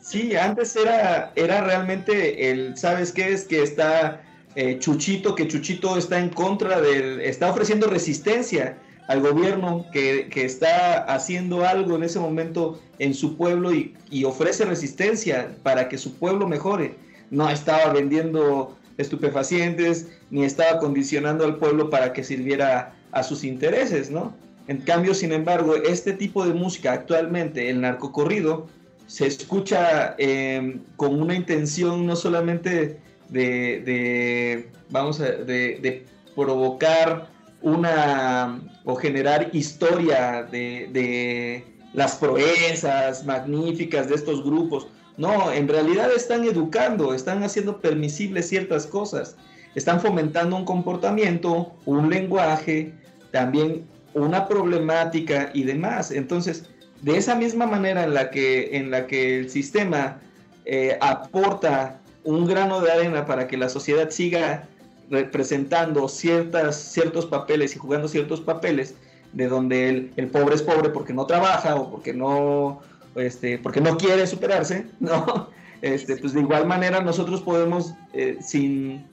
sí, 0.02 0.34
antes 0.36 0.74
era, 0.76 1.32
era 1.36 1.62
realmente 1.62 2.50
el, 2.50 2.76
¿sabes 2.76 3.12
qué? 3.12 3.32
Es 3.32 3.44
que 3.44 3.62
está 3.62 4.22
eh, 4.54 4.78
Chuchito, 4.78 5.34
que 5.34 5.46
Chuchito 5.46 5.98
está 5.98 6.18
en 6.18 6.30
contra 6.30 6.80
del, 6.80 7.20
está 7.20 7.50
ofreciendo 7.50 7.88
resistencia 7.88 8.78
al 9.06 9.20
gobierno 9.20 9.86
que, 9.92 10.28
está 10.34 11.04
haciendo 11.04 11.66
algo 11.66 11.96
en 11.96 12.02
ese 12.02 12.18
momento 12.18 12.80
en 12.98 13.14
su 13.14 13.36
pueblo 13.36 13.72
y, 13.72 13.94
ofrece 14.24 14.64
resistencia 14.64 15.56
para 15.62 15.88
que 15.88 15.98
su 15.98 16.14
pueblo 16.14 16.48
mejore. 16.48 16.96
No 17.30 17.50
estaba 17.50 17.92
vendiendo 17.92 18.76
estupefacientes 18.98 20.08
ni 20.30 20.44
estaba 20.44 20.78
condicionando 20.78 21.44
al 21.44 21.56
pueblo 21.56 21.90
para 21.90 22.12
que 22.12 22.24
sirviera 22.24 22.94
a 23.12 23.22
sus 23.22 23.44
intereses, 23.44 24.10
¿no? 24.10 24.34
En 24.68 24.78
cambio, 24.78 25.14
sin 25.14 25.32
embargo, 25.32 25.76
este 25.76 26.12
tipo 26.12 26.44
de 26.44 26.52
música 26.52 26.92
actualmente, 26.92 27.70
el 27.70 27.80
narcocorrido, 27.80 28.66
se 29.06 29.26
escucha 29.26 30.16
eh, 30.18 30.78
con 30.96 31.20
una 31.20 31.34
intención 31.34 32.06
no 32.06 32.16
solamente 32.16 32.98
de, 33.28 34.68
vamos 34.90 35.20
a, 35.20 35.30
de, 35.30 36.04
provocar 36.34 37.28
una 37.62 38.60
o 38.84 38.94
generar 38.96 39.50
historia 39.52 40.42
de, 40.50 41.64
las 41.92 42.16
proezas 42.16 43.24
magníficas 43.24 44.08
de 44.08 44.16
estos 44.16 44.44
grupos. 44.44 44.88
No, 45.16 45.50
en 45.52 45.66
realidad 45.68 46.10
están 46.14 46.44
educando, 46.44 47.14
están 47.14 47.42
haciendo 47.42 47.80
permisibles 47.80 48.48
ciertas 48.48 48.86
cosas, 48.86 49.36
están 49.74 50.00
fomentando 50.00 50.56
un 50.56 50.64
comportamiento, 50.64 51.74
un 51.86 52.10
lenguaje, 52.10 52.92
también 53.30 53.86
una 54.14 54.46
problemática 54.46 55.50
y 55.54 55.64
demás. 55.64 56.10
Entonces, 56.10 56.64
de 57.02 57.16
esa 57.16 57.34
misma 57.34 57.66
manera 57.66 58.04
en 58.04 58.14
la 58.14 58.30
que, 58.30 58.76
en 58.76 58.90
la 58.90 59.06
que 59.06 59.38
el 59.38 59.50
sistema 59.50 60.20
eh, 60.64 60.98
aporta 61.00 62.00
un 62.24 62.46
grano 62.46 62.80
de 62.80 62.90
arena 62.90 63.24
para 63.24 63.46
que 63.46 63.56
la 63.56 63.68
sociedad 63.68 64.10
siga 64.10 64.68
representando 65.10 66.08
ciertas, 66.08 66.76
ciertos 66.76 67.26
papeles 67.26 67.76
y 67.76 67.78
jugando 67.78 68.08
ciertos 68.08 68.40
papeles 68.40 68.94
de 69.32 69.48
donde 69.48 70.10
el, 70.16 70.28
pobre 70.28 70.54
es 70.54 70.62
pobre 70.62 70.88
porque 70.90 71.12
no 71.12 71.26
trabaja 71.26 71.76
o 71.76 71.90
porque 71.90 72.12
no, 72.12 72.80
este, 73.16 73.58
porque 73.58 73.80
no 73.80 73.96
quiere 73.96 74.26
superarse, 74.26 74.86
¿no? 75.00 75.48
Este, 75.82 76.16
pues 76.16 76.32
de 76.32 76.40
igual 76.40 76.66
manera 76.66 77.00
nosotros 77.00 77.42
podemos 77.42 77.94
eh, 78.12 78.38
sin 78.40 79.04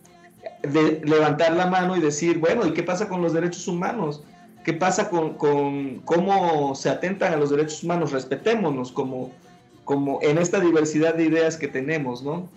levantar 1.04 1.54
la 1.54 1.68
mano 1.68 1.98
y 1.98 2.00
decir, 2.00 2.40
bueno, 2.40 2.66
¿y 2.66 2.74
qué 2.74 2.84
pasa 2.84 3.10
con 3.10 3.22
los 3.22 3.34
derechos 3.34 3.68
humanos? 3.68 4.24
¿Qué 4.64 4.74
pasa 4.74 5.10
con, 5.10 5.34
cómo 6.06 6.74
se 6.74 6.90
atentan 6.90 7.34
a 7.34 7.36
los 7.36 7.50
derechos 7.50 7.84
humanos? 7.84 8.14
Respetémonos 8.14 8.94
como, 8.94 9.32
como 9.84 10.20
en 10.22 10.38
esta 10.38 10.62
diversidad 10.62 11.16
de 11.16 11.26
ideas 11.26 11.58
que 11.58 11.68
tenemos, 11.68 12.24
¿no? 12.24 12.48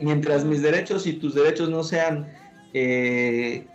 mientras 0.00 0.44
mis 0.44 0.62
derechos 0.62 1.06
y 1.06 1.14
tus 1.14 1.34
derechos 1.34 1.68
no 1.68 1.82
sean 1.82 2.26
eh, 2.72 3.66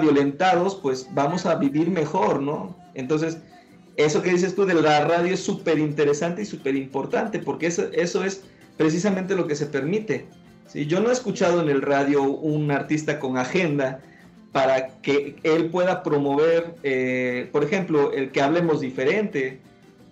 violentados, 0.00 0.76
pues 0.76 1.08
vamos 1.12 1.46
a 1.46 1.56
vivir 1.56 1.90
mejor, 1.90 2.40
¿no? 2.40 2.76
Entonces, 2.94 3.38
eso 3.96 4.22
que 4.22 4.30
dices 4.30 4.54
tú 4.54 4.64
de 4.66 4.74
la 4.74 5.04
radio 5.04 5.34
es 5.34 5.40
súper 5.40 5.78
interesante 5.78 6.42
y 6.42 6.44
súper 6.44 6.74
importante, 6.76 7.38
porque 7.38 7.66
eso, 7.66 7.84
eso 7.92 8.24
es 8.24 8.42
precisamente 8.76 9.36
lo 9.36 9.46
que 9.46 9.54
se 9.54 9.66
permite. 9.66 10.26
¿sí? 10.66 10.86
Yo 10.86 11.00
no 11.00 11.10
he 11.10 11.12
escuchado 11.12 11.60
en 11.60 11.68
el 11.68 11.82
radio 11.82 12.22
un 12.22 12.70
artista 12.70 13.20
con 13.20 13.36
agenda 13.36 14.00
para 14.52 15.00
que 15.00 15.36
él 15.42 15.70
pueda 15.70 16.02
promover, 16.02 16.76
eh, 16.82 17.48
por 17.52 17.64
ejemplo, 17.64 18.12
el 18.12 18.30
que 18.30 18.40
hablemos 18.40 18.80
diferente, 18.80 19.58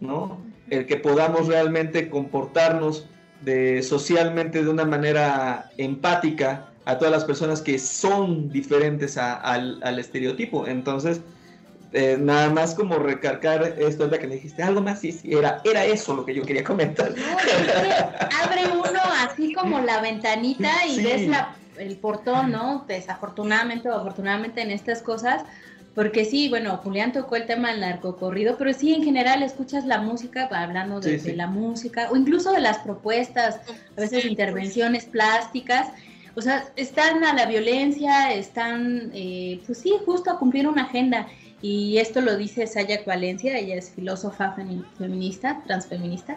¿no? 0.00 0.40
El 0.68 0.86
que 0.86 0.96
podamos 0.96 1.46
realmente 1.46 2.08
comportarnos 2.08 3.06
de, 3.44 3.82
socialmente 3.82 4.64
de 4.64 4.68
una 4.68 4.84
manera 4.84 5.70
empática 5.76 6.68
a 6.84 6.98
todas 6.98 7.12
las 7.12 7.24
personas 7.24 7.62
que 7.62 7.78
son 7.78 8.48
diferentes 8.50 9.16
al, 9.16 9.80
al 9.82 9.98
estereotipo. 10.00 10.66
Entonces, 10.66 11.20
eh, 11.92 12.16
nada 12.18 12.48
más 12.50 12.74
como 12.74 12.96
recargar 12.96 13.74
esto 13.78 14.08
de 14.08 14.18
que 14.18 14.26
me 14.26 14.34
dijiste 14.36 14.62
algo 14.62 14.80
más, 14.80 15.00
sí, 15.00 15.12
sí, 15.12 15.32
era, 15.34 15.60
era 15.64 15.84
eso 15.84 16.14
lo 16.14 16.24
que 16.24 16.34
yo 16.34 16.42
quería 16.42 16.64
comentar. 16.64 17.14
abre 18.42 18.66
uno 18.72 19.00
así 19.28 19.52
como 19.52 19.80
la 19.80 20.00
ventanita 20.00 20.86
y 20.86 21.02
ves 21.02 21.30
el 21.78 21.96
portón, 21.96 22.50
¿no? 22.50 22.84
Desafortunadamente 22.88 23.88
o 23.88 23.94
afortunadamente 23.94 24.62
en 24.62 24.70
estas 24.70 25.02
cosas, 25.02 25.42
porque 25.94 26.24
sí, 26.24 26.48
bueno, 26.48 26.78
Julián 26.78 27.12
tocó 27.12 27.36
el 27.36 27.46
tema 27.46 27.70
del 27.70 27.80
narcocorrido, 27.80 28.56
pero 28.56 28.72
sí, 28.72 28.94
en 28.94 29.04
general 29.04 29.42
escuchas 29.42 29.84
la 29.84 30.00
música, 30.00 30.48
hablando 30.50 31.00
de, 31.00 31.36
la 31.36 31.46
música, 31.46 32.08
o 32.10 32.16
incluso 32.16 32.52
de 32.52 32.60
las 32.60 32.78
propuestas, 32.78 33.60
a 33.96 34.00
veces 34.00 34.24
intervenciones 34.24 35.04
plásticas, 35.04 35.88
o 36.34 36.40
sea, 36.40 36.64
están 36.76 37.24
a 37.24 37.34
la 37.34 37.44
violencia, 37.44 38.32
están, 38.32 39.10
eh, 39.12 39.60
pues 39.66 39.78
sí, 39.78 39.92
justo 40.06 40.30
a 40.30 40.38
cumplir 40.38 40.66
una 40.66 40.84
agenda. 40.84 41.26
Y 41.62 41.98
esto 41.98 42.20
lo 42.20 42.36
dice 42.36 42.66
Sayak 42.66 43.06
Valencia, 43.06 43.56
ella 43.56 43.76
es 43.76 43.92
filósofa 43.92 44.56
feminista, 44.98 45.62
transfeminista. 45.64 46.36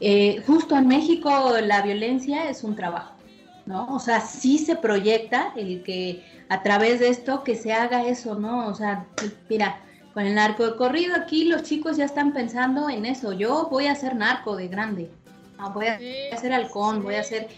Eh, 0.00 0.42
justo 0.46 0.76
en 0.76 0.86
México 0.86 1.30
la 1.62 1.80
violencia 1.80 2.50
es 2.50 2.62
un 2.62 2.76
trabajo, 2.76 3.14
¿no? 3.64 3.86
O 3.94 3.98
sea, 3.98 4.20
sí 4.20 4.58
se 4.58 4.76
proyecta 4.76 5.54
el 5.56 5.82
que 5.82 6.22
a 6.50 6.62
través 6.62 7.00
de 7.00 7.08
esto 7.08 7.42
que 7.42 7.56
se 7.56 7.72
haga 7.72 8.06
eso, 8.06 8.34
¿no? 8.34 8.68
O 8.68 8.74
sea, 8.74 9.06
mira, 9.48 9.80
con 10.12 10.26
el 10.26 10.34
narco 10.34 10.66
de 10.66 10.76
corrido 10.76 11.16
aquí 11.16 11.44
los 11.44 11.62
chicos 11.62 11.96
ya 11.96 12.04
están 12.04 12.34
pensando 12.34 12.90
en 12.90 13.06
eso. 13.06 13.32
Yo 13.32 13.68
voy 13.70 13.86
a 13.86 13.94
ser 13.94 14.16
narco 14.16 14.54
de 14.54 14.68
grande, 14.68 15.10
voy 15.72 15.86
a 15.86 15.98
hacer 16.32 16.52
halcón, 16.52 17.02
voy 17.02 17.14
a 17.14 17.20
hacer... 17.20 17.48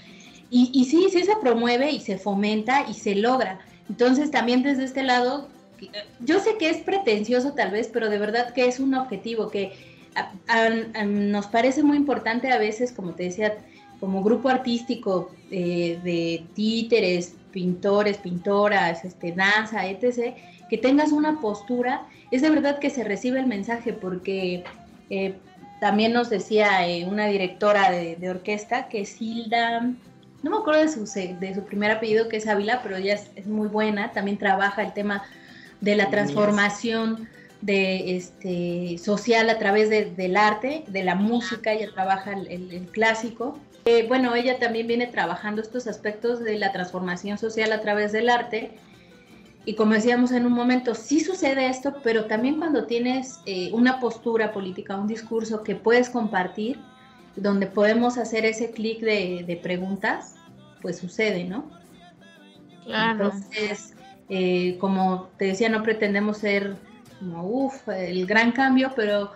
Y, 0.51 0.71
y 0.73 0.85
sí, 0.87 1.09
sí 1.11 1.25
se 1.25 1.37
promueve 1.37 1.91
y 1.91 2.01
se 2.01 2.19
fomenta 2.19 2.89
y 2.89 2.95
se 2.95 3.17
logra. 3.17 3.59
Entonces 3.89 4.31
también 4.31 4.63
desde 4.63 4.85
este 4.85 5.03
lado 5.03 5.49
yo 6.21 6.41
sé 6.41 6.57
que 6.59 6.71
es 6.71 6.79
pretencioso 6.79 7.53
tal 7.53 7.71
vez, 7.71 7.89
pero 7.93 8.09
de 8.09 8.19
verdad 8.19 8.53
que 8.53 8.67
es 8.67 8.81
un 8.81 8.95
objetivo 8.95 9.51
que 9.51 9.73
nos 11.07 11.47
parece 11.47 11.83
muy 11.83 11.97
importante 11.97 12.51
a 12.51 12.59
veces, 12.59 12.93
como 12.93 13.13
te 13.13 13.25
decía, 13.25 13.57
como 14.01 14.23
grupo 14.23 14.49
artístico 14.49 15.31
eh, 15.51 15.99
de 16.03 16.45
títeres, 16.55 17.35
pintores, 17.53 18.19
pintoras, 18.19 19.05
este, 19.05 19.33
danza, 19.33 19.87
etc., 19.87 20.35
que 20.69 20.79
tengas 20.79 21.13
una 21.13 21.41
postura, 21.41 22.07
es 22.31 22.43
de 22.43 22.51
verdad 22.51 22.79
que 22.79 22.91
se 22.91 23.05
recibe 23.05 23.41
el 23.41 23.47
mensaje, 23.47 23.93
porque 23.93 24.65
eh, 25.09 25.35
también 25.81 26.13
nos 26.13 26.29
decía 26.29 26.87
eh, 26.87 27.07
una 27.07 27.27
directora 27.27 27.91
de, 27.91 28.31
orquesta 28.31 28.89
que 28.89 29.07
Silda, 29.07 29.81
no 30.43 30.51
me 30.51 30.59
acuerdo 30.59 30.83
de 30.83 30.89
su, 30.89 31.05
de 31.41 31.55
su 31.55 31.65
primer 31.65 31.91
apellido, 31.91 32.29
que 32.29 32.37
es 32.37 32.47
Ávila, 32.47 32.81
pero 32.83 32.97
ella 32.97 33.15
es, 33.15 33.31
es 33.35 33.47
muy 33.47 33.69
buena, 33.69 34.13
también 34.13 34.37
trabaja 34.37 34.83
el 34.83 34.93
tema 34.93 35.25
de 35.81 35.97
la 35.97 36.11
transformación 36.11 37.29
de 37.61 38.17
este 38.17 38.99
social 38.99 39.51
a 39.51 39.59
través 39.59 39.91
del 39.91 40.37
arte, 40.37 40.85
de 40.87 41.03
la 41.03 41.15
música, 41.15 41.73
ella 41.73 41.91
trabaja 41.93 42.33
el, 42.33 42.89
clásico. 42.93 43.59
Eh, 43.85 44.07
bueno, 44.07 44.35
ella 44.35 44.59
también 44.59 44.87
viene 44.87 45.07
trabajando 45.07 45.63
estos 45.63 45.87
aspectos 45.87 46.41
de 46.41 46.59
la 46.59 46.73
transformación 46.73 47.39
social 47.39 47.73
a 47.73 47.81
través 47.81 48.13
del 48.13 48.29
arte. 48.29 48.73
Y 49.65 49.75
como 49.75 49.95
decíamos 49.95 50.33
en 50.33 50.47
un 50.47 50.53
momento, 50.53 50.95
sí 50.95 51.21
sucede 51.21 51.67
esto, 51.67 51.97
pero 52.03 52.27
también 52.27 52.59
cuando 52.59 52.87
tienes 52.87 53.41
eh, 53.45 53.71
una 53.73 54.01
postura 54.01 54.53
política, 54.53 54.97
un 54.97 55.09
discurso 55.09 55.63
que 55.63 55.75
puedes 55.75 56.09
compartir, 56.09 56.79
donde 57.37 57.67
podemos 57.67 58.19
hacer 58.19 58.45
ese 58.47 58.71
clic 58.71 59.01
de, 59.01 59.45
de, 59.47 59.57
preguntas, 59.57 60.37
pues 60.81 60.99
sucede, 60.99 61.45
¿no? 61.45 61.71
Claro. 62.85 63.27
Entonces, 63.27 63.95
eh, 64.29 64.77
como 64.79 65.29
te 65.39 65.47
decía, 65.47 65.69
no 65.69 65.83
pretendemos 65.83 66.39
ser 66.39 66.77
como, 67.21 67.89
el 67.89 68.27
gran 68.27 68.53
cambio, 68.53 68.93
pero 68.95 69.33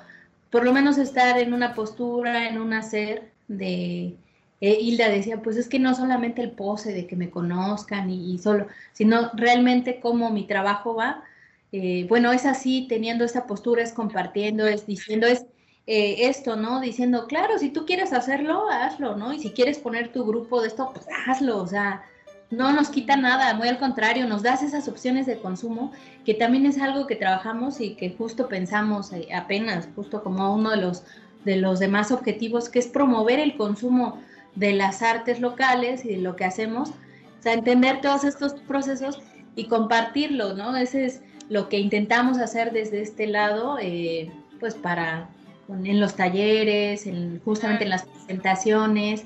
por 0.51 0.65
lo 0.65 0.73
menos 0.73 0.99
estar 0.99 1.39
en 1.39 1.55
una 1.55 1.75
postura, 1.75 2.49
en 2.49 2.59
un 2.59 2.73
hacer 2.73 3.31
de... 3.49 4.17
Eh, 4.61 4.79
Hilda 4.81 5.09
decía, 5.09 5.43
pues 5.43 5.57
es 5.57 5.69
que 5.69 5.81
no 5.81 5.93
solamente 5.93 6.41
el 6.41 6.53
pose 6.53 6.93
de 6.93 7.09
que 7.09 7.17
me 7.17 7.31
conozcan 7.31 8.11
y, 8.11 8.39
solo, 8.39 8.69
sino 8.93 9.33
realmente 9.35 9.99
cómo 9.99 10.31
mi 10.31 10.47
trabajo 10.47 10.95
va. 10.95 11.25
Eh, 11.73 12.07
bueno, 12.09 12.31
es 12.31 12.47
así, 12.47 12.87
teniendo 12.89 13.25
esa 13.25 13.47
postura, 13.49 13.83
es 13.83 13.93
compartiendo, 13.93 14.65
es 14.67 14.87
diciendo, 14.87 15.27
es 15.27 15.47
esto, 15.85 16.55
¿no? 16.55 16.81
Diciendo, 16.81 17.27
claro, 17.27 17.59
si 17.59 17.71
tú 17.71 17.85
quieres 17.87 18.13
hacerlo, 18.13 18.69
hazlo, 18.71 19.17
¿no? 19.17 19.33
Y 19.33 19.41
si 19.41 19.51
quieres 19.51 19.79
poner 19.79 20.13
tu 20.13 20.25
grupo 20.25 20.63
de 20.63 20.69
esto, 20.69 20.93
pues 20.95 21.07
hazlo, 21.27 21.59
o 21.59 21.67
sea, 21.67 22.05
no 22.53 22.71
nos 22.71 22.91
quita 22.91 23.17
nada, 23.17 23.55
muy 23.55 23.67
al 23.69 23.79
contrario, 23.79 24.29
nos 24.29 24.43
das 24.43 24.63
esas 24.63 24.87
opciones 24.87 25.25
de 25.25 25.39
consumo, 25.39 25.91
que 26.27 26.35
también 26.35 26.67
es 26.67 26.79
algo 26.79 27.07
que 27.07 27.17
trabajamos 27.17 27.81
y 27.81 27.95
que 27.95 28.11
justo 28.11 28.47
pensamos 28.47 29.11
eh, 29.15 29.29
apenas, 29.35 29.89
justo 29.97 30.23
como 30.23 30.55
uno 30.55 30.71
de 30.71 30.77
los, 30.77 31.03
de 31.47 31.57
los 31.57 31.79
demás 31.79 32.13
objetivos, 32.13 32.69
que 32.69 32.79
es 32.79 32.89
promover 32.89 33.41
el 33.41 33.57
consumo 33.57 34.21
de 34.55 34.75
las 34.75 35.01
artes 35.01 35.41
locales 35.41 36.05
y 36.05 36.09
de 36.11 36.19
lo 36.19 36.37
que 36.37 36.45
hacemos, 36.45 36.91
o 36.91 37.43
sea, 37.43 37.55
entender 37.55 38.03
todos 38.03 38.23
estos 38.25 38.53
procesos 38.53 39.21
y 39.57 39.65
compartirlo, 39.65 40.53
¿no? 40.53 40.77
Ese 40.77 41.07
es 41.07 41.23
lo 41.49 41.71
que 41.71 41.79
intentamos 41.79 42.37
hacer 42.37 42.73
desde 42.73 43.01
este 43.01 43.27
lado, 43.29 43.79
eh, 43.81 44.31
pues 44.61 44.75
para, 44.75 45.31
en 45.71 46.01
los 46.01 46.17
talleres, 46.17 47.07
en, 47.07 47.41
justamente 47.47 47.85
en 47.85 47.91
las 47.91 48.05
presentaciones, 48.05 49.25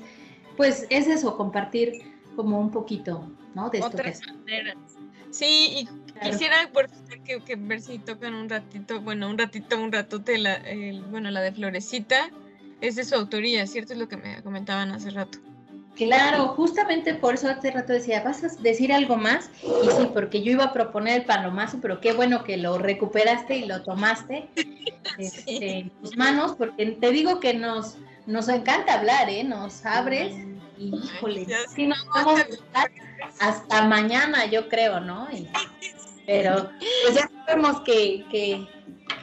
pues 0.55 0.87
es 0.89 1.07
eso, 1.07 1.35
compartir 1.35 2.16
como 2.37 2.61
un 2.61 2.71
poquito, 2.71 3.29
¿no? 3.53 3.69
De 3.69 3.79
esto 3.79 3.89
Otras 3.89 4.21
maneras. 4.25 4.77
Sí, 5.31 5.69
y 5.79 5.89
quisiera 6.21 6.69
por 6.71 6.89
que, 7.25 7.41
que, 7.41 7.55
ver 7.57 7.81
si 7.81 7.99
tocan 7.99 8.33
un 8.33 8.47
ratito, 8.47 9.01
bueno, 9.01 9.29
un 9.29 9.37
ratito, 9.37 9.77
un 9.77 9.91
ratote, 9.91 10.37
la, 10.37 10.61
bueno, 11.11 11.29
la 11.31 11.41
de 11.41 11.51
Florecita, 11.51 12.29
es 12.79 12.95
de 12.95 13.03
su 13.03 13.15
autoría, 13.15 13.67
¿cierto? 13.67 13.93
Es 13.93 13.99
lo 13.99 14.07
que 14.07 14.15
me 14.15 14.41
comentaban 14.41 14.91
hace 14.91 15.09
rato. 15.09 15.39
Claro, 15.95 16.49
justamente 16.49 17.15
por 17.15 17.33
eso 17.33 17.49
hace 17.49 17.71
rato 17.71 17.91
decía, 17.91 18.21
¿vas 18.23 18.43
a 18.43 18.49
decir 18.61 18.93
algo 18.93 19.17
más? 19.17 19.49
Y 19.63 19.89
sí, 19.97 20.07
porque 20.13 20.43
yo 20.43 20.51
iba 20.51 20.65
a 20.65 20.73
proponer 20.73 21.21
el 21.21 21.25
palomazo, 21.25 21.79
pero 21.81 21.99
qué 21.99 22.13
bueno 22.13 22.43
que 22.43 22.55
lo 22.55 22.77
recuperaste 22.77 23.57
y 23.57 23.65
lo 23.65 23.81
tomaste 23.81 24.47
este, 25.17 25.79
en 25.79 25.89
tus 25.89 26.15
manos, 26.15 26.53
porque 26.55 26.85
te 26.85 27.11
digo 27.11 27.39
que 27.39 27.55
nos, 27.55 27.97
nos 28.27 28.47
encanta 28.47 28.93
hablar, 28.93 29.27
¿eh? 29.29 29.43
Nos 29.43 29.83
abres 29.87 30.35
híjole, 30.79 31.47
sí, 31.73 31.87
no, 31.87 31.95
hasta 33.39 33.87
mañana, 33.87 34.45
yo 34.45 34.67
creo, 34.69 34.99
¿no? 34.99 35.27
pero 36.25 36.69
pues 37.03 37.15
ya 37.15 37.29
sabemos 37.45 37.81
que, 37.81 38.25
que, 38.29 38.67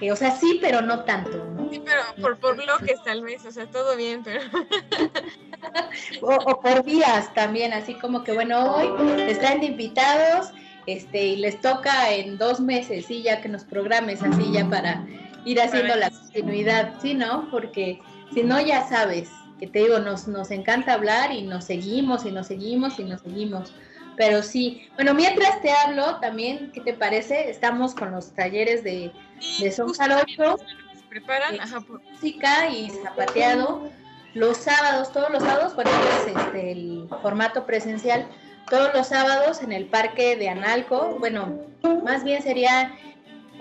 que, 0.00 0.10
o 0.10 0.16
sea, 0.16 0.30
sí, 0.30 0.58
pero 0.60 0.80
no 0.80 1.04
tanto, 1.04 1.36
¿no? 1.36 1.68
Sí, 1.70 1.82
pero 1.84 2.00
por, 2.20 2.38
por 2.38 2.56
bloques 2.56 3.02
tal 3.04 3.22
vez, 3.22 3.44
o 3.44 3.52
sea, 3.52 3.66
todo 3.66 3.94
bien, 3.94 4.22
pero... 4.24 4.40
o, 6.22 6.60
por 6.60 6.82
días 6.82 7.32
también, 7.34 7.74
así 7.74 7.94
como 7.94 8.24
que, 8.24 8.32
bueno, 8.32 8.74
hoy 8.74 8.88
están 9.28 9.62
invitados, 9.62 10.50
este, 10.86 11.24
y 11.24 11.36
les 11.36 11.60
toca 11.60 12.10
en 12.10 12.38
dos 12.38 12.58
meses, 12.58 13.04
sí, 13.06 13.22
ya 13.22 13.42
que 13.42 13.48
nos 13.50 13.64
programes 13.64 14.22
así 14.22 14.50
ya 14.50 14.68
para 14.68 15.06
ir 15.44 15.60
haciendo 15.60 15.96
la 15.96 16.10
continuidad, 16.10 16.94
sí, 17.02 17.12
¿no? 17.12 17.48
Porque 17.50 18.00
si 18.32 18.42
no, 18.42 18.60
ya 18.60 18.88
sabes, 18.88 19.28
que 19.58 19.66
te 19.66 19.80
digo, 19.80 19.98
nos, 19.98 20.26
nos 20.28 20.50
encanta 20.50 20.94
hablar 20.94 21.32
y 21.32 21.42
nos 21.42 21.64
seguimos 21.64 22.24
y 22.26 22.32
nos 22.32 22.48
seguimos 22.48 22.98
y 22.98 23.04
nos 23.04 23.20
seguimos. 23.20 23.72
Pero 24.16 24.42
sí, 24.42 24.88
bueno, 24.94 25.14
mientras 25.14 25.60
te 25.60 25.72
hablo 25.72 26.20
también, 26.20 26.70
¿qué 26.72 26.80
te 26.80 26.94
parece? 26.94 27.50
Estamos 27.50 27.94
con 27.94 28.12
los 28.12 28.32
talleres 28.34 28.84
de, 28.84 29.12
de 29.60 29.72
Son 29.72 29.92
Jarocho, 29.92 30.56
preparan, 31.08 31.56
música 32.12 32.68
y 32.68 32.90
zapateado. 32.90 33.88
Los 34.34 34.56
sábados, 34.56 35.12
todos 35.12 35.30
los 35.30 35.42
sábados, 35.44 35.76
bueno, 35.76 35.90
es 35.90 36.36
este, 36.36 36.72
el 36.72 37.08
formato 37.22 37.66
presencial, 37.66 38.26
todos 38.68 38.92
los 38.92 39.06
sábados 39.08 39.62
en 39.62 39.70
el 39.70 39.86
parque 39.86 40.34
de 40.36 40.48
Analco, 40.48 41.16
bueno, 41.20 41.60
más 42.02 42.24
bien 42.24 42.42
sería 42.42 42.96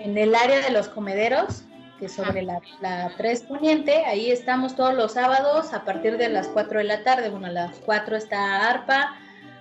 en 0.00 0.18
el 0.18 0.34
área 0.34 0.60
de 0.60 0.70
los 0.70 0.88
comederos, 0.88 1.62
que 1.98 2.08
sobre 2.08 2.42
la, 2.42 2.60
la 2.80 3.12
3 3.16 3.42
Poniente, 3.42 4.04
ahí 4.04 4.30
estamos 4.30 4.74
todos 4.74 4.94
los 4.94 5.12
sábados 5.12 5.72
a 5.72 5.84
partir 5.84 6.18
de 6.18 6.28
las 6.28 6.48
4 6.48 6.78
de 6.78 6.84
la 6.84 7.02
tarde, 7.02 7.30
bueno, 7.30 7.46
a 7.46 7.50
las 7.50 7.76
4 7.80 8.16
está 8.16 8.68
arpa, 8.68 9.16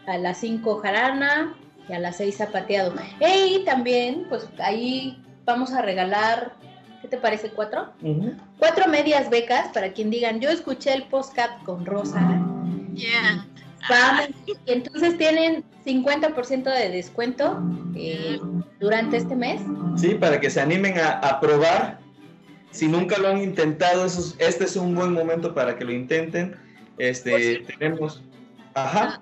a 0.06 0.18
las 0.18 0.38
5 0.40 0.80
jarana 0.80 1.56
y 1.88 1.94
a 1.94 2.00
las 2.00 2.18
6 2.18 2.38
zapateado. 2.38 2.94
Y 3.20 3.64
también, 3.66 4.26
pues 4.30 4.48
ahí 4.60 5.22
vamos 5.46 5.74
a 5.74 5.82
regalar 5.82 6.54
¿Qué 7.04 7.10
te 7.10 7.18
parece? 7.18 7.50
¿Cuatro? 7.50 7.92
Cuatro 8.58 8.88
medias 8.88 9.30
becas 9.30 9.68
para 9.74 9.92
quien 9.92 10.10
digan, 10.10 10.40
yo 10.40 10.50
escuché 10.50 10.94
el 10.94 11.04
postcat 11.04 11.62
con 11.64 11.86
Rosa. 11.86 12.42
Yeah. 12.94 13.46
Vamos, 13.90 14.30
y 14.46 14.72
entonces 14.72 15.18
tienen 15.18 15.66
50% 15.86 16.64
de 16.64 16.90
descuento 16.92 17.62
eh, 17.94 18.40
durante 18.80 19.18
este 19.18 19.36
mes. 19.36 19.62
Sí, 19.98 20.16
para 20.16 20.40
que 20.40 20.50
se 20.50 20.62
animen 20.62 20.96
a, 20.98 21.42
probar. 21.42 22.00
Si 22.74 22.88
nunca 22.88 23.20
lo 23.20 23.30
han 23.30 23.38
intentado, 23.42 24.06
este 24.06 24.64
es 24.64 24.76
un 24.76 24.96
buen 24.96 25.14
momento 25.14 25.54
para 25.54 25.78
que 25.78 25.86
lo 25.86 25.94
intenten. 25.94 26.58
Este, 26.98 27.60
tenemos... 27.60 28.22
Ajá. 28.74 29.22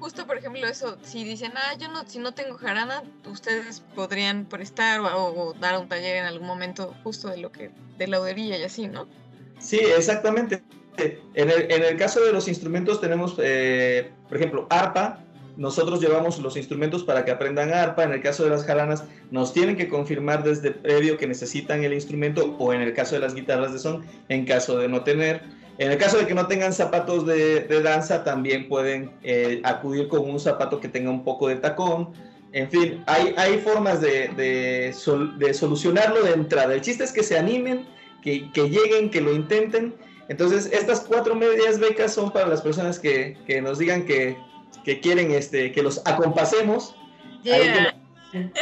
justo, 0.00 0.26
por 0.26 0.38
ejemplo, 0.38 0.66
eso, 0.66 0.96
si 1.02 1.22
dicen, 1.22 1.52
ah, 1.56 1.76
yo 1.78 1.88
no, 1.88 2.06
si 2.06 2.18
no 2.18 2.32
tengo 2.32 2.56
jarana, 2.56 3.02
ustedes 3.30 3.82
podrían 3.94 4.46
prestar 4.46 5.00
o, 5.00 5.54
dar 5.60 5.78
un 5.78 5.88
taller 5.88 6.16
en 6.16 6.24
algún 6.24 6.46
momento 6.46 6.94
justo 7.04 7.28
de 7.28 7.36
lo 7.36 7.52
que, 7.52 7.70
de 7.98 8.06
laudería 8.06 8.58
y 8.58 8.62
así, 8.62 8.88
¿no? 8.88 9.06
Sí, 9.58 9.78
exactamente. 9.78 10.62
En 11.34 11.50
el, 11.50 11.70
en 11.70 11.82
el 11.84 11.98
caso 11.98 12.24
de 12.24 12.32
los 12.32 12.48
instrumentos 12.48 13.02
tenemos, 13.02 13.36
eh, 13.38 14.10
por 14.28 14.38
ejemplo, 14.38 14.66
arpa, 14.70 15.22
nosotros 15.56 16.00
llevamos 16.00 16.38
los 16.38 16.56
instrumentos 16.56 17.02
para 17.02 17.24
que 17.24 17.30
aprendan 17.30 17.72
arpa. 17.72 18.04
En 18.04 18.12
el 18.12 18.22
caso 18.22 18.44
de 18.44 18.50
las 18.50 18.64
jaranas, 18.64 19.04
nos 19.30 19.52
tienen 19.52 19.76
que 19.76 19.88
confirmar 19.88 20.44
desde 20.44 20.70
previo 20.70 21.16
que 21.16 21.26
necesitan 21.26 21.82
el 21.82 21.92
instrumento 21.92 22.56
o 22.58 22.72
en 22.72 22.82
el 22.82 22.92
caso 22.92 23.14
de 23.14 23.22
las 23.22 23.34
guitarras 23.34 23.72
de 23.72 23.78
son, 23.78 24.04
en 24.28 24.44
caso 24.44 24.78
de 24.78 24.88
no 24.88 25.02
tener. 25.02 25.42
En 25.78 25.90
el 25.90 25.98
caso 25.98 26.18
de 26.18 26.26
que 26.26 26.34
no 26.34 26.46
tengan 26.46 26.72
zapatos 26.72 27.26
de, 27.26 27.66
danza, 27.82 28.24
también 28.24 28.68
pueden 28.68 29.10
eh, 29.22 29.60
acudir 29.64 30.08
con 30.08 30.28
un 30.28 30.40
zapato 30.40 30.80
que 30.80 30.88
tenga 30.88 31.10
un 31.10 31.22
poco 31.22 31.48
de 31.48 31.56
tacón. 31.56 32.12
En 32.52 32.70
fin, 32.70 33.02
hay, 33.06 33.34
hay 33.36 33.58
formas 33.58 34.00
de, 34.00 34.28
de, 34.36 35.52
solucionarlo 35.54 36.22
de 36.22 36.32
entrada. 36.32 36.72
El 36.72 36.80
chiste 36.80 37.04
es 37.04 37.12
que 37.12 37.22
se 37.22 37.38
animen, 37.38 37.86
que, 38.22 38.50
que, 38.52 38.70
lleguen, 38.70 39.10
que 39.10 39.20
lo 39.20 39.34
intenten. 39.34 39.94
Entonces, 40.28 40.70
estas 40.72 41.00
cuatro 41.00 41.34
medias 41.34 41.78
becas 41.78 42.14
son 42.14 42.30
para 42.30 42.46
las 42.46 42.62
personas 42.62 42.98
que, 42.98 43.36
que 43.46 43.60
nos 43.60 43.78
digan 43.78 44.06
que, 44.06 44.36
que, 44.86 45.00
quieren 45.00 45.32
este, 45.32 45.72
que 45.72 45.82
los 45.82 46.00
acompasemos. 46.06 46.96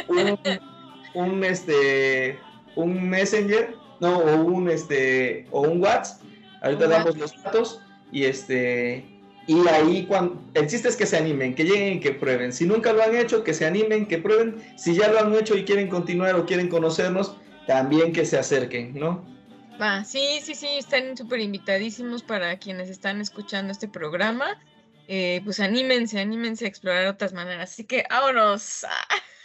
Un, 0.08 0.38
un, 1.14 1.44
este, 1.44 2.38
un 2.74 3.08
messenger, 3.08 3.76
no, 4.00 4.18
o 4.18 4.42
un, 4.42 4.68
este, 4.68 5.46
o 5.52 5.60
un 5.60 5.80
WhatsApp 5.80 6.24
Ahorita 6.64 6.88
damos 6.88 7.16
los 7.18 7.42
datos 7.42 7.80
y 8.10 8.24
este 8.24 9.04
y 9.46 9.68
ahí 9.68 10.06
cuando 10.06 10.42
el 10.54 10.66
chiste 10.66 10.88
es 10.88 10.96
que 10.96 11.04
se 11.04 11.18
animen, 11.18 11.54
que 11.54 11.64
lleguen, 11.64 12.00
que 12.00 12.12
prueben. 12.12 12.54
Si 12.54 12.64
nunca 12.64 12.94
lo 12.94 13.02
han 13.02 13.14
hecho, 13.14 13.44
que 13.44 13.52
se 13.52 13.66
animen, 13.66 14.06
que 14.06 14.16
prueben. 14.16 14.64
Si 14.78 14.94
ya 14.94 15.08
lo 15.08 15.18
han 15.20 15.34
hecho 15.34 15.54
y 15.54 15.66
quieren 15.66 15.88
continuar 15.88 16.34
o 16.36 16.46
quieren 16.46 16.68
conocernos, 16.68 17.36
también 17.66 18.14
que 18.14 18.24
se 18.24 18.38
acerquen, 18.38 18.98
¿no? 18.98 19.22
Va, 19.78 20.04
sí, 20.04 20.40
sí, 20.40 20.54
sí, 20.54 20.68
están 20.78 21.14
súper 21.18 21.40
invitadísimos 21.40 22.22
para 22.22 22.56
quienes 22.58 22.88
están 22.88 23.20
escuchando 23.20 23.70
este 23.70 23.86
programa. 23.86 24.58
Eh, 25.06 25.40
pues 25.44 25.60
anímense, 25.60 26.20
anímense 26.20 26.64
a 26.64 26.68
explorar 26.68 27.06
otras 27.06 27.32
maneras. 27.32 27.70
Así 27.70 27.84
que 27.84 28.04
vámonos. 28.08 28.86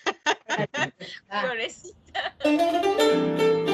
Florecita. 1.30 2.36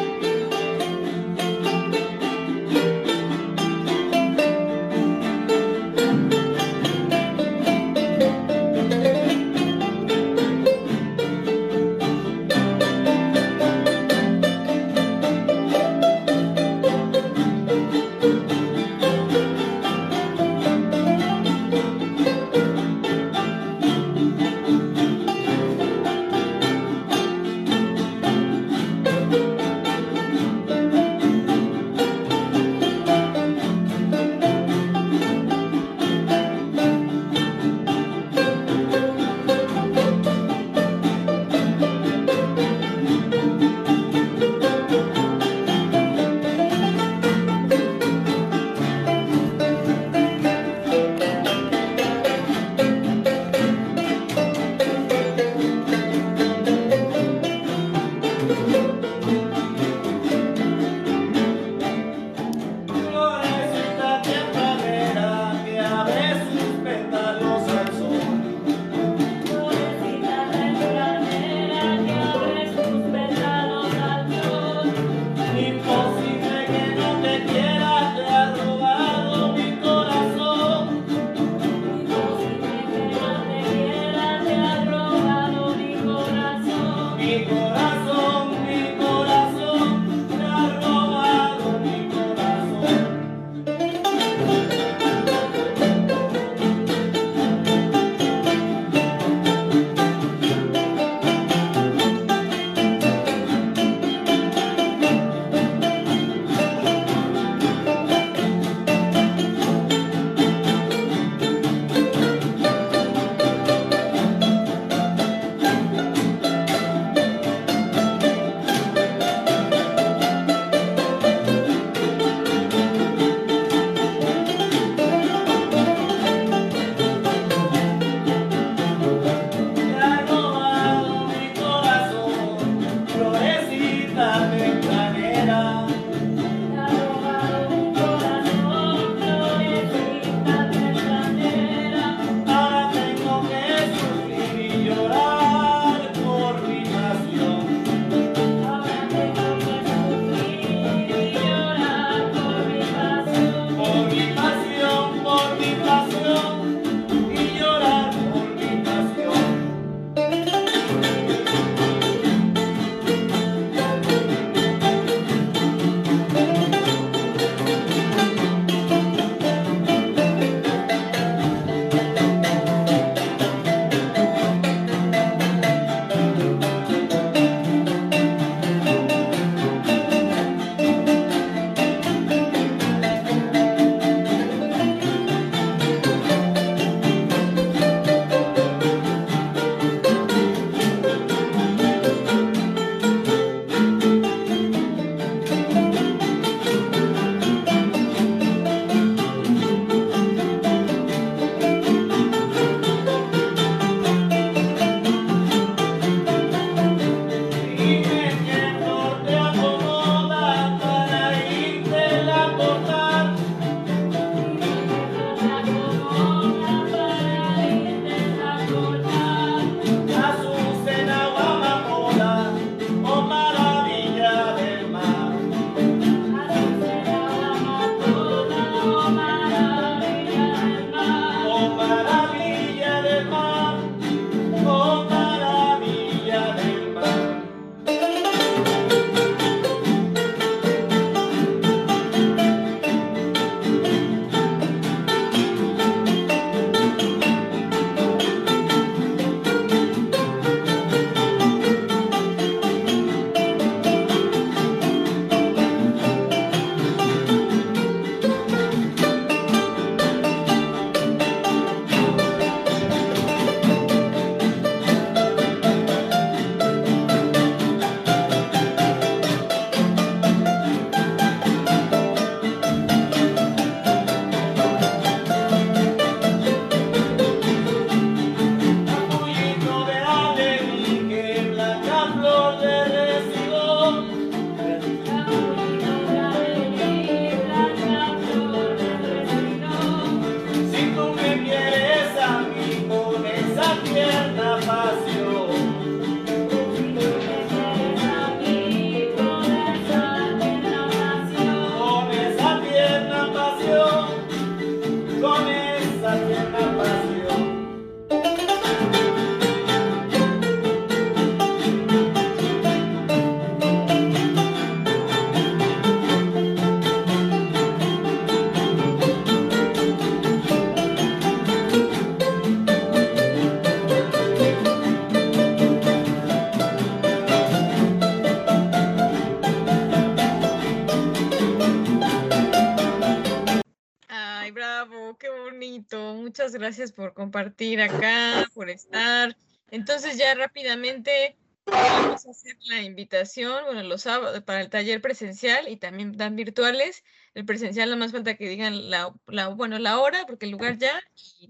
compartir 337.36 337.82
acá, 337.82 338.50
por 338.54 338.70
estar. 338.70 339.36
Entonces 339.70 340.18
ya 340.18 340.34
rápidamente 340.36 341.36
vamos 341.66 342.26
a 342.26 342.32
hacer 342.32 342.56
la 342.70 342.82
invitación, 342.82 343.66
bueno, 343.66 343.84
los 343.84 344.04
sábados 344.04 344.42
para 344.44 344.62
el 344.62 344.70
taller 344.70 345.02
presencial 345.02 345.68
y 345.68 345.76
también 345.76 346.16
dan 346.16 346.38
virtuales. 346.38 347.04
El 347.34 347.44
presencial 347.44 347.90
no 347.90 347.98
más 347.98 348.14
falta 348.14 348.36
que 348.36 348.48
digan 348.48 348.90
la, 348.90 349.14
bueno, 349.54 349.80
la 349.80 350.00
hora, 350.00 350.26
porque 350.26 350.46
el 350.46 350.54
lugar 350.54 350.78
ya. 350.78 350.98
Y 351.42 351.50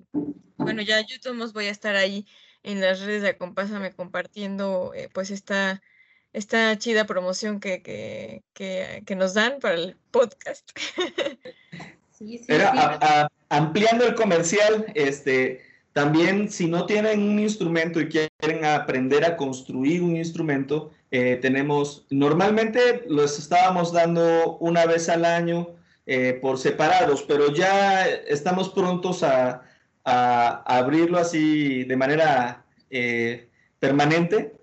bueno, 0.58 0.82
ya 0.82 1.02
yo 1.02 1.20
todos 1.22 1.54
voy 1.54 1.68
a 1.68 1.72
estar 1.72 1.96
ahí 1.96 2.26
en 2.64 2.82
las 2.82 3.02
redes 3.02 3.22
de 3.22 3.30
Acompásame 3.30 3.94
compartiendo 3.94 4.92
eh, 4.96 5.10
pues 5.14 5.30
esta, 5.30 5.84
esta 6.34 6.76
chida 6.80 7.06
promoción 7.06 7.60
que, 7.60 7.84
que, 7.84 9.04
que, 9.06 9.16
nos 9.16 9.36
dan 9.36 9.60
para 9.60 9.76
el 9.76 9.98
podcast. 10.10 10.68
Sí, 12.18 12.38
sí, 12.38 12.46
ampliando 13.50 14.06
el 14.06 14.16
comercial, 14.16 14.86
este, 14.96 15.62
también 15.96 16.52
si 16.52 16.68
no 16.68 16.86
tienen 16.86 17.22
un 17.22 17.40
instrumento 17.40 18.02
y 18.02 18.10
quieren 18.10 18.66
aprender 18.66 19.24
a 19.24 19.38
construir 19.38 20.04
un 20.04 20.18
instrumento, 20.18 20.92
eh, 21.10 21.40
tenemos, 21.42 22.06
normalmente 22.10 23.06
los 23.08 23.40
estábamos 23.40 23.94
dando 23.94 24.58
una 24.58 24.86
vez 24.86 25.08
al 25.08 25.24
año 25.24 25.70
eh, 26.06 26.38
por 26.42 26.58
separados, 26.58 27.24
pero 27.24 27.54
ya 27.54 28.10
estamos 28.10 28.68
prontos 28.72 29.24
a, 29.24 29.62
a, 30.04 30.64
abrirlo 30.66 31.18
así 31.18 31.86
de 31.86 31.96
manera 31.96 32.66
eh, 32.90 33.48
permanente, 33.80 34.54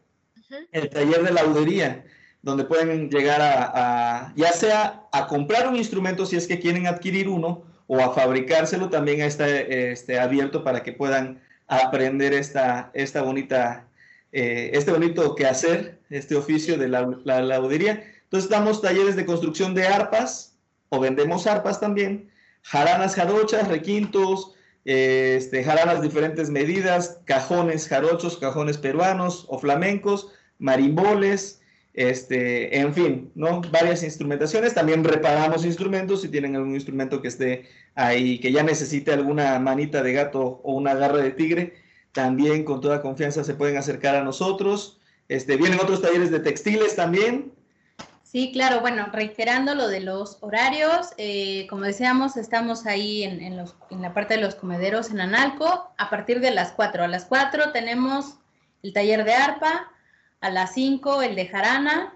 el 0.70 0.90
taller 0.90 1.22
de 1.22 1.32
laudería, 1.32 2.04
donde 2.42 2.64
pueden 2.64 3.08
llegar 3.08 3.40
a, 3.40 4.34
ya 4.36 4.52
sea 4.52 5.08
a 5.10 5.26
comprar 5.28 5.66
un 5.66 5.76
instrumento 5.76 6.26
si 6.26 6.36
es 6.36 6.46
que 6.46 6.60
quieren 6.60 6.86
adquirir 6.86 7.26
uno, 7.30 7.71
o 7.92 8.00
a 8.00 8.14
fabricárselo, 8.14 8.88
también 8.88 9.20
está 9.20 9.46
este, 9.50 10.18
abierto 10.18 10.64
para 10.64 10.82
que 10.82 10.94
puedan 10.94 11.42
aprender 11.68 12.32
esta, 12.32 12.90
esta 12.94 13.20
bonita, 13.20 13.86
eh, 14.32 14.70
este 14.72 14.92
bonito 14.92 15.34
quehacer, 15.34 15.98
este 16.08 16.34
oficio 16.34 16.78
de 16.78 16.88
la, 16.88 17.14
la 17.24 17.42
laudería. 17.42 18.02
Entonces 18.22 18.48
damos 18.48 18.80
talleres 18.80 19.14
de 19.14 19.26
construcción 19.26 19.74
de 19.74 19.86
arpas, 19.86 20.56
o 20.88 21.00
vendemos 21.00 21.46
arpas 21.46 21.80
también, 21.80 22.30
jaranas 22.62 23.14
jarochas, 23.14 23.68
requintos, 23.68 24.54
este, 24.86 25.62
jaranas 25.62 26.00
diferentes 26.00 26.48
medidas, 26.48 27.20
cajones 27.26 27.88
jarochos, 27.88 28.38
cajones 28.38 28.78
peruanos 28.78 29.44
o 29.50 29.58
flamencos, 29.58 30.32
marimboles, 30.58 31.60
este, 31.94 32.78
en 32.78 32.94
fin, 32.94 33.30
¿no? 33.34 33.60
Varias 33.70 34.02
instrumentaciones. 34.02 34.74
También 34.74 35.04
reparamos 35.04 35.64
instrumentos 35.64 36.22
si 36.22 36.28
tienen 36.28 36.56
algún 36.56 36.74
instrumento 36.74 37.20
que 37.20 37.28
esté 37.28 37.68
ahí, 37.94 38.38
que 38.38 38.52
ya 38.52 38.62
necesite 38.62 39.12
alguna 39.12 39.58
manita 39.58 40.02
de 40.02 40.12
gato 40.12 40.60
o 40.62 40.74
una 40.74 40.94
garra 40.94 41.18
de 41.18 41.32
tigre. 41.32 41.74
También 42.12 42.64
con 42.64 42.80
toda 42.80 43.02
confianza 43.02 43.44
se 43.44 43.54
pueden 43.54 43.76
acercar 43.76 44.16
a 44.16 44.24
nosotros. 44.24 45.00
Este, 45.28 45.56
vienen 45.56 45.80
otros 45.80 46.02
talleres 46.02 46.30
de 46.30 46.40
textiles 46.40 46.96
también. 46.96 47.52
Sí, 48.22 48.50
claro, 48.50 48.80
bueno, 48.80 49.08
reiterando 49.12 49.74
lo 49.74 49.88
de 49.88 50.00
los 50.00 50.38
horarios, 50.40 51.10
eh, 51.18 51.66
como 51.68 51.82
decíamos, 51.82 52.38
estamos 52.38 52.86
ahí 52.86 53.24
en, 53.24 53.42
en, 53.42 53.58
los, 53.58 53.76
en, 53.90 54.00
la 54.00 54.14
parte 54.14 54.36
de 54.36 54.40
los 54.40 54.54
comederos 54.54 55.10
en 55.10 55.20
Analco 55.20 55.92
a 55.98 56.08
partir 56.08 56.40
de 56.40 56.50
las 56.50 56.72
4. 56.72 57.04
A 57.04 57.08
las 57.08 57.26
4 57.26 57.72
tenemos 57.72 58.36
el 58.82 58.94
taller 58.94 59.24
de 59.24 59.34
arpa, 59.34 59.92
a 60.42 60.50
las 60.50 60.74
5 60.74 61.22
el 61.22 61.34
de 61.34 61.46
jarana 61.46 62.12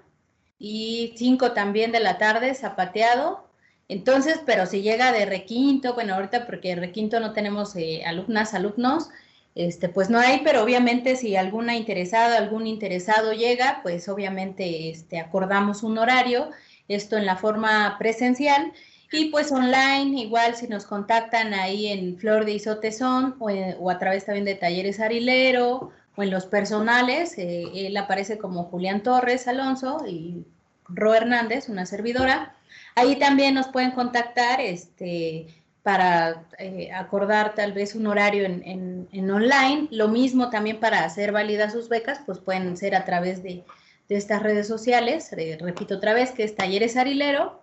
y 0.59 1.15
5 1.17 1.53
también 1.53 1.93
de 1.93 2.01
la 2.01 2.19
tarde 2.19 2.55
zapateado. 2.55 3.47
Entonces, 3.89 4.41
pero 4.45 4.67
si 4.67 4.83
llega 4.83 5.13
de 5.13 5.27
requinto, 5.27 5.95
bueno, 5.95 6.15
ahorita 6.15 6.45
porque 6.45 6.75
requinto 6.75 7.21
no 7.21 7.33
tenemos 7.33 7.77
eh, 7.77 8.03
alumnas, 8.05 8.53
alumnos, 8.53 9.09
este, 9.55 9.89
pues 9.89 10.11
no 10.11 10.19
hay, 10.19 10.41
pero 10.45 10.63
obviamente 10.63 11.17
si 11.17 11.37
alguna 11.37 11.77
interesada, 11.77 12.37
algún 12.37 12.67
interesado 12.67 13.33
llega, 13.33 13.81
pues 13.83 14.09
obviamente 14.09 14.91
este, 14.91 15.21
acordamos 15.21 15.83
un 15.85 15.97
horario, 15.97 16.51
esto 16.89 17.17
en 17.17 17.27
la 17.27 17.37
forma 17.37 17.97
presencial 17.99 18.73
y 19.13 19.27
pues 19.27 19.53
online, 19.53 20.21
igual 20.21 20.57
si 20.57 20.67
nos 20.67 20.85
contactan 20.85 21.55
ahí 21.55 21.87
en 21.87 22.19
Flor 22.19 22.45
de 22.45 22.53
Isotezón 22.53 23.37
o, 23.39 23.51
o 23.51 23.91
a 23.91 23.99
través 23.99 24.27
también 24.27 24.45
de 24.45 24.57
Talleres 24.57 24.99
Arilero 24.99 25.93
o 26.17 26.23
en 26.23 26.31
los 26.31 26.47
personales, 26.47 27.37
eh, 27.39 27.65
él 27.75 27.97
aparece 27.97 28.39
como 28.39 28.65
Julián 28.65 29.03
Torres 29.03 29.47
Alonso 29.47 30.05
y 30.09 30.45
Ro 30.89 31.15
Hernández, 31.15 31.69
una 31.69 31.87
servidora. 31.87 32.57
Ahí 32.95 33.17
también 33.17 33.55
nos 33.55 33.69
pueden 33.69 33.91
contactar, 33.93 34.61
este, 34.61 35.47
para 35.87 36.45
eh, 36.59 36.91
acordar 36.93 37.55
tal 37.55 37.73
vez 37.73 37.95
un 37.95 38.09
horario 38.09 38.45
en, 38.45 39.31
online. 39.31 39.87
Lo 39.93 40.09
mismo 40.09 40.51
también 40.51 40.81
para 40.81 41.05
hacer 41.05 41.31
válidas 41.31 41.73
sus 41.73 41.89
becas, 41.89 42.21
pues 42.27 42.41
pueden 42.41 42.77
ser 42.77 42.97
a 42.97 43.05
través 43.05 43.43
de, 43.43 43.63
estas 44.09 44.43
redes 44.43 44.67
sociales. 44.67 45.31
repito 45.61 45.97
otra 45.97 46.13
vez 46.13 46.33
que 46.33 46.45
es 46.45 46.57
Talleres 46.57 46.97
Arilero 46.97 47.63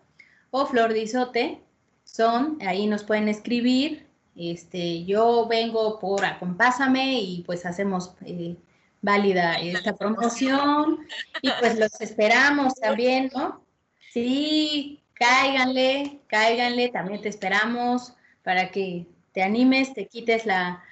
o 0.51 0.65
Flor 0.65 0.93
de. 0.93 1.59
Son, 2.05 2.57
ahí 2.65 2.87
nos 2.87 3.03
pueden 3.03 3.27
escribir. 3.27 4.05
Este, 4.35 5.03
yo 5.05 5.47
vengo 5.47 5.99
por 5.99 6.25
Acompásame 6.25 7.19
y 7.19 7.43
pues 7.45 7.65
hacemos 7.65 8.15
eh, 8.25 8.55
válida 9.01 9.59
esta 9.59 9.95
promoción 9.95 11.05
y 11.41 11.51
pues 11.59 11.77
los 11.77 12.01
esperamos 12.01 12.73
también, 12.75 13.29
¿no? 13.35 13.63
Sí, 14.11 15.03
cáiganle, 15.13 16.21
cáiganle, 16.27 16.89
también 16.89 17.21
te 17.21 17.29
esperamos 17.29 18.13
para 18.43 18.71
que 18.71 19.07
te 19.33 19.43
animes, 19.43 19.93
te 19.93 20.07
quites 20.07 20.45
la, 20.45 20.83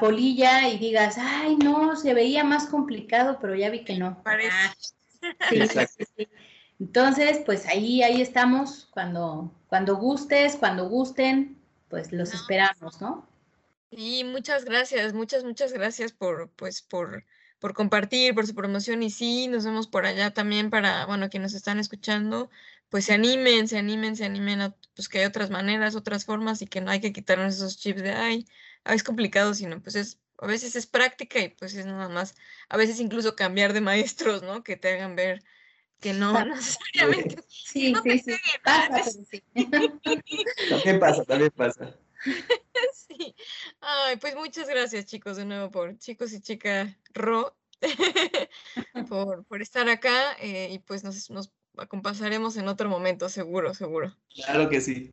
polilla 0.00 0.68
y 0.68 0.78
digas, 0.78 1.16
ay, 1.18 1.56
no, 1.56 1.94
se 1.96 2.14
veía 2.14 2.42
más 2.42 2.66
complicado, 2.66 3.38
pero 3.40 3.54
ya 3.54 3.70
vi 3.70 3.84
que 3.84 3.98
no. 3.98 4.22
Ah, 4.24 4.74
Entonces, 6.80 7.42
pues 7.44 7.66
ahí, 7.66 8.02
ahí 8.02 8.20
estamos, 8.20 8.88
cuando, 8.92 9.52
cuando 9.68 9.96
gustes, 9.96 10.56
cuando 10.56 10.88
gusten, 10.88 11.57
pues 11.88 12.12
los 12.12 12.32
esperamos, 12.34 13.00
¿no? 13.00 13.28
Y 13.90 14.24
muchas 14.24 14.64
gracias, 14.64 15.14
muchas, 15.14 15.44
muchas 15.44 15.72
gracias 15.72 16.12
por, 16.12 16.50
pues, 16.50 16.82
por, 16.82 17.24
por 17.58 17.74
compartir, 17.74 18.34
por 18.34 18.46
su 18.46 18.54
promoción 18.54 19.02
y 19.02 19.10
sí, 19.10 19.48
nos 19.48 19.64
vemos 19.64 19.86
por 19.86 20.04
allá 20.04 20.32
también 20.32 20.70
para, 20.70 21.06
bueno, 21.06 21.30
quienes 21.30 21.52
nos 21.52 21.58
están 21.58 21.78
escuchando, 21.78 22.50
pues 22.90 23.06
se 23.06 23.14
animen, 23.14 23.68
se 23.68 23.78
animen, 23.78 24.16
se 24.16 24.24
animen 24.24 24.60
a 24.60 24.76
pues 24.94 25.08
que 25.08 25.20
hay 25.20 25.24
otras 25.26 25.50
maneras, 25.50 25.94
otras 25.94 26.24
formas 26.24 26.62
y 26.62 26.66
que 26.66 26.80
no 26.80 26.90
hay 26.90 27.00
que 27.00 27.12
quitarnos 27.12 27.54
esos 27.54 27.78
chips 27.78 28.02
de, 28.02 28.12
ay, 28.12 28.46
es 28.84 29.02
complicado, 29.02 29.54
sino 29.54 29.80
pues 29.82 29.96
es, 29.96 30.18
a 30.38 30.46
veces 30.46 30.76
es 30.76 30.86
práctica 30.86 31.40
y 31.40 31.48
pues 31.50 31.74
es 31.74 31.86
nada 31.86 32.08
más, 32.08 32.34
a 32.68 32.76
veces 32.76 33.00
incluso 33.00 33.36
cambiar 33.36 33.72
de 33.72 33.80
maestros, 33.80 34.42
¿no? 34.42 34.62
Que 34.62 34.76
te 34.76 34.92
hagan 34.94 35.16
ver 35.16 35.42
que 36.00 36.12
no 36.12 36.32
necesariamente. 36.44 37.42
Sí, 37.48 37.94
sí, 38.02 38.18
sí, 38.18 38.32
pasa, 38.64 39.10
sí. 39.10 39.42
También 40.70 41.00
pasa, 41.00 41.24
también 41.24 41.52
pasa. 41.54 41.96
Sí. 42.92 43.34
Ay, 43.80 44.16
pues 44.16 44.34
muchas 44.34 44.68
gracias 44.68 45.06
chicos 45.06 45.36
de 45.36 45.44
nuevo 45.44 45.70
por 45.70 45.96
chicos 45.98 46.32
y 46.32 46.40
chica 46.40 46.96
Ro 47.14 47.56
por, 49.08 49.44
por 49.44 49.62
estar 49.62 49.88
acá 49.88 50.34
eh, 50.40 50.68
y 50.72 50.78
pues 50.80 51.04
nos, 51.04 51.30
nos 51.30 51.52
acompasaremos 51.76 52.56
en 52.56 52.68
otro 52.68 52.88
momento, 52.88 53.28
seguro, 53.28 53.74
seguro. 53.74 54.16
Claro 54.34 54.68
que 54.68 54.80
sí. 54.80 55.12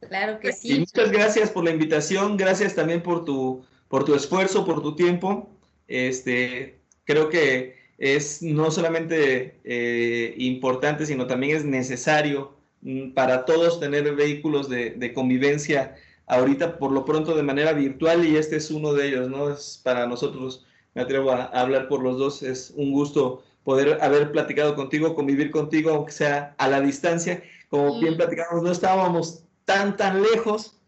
Claro 0.00 0.38
que 0.38 0.52
sí. 0.52 0.74
Y 0.74 0.78
muchas 0.80 1.10
gracias 1.10 1.50
por 1.50 1.64
la 1.64 1.70
invitación, 1.70 2.36
gracias 2.36 2.74
también 2.74 3.02
por 3.02 3.24
tu, 3.24 3.64
por 3.88 4.04
tu 4.04 4.14
esfuerzo, 4.14 4.64
por 4.64 4.82
tu 4.82 4.94
tiempo. 4.94 5.50
Este, 5.88 6.82
creo 7.04 7.28
que 7.30 7.77
es 7.98 8.42
no 8.42 8.70
solamente 8.70 9.60
eh, 9.64 10.34
importante, 10.38 11.04
sino 11.06 11.26
también 11.26 11.56
es 11.56 11.64
necesario 11.64 12.54
mm, 12.82 13.10
para 13.10 13.44
todos 13.44 13.80
tener 13.80 14.14
vehículos 14.14 14.68
de, 14.68 14.90
de, 14.90 15.12
convivencia 15.12 15.96
ahorita 16.26 16.78
por 16.78 16.92
lo 16.92 17.04
pronto 17.04 17.34
de 17.34 17.42
manera 17.42 17.72
virtual 17.72 18.24
y 18.24 18.36
este 18.36 18.56
es 18.56 18.70
uno 18.70 18.92
de 18.92 19.08
ellos, 19.08 19.28
¿no? 19.28 19.50
Es 19.50 19.80
para 19.82 20.06
nosotros, 20.06 20.64
me 20.94 21.02
atrevo 21.02 21.32
a 21.32 21.44
hablar 21.44 21.88
por 21.88 22.02
los 22.02 22.18
dos, 22.18 22.42
es 22.42 22.72
un 22.76 22.92
gusto 22.92 23.42
poder 23.68 23.98
haber 24.00 24.32
platicado 24.32 24.74
contigo, 24.74 25.14
convivir 25.14 25.50
contigo, 25.50 25.90
aunque 25.90 26.12
sea 26.12 26.54
a 26.56 26.68
la 26.68 26.80
distancia. 26.80 27.42
Como 27.68 28.00
bien 28.00 28.16
platicamos, 28.16 28.62
no 28.62 28.72
estábamos 28.72 29.44
tan, 29.66 29.94
tan 29.94 30.22
lejos, 30.22 30.80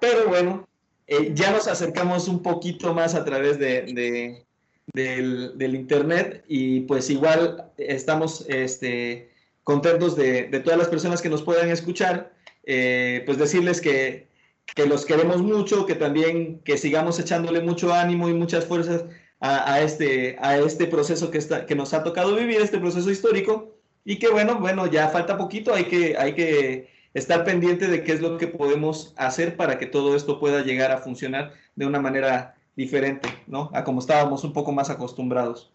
pero 0.00 0.28
bueno, 0.28 0.68
eh, 1.08 1.32
ya 1.34 1.50
nos 1.50 1.66
acercamos 1.66 2.28
un 2.28 2.40
poquito 2.40 2.94
más 2.94 3.16
a 3.16 3.24
través 3.24 3.58
de, 3.58 4.46
del, 4.92 5.74
internet 5.74 6.44
y 6.48 6.80
pues 6.80 7.10
igual 7.10 7.70
estamos 7.76 8.44
este, 8.48 9.30
contentos 9.64 10.16
de, 10.16 10.44
todas 10.64 10.78
las 10.78 10.88
personas 10.88 11.22
que 11.22 11.28
nos 11.28 11.42
puedan 11.42 11.70
escuchar, 11.70 12.32
eh, 12.64 13.22
pues 13.26 13.38
decirles 13.38 13.80
que, 13.80 14.28
que 14.74 14.86
los 14.86 15.04
queremos 15.04 15.42
mucho, 15.42 15.86
que 15.86 15.94
también 15.94 16.60
que 16.60 16.78
sigamos 16.78 17.18
echándole 17.18 17.60
mucho 17.60 17.92
ánimo 17.92 18.28
y 18.28 18.34
muchas 18.34 18.66
fuerzas 18.66 19.04
a, 19.40 19.80
este, 19.80 20.36
a 20.40 20.58
este 20.58 20.86
proceso 20.86 21.30
que, 21.30 21.38
está, 21.38 21.64
que 21.64 21.76
nos 21.76 21.94
ha 21.94 22.02
tocado 22.02 22.34
vivir, 22.34 22.60
este 22.60 22.78
proceso 22.78 23.10
histórico, 23.10 23.74
y 24.04 24.18
que 24.18 24.28
bueno, 24.28 24.58
bueno, 24.58 24.86
ya 24.86 25.08
falta 25.08 25.38
poquito, 25.38 25.74
hay 25.74 25.84
que, 25.84 26.16
hay 26.16 26.34
que 26.34 26.90
estar 27.14 27.44
pendiente 27.44 27.86
de 27.86 28.02
qué 28.02 28.12
es 28.12 28.20
lo 28.20 28.36
que 28.38 28.48
podemos 28.48 29.14
hacer 29.16 29.56
para 29.56 29.78
que 29.78 29.86
todo 29.86 30.16
esto 30.16 30.40
pueda 30.40 30.62
llegar 30.62 30.90
a 30.90 30.98
funcionar 30.98 31.52
de 31.76 31.86
una 31.86 32.00
manera 32.00 32.57
diferente, 32.78 33.28
¿no? 33.48 33.70
A 33.74 33.82
como 33.82 33.98
estábamos 33.98 34.44
un 34.44 34.52
poco 34.52 34.70
más 34.70 34.88
acostumbrados. 34.88 35.68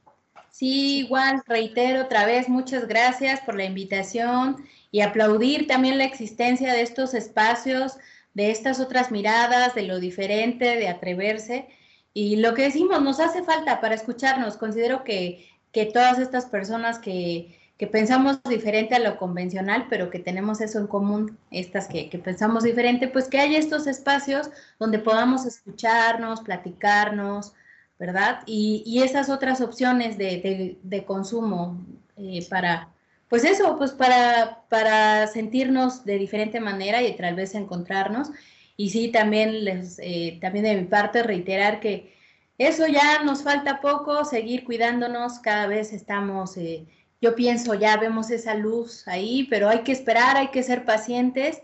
Sí, 0.49 0.99
igual, 0.99 1.43
reitero 1.45 2.03
otra 2.03 2.25
vez, 2.25 2.47
muchas 2.47 2.87
gracias 2.87 3.41
por 3.41 3.55
la 3.55 3.65
invitación 3.65 4.63
y 4.89 5.01
aplaudir 5.01 5.67
también 5.67 5.97
la 5.97 6.05
existencia 6.05 6.71
de 6.71 6.81
estos 6.81 7.13
espacios, 7.13 7.97
de 8.33 8.51
estas 8.51 8.79
otras 8.79 9.11
miradas, 9.11 9.75
de 9.75 9.83
lo 9.83 9.99
diferente, 9.99 10.77
de 10.77 10.87
atreverse. 10.87 11.67
Y 12.13 12.37
lo 12.37 12.53
que 12.53 12.63
decimos, 12.63 13.01
nos 13.01 13.19
hace 13.19 13.43
falta 13.43 13.81
para 13.81 13.95
escucharnos. 13.95 14.55
Considero 14.55 15.03
que, 15.03 15.49
que 15.73 15.87
todas 15.87 16.19
estas 16.19 16.45
personas 16.45 16.99
que, 16.99 17.59
que, 17.83 17.87
pensamos 17.87 18.41
diferente 18.43 18.95
a 18.95 18.99
lo 18.99 19.17
convencional, 19.17 19.87
pero 19.89 20.09
que 20.09 20.19
tenemos 20.19 20.61
eso 20.61 20.79
en 20.79 20.87
común, 20.87 21.37
estas 21.51 21.87
que, 21.87 22.09
que 22.09 22.17
pensamos 22.17 22.63
diferente, 22.63 23.07
pues 23.07 23.27
que 23.27 23.39
haya 23.39 23.57
estos 23.57 23.87
espacios 23.87 24.49
donde 24.79 24.99
podamos 24.99 25.45
escucharnos, 25.45 26.41
platicarnos, 26.41 27.53
¿verdad? 27.99 28.39
Y, 28.45 28.83
y 28.85 29.03
esas 29.03 29.29
otras 29.29 29.61
opciones 29.61 30.17
de, 30.17 30.77
de, 30.81 31.05
consumo 31.05 31.77
eh, 32.17 32.45
para, 32.49 32.89
pues 33.29 33.43
eso, 33.43 33.77
pues 33.77 33.91
para, 33.91 34.63
para 34.69 35.27
sentirnos 35.27 36.05
de 36.05 36.17
diferente 36.17 36.59
manera 36.59 37.01
y 37.01 37.15
tal 37.15 37.35
vez 37.35 37.55
encontrarnos. 37.55 38.29
Y 38.77 38.89
sí, 38.89 39.09
también, 39.09 39.65
les, 39.65 39.99
eh, 39.99 40.37
también 40.41 40.65
de 40.65 40.75
mi 40.75 40.85
parte 40.85 41.21
reiterar 41.21 41.79
que 41.79 42.13
eso 42.57 42.87
ya 42.87 43.23
nos 43.23 43.43
falta 43.43 43.81
poco, 43.81 44.25
seguir 44.25 44.63
cuidándonos, 44.63 45.39
cada 45.39 45.67
vez 45.67 45.91
estamos, 45.91 46.55
eh, 46.57 46.85
yo 47.23 47.35
pienso, 47.35 47.73
ya 47.73 47.97
vemos 47.97 48.29
esa 48.29 48.53
luz 48.53 49.07
ahí, 49.07 49.47
pero 49.49 49.69
hay 49.69 49.79
que 49.79 49.93
esperar, 49.93 50.37
hay 50.37 50.49
que 50.49 50.61
ser 50.61 50.85
pacientes 50.85 51.61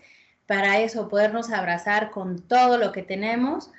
para 0.48 0.80
eso, 0.80 1.10
podernos 1.10 1.52
abrazar 1.52 2.10
con 2.10 2.42
todo 2.42 2.78
lo 2.78 2.92
que 2.92 3.04
tenemos 3.04 3.70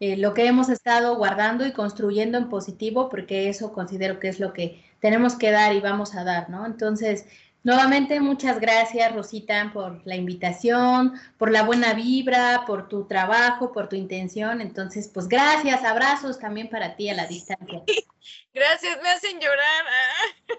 eh, 0.00 0.16
lo 0.16 0.32
que 0.32 0.46
hemos 0.46 0.70
estado 0.70 1.16
guardando 1.16 1.66
y 1.66 1.72
construyendo 1.72 2.38
en 2.38 2.48
positivo, 2.48 3.10
porque 3.10 3.50
eso 3.50 3.70
considero 3.74 4.18
que 4.18 4.28
es 4.28 4.40
lo 4.40 4.54
que 4.54 4.82
tenemos 4.98 5.36
que 5.36 5.50
dar 5.50 5.74
y 5.74 5.80
vamos 5.80 6.14
a 6.14 6.24
dar, 6.24 6.48
¿no? 6.48 6.64
Entonces, 6.64 7.26
nuevamente 7.64 8.18
muchas 8.18 8.60
gracias, 8.60 9.14
Rosita, 9.14 9.70
por 9.74 10.00
la 10.06 10.16
invitación, 10.16 11.12
por 11.36 11.50
la 11.50 11.64
buena 11.64 11.92
vibra, 11.92 12.64
por 12.66 12.88
tu 12.88 13.04
trabajo, 13.04 13.72
por 13.72 13.90
tu 13.90 13.96
intención. 13.96 14.62
Entonces, 14.62 15.10
pues 15.12 15.28
gracias, 15.28 15.84
abrazos 15.84 16.38
también 16.38 16.70
para 16.70 16.96
ti 16.96 17.10
a 17.10 17.14
la 17.14 17.26
distancia. 17.26 17.82
Gracias, 18.52 18.98
me 19.02 19.08
hacen 19.08 19.38
llorar. 19.38 19.84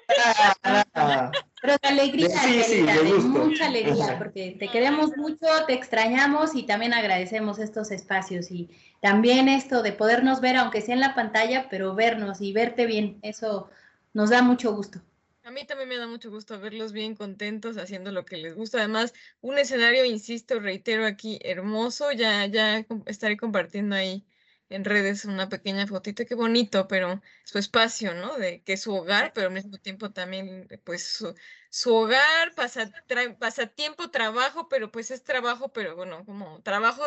Pero 1.62 1.76
de 1.82 1.88
alegría, 1.88 2.28
de 2.28 3.14
mucha 3.20 3.68
alegría, 3.68 4.18
porque 4.18 4.56
te 4.58 4.70
queremos 4.70 5.16
mucho, 5.18 5.46
te 5.68 5.74
extrañamos 5.74 6.56
y 6.56 6.64
también 6.64 6.94
agradecemos 6.94 7.60
estos 7.60 7.92
espacios 7.92 8.50
y 8.50 8.70
también 9.02 9.48
esto 9.48 9.84
de 9.84 9.92
podernos 9.92 10.42
ver, 10.42 10.56
aunque 10.56 10.82
sea 10.82 10.96
en 10.96 11.02
la 11.02 11.14
pantalla, 11.14 11.68
pero 11.70 11.94
vernos 11.94 12.42
y 12.42 12.52
verte 12.54 12.86
bien, 12.88 13.20
eso 13.22 13.70
nos 14.14 14.32
da 14.32 14.42
mucho 14.42 14.74
gusto. 14.74 15.02
A 15.44 15.52
mí 15.52 15.66
también 15.66 15.90
me 15.90 15.98
da 15.98 16.08
mucho 16.08 16.30
gusto 16.30 16.60
verlos 16.60 16.94
bien 16.94 17.16
contentos 17.16 17.78
haciendo 17.78 18.12
lo 18.12 18.26
que 18.26 18.38
les 18.38 18.56
gusta. 18.56 18.78
Además, 18.78 19.14
un 19.42 19.58
escenario, 19.58 20.06
insisto, 20.06 20.60
reitero 20.60 21.06
aquí, 21.06 21.40
hermoso. 21.44 22.12
Ya, 22.12 22.46
ya 22.46 22.86
estaré 23.08 23.38
compartiendo 23.38 23.96
ahí 23.96 24.24
en 24.72 24.86
redes 24.86 25.26
una 25.26 25.50
pequeña 25.50 25.86
fotita, 25.88 26.26
qué 26.26 26.36
bonito, 26.36 26.88
pero 26.88 27.22
su 27.44 27.58
espacio, 27.60 28.14
¿no? 28.14 28.38
De 28.38 28.64
que 28.64 28.74
es 28.74 28.82
su 28.82 28.94
hogar, 28.94 29.34
pero 29.34 29.48
al 29.48 29.54
mismo 29.54 29.78
tiempo 29.78 30.12
también, 30.12 30.68
pues, 30.84 31.04
su, 31.06 31.36
su 31.70 31.94
hogar, 31.94 32.56
pasa, 32.56 32.92
pasatiempo, 33.40 34.12
trabajo, 34.12 34.70
pero 34.70 34.92
pues 34.92 35.12
es 35.12 35.24
trabajo, 35.24 35.72
pero 35.74 35.96
bueno, 35.96 36.26
como 36.26 36.62
trabajo 36.62 37.04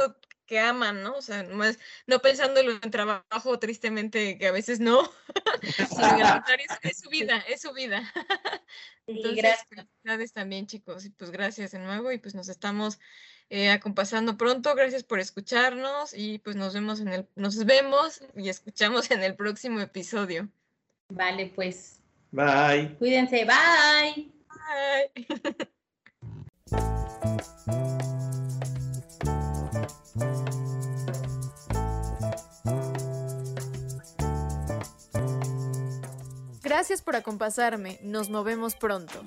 que 0.47 0.59
aman, 0.59 1.03
¿no? 1.03 1.17
O 1.17 1.23
sea, 1.23 1.43
más, 1.45 1.79
no 2.07 2.21
pensándolo 2.21 2.73
en 2.83 2.91
trabajo, 2.91 3.59
tristemente, 3.59 4.39
que 4.39 4.47
a 4.47 4.53
veces 4.53 4.81
no, 4.81 5.11
es, 6.83 6.99
su 6.99 7.09
vida, 7.09 7.39
es 7.49 7.63
su 7.63 7.73
vida. 7.73 8.13
Entonces, 9.07 9.59
gracias. 10.05 10.33
también, 10.33 10.67
chicos, 10.67 11.05
y 11.05 11.11
pues 11.11 11.31
gracias 11.31 11.73
de 11.73 11.79
nuevo, 11.79 12.13
y 12.13 12.19
pues 12.19 12.35
nos 12.35 12.49
estamos 12.49 12.99
eh, 13.51 13.71
acompasando 13.71 14.37
pronto. 14.37 14.75
Gracias 14.75 15.05
por 15.05 15.21
escucharnos 15.21 16.15
y 16.15 16.39
pues 16.39 16.57
nos 16.57 16.75
vemos 16.75 17.01
en 17.01 17.09
el, 17.09 17.29
nos 17.37 17.65
vemos 17.65 18.23
y 18.37 18.49
escuchamos 18.49 19.11
en 19.11 19.23
el 19.23 19.35
próximo 19.35 19.81
episodio. 19.81 20.49
Vale, 21.09 21.53
pues. 21.55 22.01
Bye. 22.31 22.97
Cuídense, 22.99 23.45
bye. 23.45 24.33
Bye. 24.49 25.75
Gracias 36.63 37.03
por 37.03 37.15
acompasarme. 37.15 38.01
Nos 38.03 38.31
movemos 38.31 38.75
pronto. 38.75 39.23